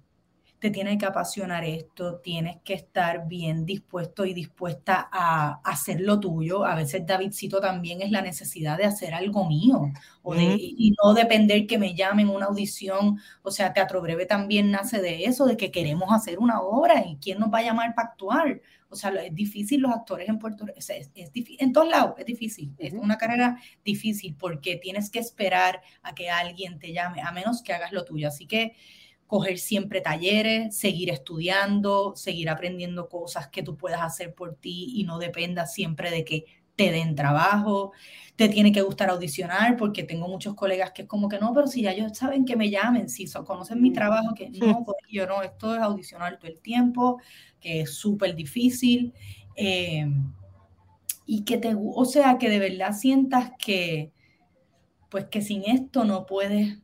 te 0.63 0.71
tiene 0.71 0.97
que 0.97 1.05
apasionar 1.05 1.65
esto, 1.65 2.21
tienes 2.23 2.55
que 2.63 2.73
estar 2.73 3.27
bien 3.27 3.65
dispuesto 3.65 4.23
y 4.23 4.33
dispuesta 4.33 5.09
a, 5.11 5.59
hacer 5.61 5.99
lo 5.99 6.21
tuyo. 6.21 6.63
A 6.63 6.73
veces 6.73 7.05
Davidcito 7.05 7.59
también 7.59 8.01
es 8.01 8.11
la 8.11 8.21
necesidad 8.21 8.77
de 8.77 8.85
hacer 8.85 9.13
algo 9.13 9.45
mío 9.45 9.91
o 10.21 10.33
de, 10.33 10.55
y 10.57 10.95
no 11.03 11.13
depender 11.13 11.67
que 11.67 11.77
me 11.77 11.95
llamen 11.95 12.29
una 12.29 12.45
audición. 12.45 13.19
O 13.41 13.51
sea, 13.51 13.73
Teatro 13.73 14.01
Breve 14.01 14.25
también 14.25 14.71
nace 14.71 15.01
de 15.01 15.25
eso, 15.25 15.45
de 15.45 15.57
que 15.57 15.69
queremos 15.69 16.13
hacer 16.13 16.39
una 16.39 16.61
obra 16.61 17.03
y 17.05 17.17
quién 17.17 17.39
nos 17.39 17.53
va 17.53 17.57
a 17.57 17.63
llamar 17.63 17.93
para 17.93 18.07
actuar. 18.07 18.61
O 18.87 18.95
sea, 18.95 19.09
es 19.09 19.35
difícil 19.35 19.81
los 19.81 19.91
actores 19.91 20.29
en 20.29 20.39
Puerto 20.39 20.65
Rico, 20.65 20.79
es, 20.79 21.11
difícil, 21.33 21.57
en 21.59 21.73
todos 21.73 21.89
lados 21.89 22.13
es 22.19 22.25
difícil, 22.25 22.73
es 22.77 22.93
una 22.93 23.17
carrera 23.17 23.57
difícil 23.83 24.33
porque 24.39 24.77
tienes 24.77 25.09
que 25.09 25.19
esperar 25.19 25.81
a 26.03 26.15
que 26.15 26.29
alguien 26.29 26.79
te 26.79 26.93
llame, 26.93 27.21
a 27.21 27.33
menos 27.33 27.63
que 27.63 27.73
hagas 27.73 27.91
lo 27.91 28.05
tuyo. 28.05 28.29
Así 28.29 28.45
que 28.45 28.75
coger 29.33 29.57
siempre 29.57 29.99
talleres, 29.99 30.77
seguir 30.77 31.09
estudiando, 31.09 32.13
seguir 32.15 32.51
aprendiendo 32.51 33.09
cosas 33.09 33.47
que 33.47 33.63
tú 33.63 33.75
puedas 33.77 34.03
hacer 34.03 34.35
por 34.35 34.53
ti 34.53 34.93
y 34.93 35.05
no 35.05 35.17
dependa 35.17 35.65
siempre 35.65 36.11
de 36.11 36.23
que 36.23 36.45
te 36.75 36.91
den 36.91 37.15
trabajo, 37.15 37.93
te 38.35 38.47
tiene 38.47 38.71
que 38.71 38.83
gustar 38.83 39.09
audicionar, 39.09 39.75
porque 39.75 40.03
tengo 40.03 40.27
muchos 40.27 40.53
colegas 40.53 40.91
que 40.91 41.01
es 41.01 41.07
como 41.07 41.29
que 41.29 41.39
no, 41.39 41.51
pero 41.51 41.65
si 41.65 41.81
ya 41.81 41.93
ellos 41.93 42.15
saben 42.15 42.45
que 42.45 42.55
me 42.55 42.69
llamen, 42.69 43.09
si 43.09 43.25
conocen 43.43 43.81
mi 43.81 43.91
trabajo, 43.91 44.35
que 44.35 44.51
no, 44.51 44.83
pues 44.85 44.97
yo 45.09 45.25
no, 45.25 45.41
esto 45.41 45.73
es 45.73 45.81
audicionar 45.81 46.37
todo 46.37 46.51
el 46.51 46.59
tiempo, 46.59 47.19
que 47.59 47.81
es 47.81 47.95
súper 47.95 48.35
difícil, 48.35 49.15
eh, 49.55 50.05
y 51.25 51.43
que 51.43 51.57
te, 51.57 51.75
o 51.75 52.05
sea, 52.05 52.37
que 52.37 52.51
de 52.51 52.59
verdad 52.59 52.93
sientas 52.93 53.51
que, 53.57 54.11
pues 55.09 55.25
que 55.25 55.41
sin 55.41 55.63
esto 55.63 56.05
no 56.05 56.27
puedes 56.27 56.82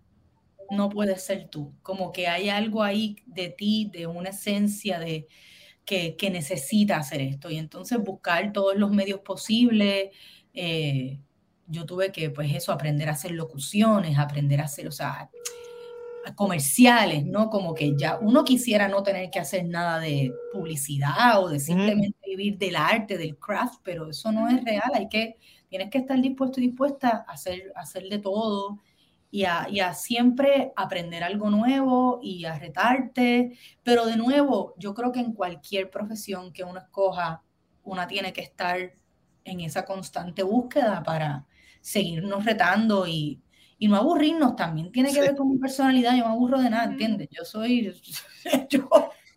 no 0.71 0.89
puedes 0.89 1.23
ser 1.23 1.49
tú, 1.49 1.73
como 1.81 2.11
que 2.11 2.27
hay 2.27 2.49
algo 2.49 2.83
ahí 2.83 3.17
de 3.25 3.49
ti, 3.49 3.89
de 3.91 4.07
una 4.07 4.29
esencia 4.29 4.99
de 4.99 5.27
que, 5.85 6.15
que 6.15 6.29
necesita 6.29 6.97
hacer 6.97 7.21
esto 7.21 7.49
y 7.49 7.57
entonces 7.57 7.97
buscar 7.99 8.53
todos 8.53 8.75
los 8.75 8.91
medios 8.91 9.21
posibles. 9.21 10.09
Eh, 10.53 11.19
yo 11.67 11.85
tuve 11.85 12.11
que, 12.11 12.29
pues 12.29 12.53
eso, 12.53 12.71
aprender 12.71 13.09
a 13.09 13.13
hacer 13.13 13.31
locuciones, 13.31 14.17
aprender 14.17 14.61
a 14.61 14.65
hacer, 14.65 14.87
o 14.87 14.91
sea, 14.91 15.29
comerciales, 16.35 17.25
¿no? 17.25 17.49
Como 17.49 17.73
que 17.73 17.95
ya 17.97 18.17
uno 18.19 18.43
quisiera 18.43 18.87
no 18.87 19.03
tener 19.03 19.29
que 19.29 19.39
hacer 19.39 19.65
nada 19.65 19.99
de 19.99 20.33
publicidad 20.51 21.43
o 21.43 21.49
de 21.49 21.59
simplemente 21.59 22.17
vivir 22.25 22.57
del 22.57 22.75
arte, 22.75 23.17
del 23.17 23.37
craft, 23.37 23.81
pero 23.83 24.09
eso 24.09 24.31
no 24.31 24.47
es 24.47 24.63
real, 24.63 24.91
hay 24.93 25.09
que, 25.09 25.37
tienes 25.69 25.89
que 25.89 25.99
estar 25.99 26.19
dispuesto 26.21 26.59
y 26.59 26.67
dispuesta 26.67 27.25
a 27.27 27.33
hacer, 27.33 27.71
a 27.75 27.81
hacer 27.81 28.03
de 28.09 28.19
todo, 28.19 28.79
y 29.31 29.43
a, 29.45 29.93
siempre 29.93 30.73
aprender 30.75 31.23
algo 31.23 31.49
nuevo 31.49 32.19
y 32.21 32.45
a 32.45 32.57
retarte. 32.57 33.57
Pero 33.83 34.05
de 34.05 34.17
nuevo, 34.17 34.73
yo 34.77 34.93
creo 34.93 35.11
que 35.11 35.19
en 35.19 35.33
cualquier 35.33 35.89
profesión 35.89 36.51
que 36.51 36.63
uno 36.63 36.79
escoja, 36.79 37.43
una 37.83 38.07
tiene 38.07 38.33
que 38.33 38.41
estar 38.41 38.93
en 39.43 39.59
esa 39.61 39.85
constante 39.85 40.43
búsqueda 40.43 41.03
para 41.03 41.45
seguirnos 41.81 42.45
retando 42.45 43.07
y, 43.07 43.41
y 43.77 43.87
no 43.87 43.95
aburrirnos. 43.97 44.55
También 44.55 44.91
tiene 44.91 45.13
que 45.13 45.21
ver 45.21 45.35
con 45.35 45.49
mi 45.49 45.57
personalidad. 45.57 46.15
Yo 46.15 46.23
no 46.23 46.29
me 46.29 46.35
aburro 46.35 46.59
de 46.59 46.69
nada, 46.69 46.85
¿entiendes? 46.85 47.29
Yo 47.31 47.45
soy, 47.45 47.93
yo, 48.69 48.89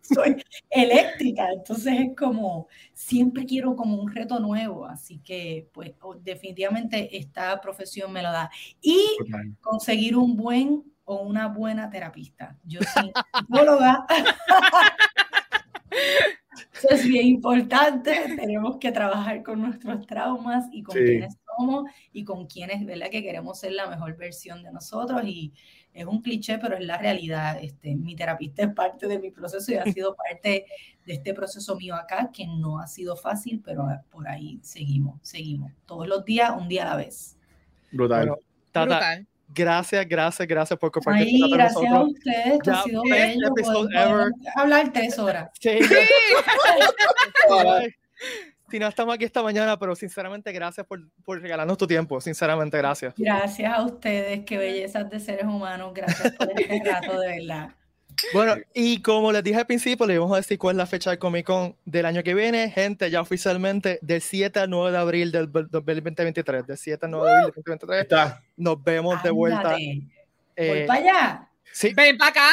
soy 0.03 0.43
eléctrica, 0.69 1.49
entonces 1.51 1.93
es 1.99 2.15
como, 2.15 2.67
siempre 2.93 3.45
quiero 3.45 3.75
como 3.75 3.95
un 3.95 4.13
reto 4.13 4.39
nuevo, 4.39 4.85
así 4.85 5.19
que 5.19 5.69
pues 5.73 5.93
definitivamente 6.21 7.17
esta 7.17 7.59
profesión 7.61 8.11
me 8.11 8.21
lo 8.21 8.31
da. 8.31 8.51
Y 8.81 8.99
conseguir 9.61 10.17
un 10.17 10.35
buen 10.35 10.83
o 11.05 11.21
una 11.21 11.47
buena 11.47 11.89
terapista. 11.89 12.57
Yo 12.63 12.79
soy 12.93 13.11
psicóloga. 13.39 14.05
Eso 16.73 16.87
es 16.89 17.07
bien 17.07 17.27
importante, 17.27 18.35
tenemos 18.35 18.77
que 18.77 18.91
trabajar 18.91 19.41
con 19.41 19.61
nuestros 19.61 20.05
traumas 20.05 20.65
y 20.71 20.83
con 20.83 20.95
quienes 20.95 21.37
somos 21.57 21.85
y 22.11 22.25
con 22.25 22.45
quienes, 22.47 22.85
¿verdad? 22.85 23.09
Que 23.09 23.23
queremos 23.23 23.59
ser 23.59 23.71
la 23.73 23.87
mejor 23.87 24.17
versión 24.17 24.63
de 24.63 24.71
nosotros 24.71 25.21
y 25.25 25.53
es 25.93 26.05
un 26.05 26.21
cliché, 26.21 26.57
pero 26.57 26.75
es 26.75 26.85
la 26.85 26.97
realidad. 26.97 27.57
Este, 27.61 27.95
mi 27.95 28.15
terapista 28.15 28.63
es 28.63 28.73
parte 28.73 29.07
de 29.07 29.19
mi 29.19 29.31
proceso 29.31 29.71
y 29.71 29.75
ha 29.75 29.83
sido 29.83 30.15
parte 30.29 30.65
de 31.05 31.13
este 31.13 31.33
proceso 31.33 31.75
mío 31.75 31.95
acá, 31.95 32.31
que 32.33 32.47
no 32.47 32.79
ha 32.79 32.87
sido 32.87 33.15
fácil, 33.15 33.61
pero 33.63 33.87
por 34.09 34.27
ahí 34.27 34.59
seguimos, 34.63 35.19
seguimos. 35.21 35.71
Todos 35.85 36.07
los 36.07 36.25
días, 36.25 36.51
un 36.57 36.67
día 36.67 36.83
a 36.83 36.89
la 36.89 36.95
vez. 36.95 37.37
Brutal. 37.91 38.35
Gracias, 39.55 40.07
gracias, 40.07 40.47
gracias 40.47 40.79
por 40.79 40.91
compartir. 40.91 41.43
Ay, 41.43 41.51
gracias 41.51 41.91
a 41.91 42.01
ustedes, 42.01 42.67
ha 42.67 42.83
sido 42.83 43.03
bello. 43.03 43.53
hablar 44.55 44.91
tres 44.91 45.19
horas. 45.19 45.51
Sí. 45.59 45.77
si 45.83 45.93
no 48.79 48.87
estamos 48.87 49.15
aquí 49.15 49.25
esta 49.25 49.43
mañana, 49.43 49.77
pero 49.77 49.95
sinceramente 49.95 50.51
gracias 50.51 50.85
por, 50.85 51.01
por, 51.23 51.41
regalarnos 51.41 51.77
tu 51.77 51.87
tiempo, 51.87 52.19
sinceramente 52.21 52.77
gracias. 52.77 53.13
Gracias 53.17 53.73
a 53.73 53.83
ustedes, 53.83 54.45
qué 54.45 54.57
bellezas 54.57 55.09
de 55.09 55.19
seres 55.19 55.45
humanos, 55.45 55.93
gracias 55.93 56.33
por 56.33 56.49
este 56.59 56.81
rato, 56.83 57.19
de 57.19 57.27
verdad. 57.39 57.69
Bueno, 58.33 58.55
y 58.73 59.01
como 59.01 59.31
les 59.31 59.43
dije 59.43 59.57
al 59.57 59.65
principio, 59.65 60.05
les 60.05 60.19
vamos 60.19 60.33
a 60.33 60.37
decir 60.37 60.57
cuál 60.57 60.75
es 60.75 60.77
la 60.77 60.85
fecha 60.85 61.09
del 61.09 61.19
Comic 61.19 61.45
Con 61.45 61.75
del 61.85 62.05
año 62.05 62.23
que 62.23 62.33
viene. 62.33 62.69
Gente, 62.69 63.09
ya 63.09 63.21
oficialmente 63.21 63.99
del 64.01 64.21
7 64.21 64.59
al 64.61 64.69
9 64.69 64.91
de 64.91 64.97
abril 64.97 65.31
del 65.31 65.51
2023. 65.51 66.67
Del 66.67 66.77
7 66.77 67.05
al 67.05 67.11
9 67.11 67.25
de 67.25 67.31
abril 67.31 67.53
del 67.55 67.63
2023. 67.63 68.01
Está. 68.01 68.43
Nos 68.55 68.83
vemos 68.83 69.21
de 69.23 69.31
vuelta. 69.31 69.75
Eh, 70.55 70.85
para 70.87 70.99
allá? 70.99 71.49
Sí. 71.71 71.93
Ven 71.95 72.17
para 72.17 72.29
acá. 72.29 72.51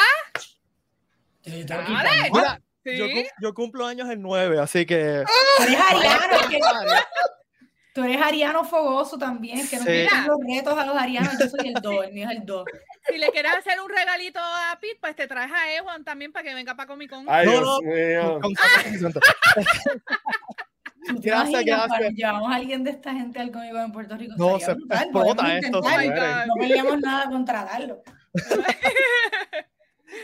Yo, 2.85 3.07
yo, 3.41 3.55
cumplo 3.55 3.87
años 3.87 4.09
el 4.09 4.21
9, 4.21 4.59
así 4.59 4.87
que. 4.87 5.25
Tú 5.57 5.63
eres 5.63 5.81
ariano. 5.81 6.49
que... 6.49 6.61
Tú 7.93 8.05
eres 8.05 8.23
ariano 8.23 8.65
fogoso 8.65 9.19
también, 9.19 9.67
que 9.69 9.77
no 9.77 9.85
sí. 9.85 10.07
los 10.27 10.39
retos 10.47 10.79
a 10.79 10.87
los 10.87 10.97
arianos. 10.97 11.33
Yo 11.39 11.49
soy 11.49 11.69
el 11.69 11.75
2, 11.75 12.05
el 12.05 12.13
mío 12.13 12.29
es 12.31 12.37
el 12.37 12.47
2 12.47 12.65
si 13.09 13.19
le 13.19 13.31
quieres 13.31 13.53
hacer 13.53 13.81
un 13.81 13.89
regalito 13.89 14.39
a 14.41 14.79
Pete, 14.81 14.99
pues 15.01 15.17
te 15.17 15.27
traes 15.27 15.51
a 15.53 15.75
Ewan 15.75 16.05
también 16.05 16.33
para 16.33 16.45
que 16.45 16.55
venga 16.55 16.75
para 16.75 16.87
Comic 16.87 17.11
Con. 17.11 17.25
Ay, 17.29 17.49
Dios 17.49 17.83
mío. 17.83 18.41
Gracias, 21.23 21.65
gracias. 21.65 22.13
Llevamos 22.15 22.53
a 22.53 22.55
alguien 22.55 22.85
de 22.85 22.91
esta 22.91 23.13
gente 23.13 23.41
al 23.41 23.51
Comic 23.51 23.73
Con 23.73 23.81
en 23.81 23.93
Puerto 23.93 24.17
Rico. 24.17 24.35
No, 24.37 24.61
se 24.61 24.73
explota 24.73 25.59
esto. 25.59 25.81
No 25.81 26.55
peleamos 26.59 27.01
nada 27.01 27.29
contra 27.29 27.65
darlo. 27.65 28.03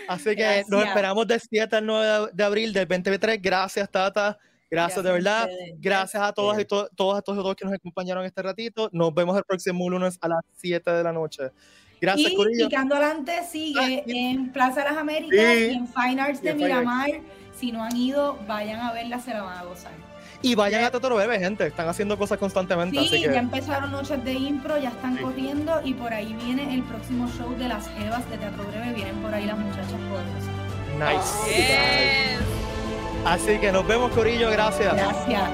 Así 0.09 0.34
que 0.37 0.64
nos 0.68 0.84
esperamos 0.84 1.26
del 1.26 1.41
7 1.41 1.76
al 1.76 1.87
9 1.87 2.30
de 2.32 2.45
abril 2.45 2.72
del 2.72 2.87
2023. 2.87 3.41
Gracias, 3.41 3.91
Tata. 3.91 4.39
Gracias, 4.70 5.05
de 5.05 5.12
verdad. 5.12 5.49
Gracias, 5.78 6.22
a 6.22 6.32
todas 6.32 6.59
y 6.61 6.64
to 6.64 6.89
todos 6.97 7.18
a 7.18 7.22
todos 7.22 7.55
que 7.55 7.64
nos 7.64 7.74
acompañaron 7.74 8.24
este 8.24 8.43
ratito. 8.43 8.89
Nos 8.93 9.14
vemos 9.14 9.37
el 9.37 9.45
próximo 9.45 9.89
lunes 9.89 10.18
a 10.20 10.28
las 10.28 10.41
7 10.57 10.91
de 10.91 11.03
la 11.03 11.12
noche. 11.12 11.51
Gracias, 12.01 12.32
y 12.32 12.64
Picando 12.64 12.95
Adelante 12.95 13.43
sigue 13.51 13.80
ah, 13.80 14.03
en 14.07 14.53
Plaza 14.53 14.82
de 14.82 14.91
las 14.91 14.99
Américas 14.99 15.57
y 15.57 15.74
en 15.74 15.89
Fine 15.89 16.20
Arts 16.20 16.43
de 16.43 16.55
Miramar. 16.55 17.11
Si 17.59 17.72
no 17.72 17.82
han 17.82 17.97
ido, 17.97 18.39
vayan 18.47 18.80
a 18.80 18.93
verla, 18.93 19.18
se 19.18 19.32
la 19.32 19.43
van 19.43 19.59
a 19.59 19.64
gozar. 19.64 19.93
Y 20.43 20.55
vayan 20.55 20.84
a 20.84 20.91
Totoro 20.91 21.16
Bebe, 21.16 21.39
gente. 21.39 21.66
Están 21.66 21.89
haciendo 21.89 22.18
cosas 22.18 22.39
constantemente. 22.39 23.01
Sí, 23.09 23.22
ya 23.22 23.39
empezaron 23.39 23.91
noches 23.91 24.22
de 24.24 24.32
impro, 24.34 24.78
ya 24.78 24.91
están 24.91 25.16
corriendo 25.16 25.80
y 25.84 25.95
por 25.95 26.12
ahí 26.12 26.37
viene 26.45 26.74
el 26.74 26.82
próximo 26.82 27.28
show 27.28 27.57
de 27.57 27.68
las 27.68 27.89
Jevas 27.89 28.28
de 28.30 28.39
Teatro 28.39 28.64
Breve. 28.64 28.93
Vienen 28.93 29.16
por 29.16 29.32
ahí 29.34 29.47
las 29.47 29.59
muchachas 29.59 29.93
poderosas. 30.09 30.57
Nice. 30.99 32.39
Así 33.24 33.59
que 33.59 33.72
nos 33.72 33.87
vemos, 33.87 34.12
Corillo. 34.12 34.51
Gracias. 34.51 34.95
Gracias. 34.95 35.51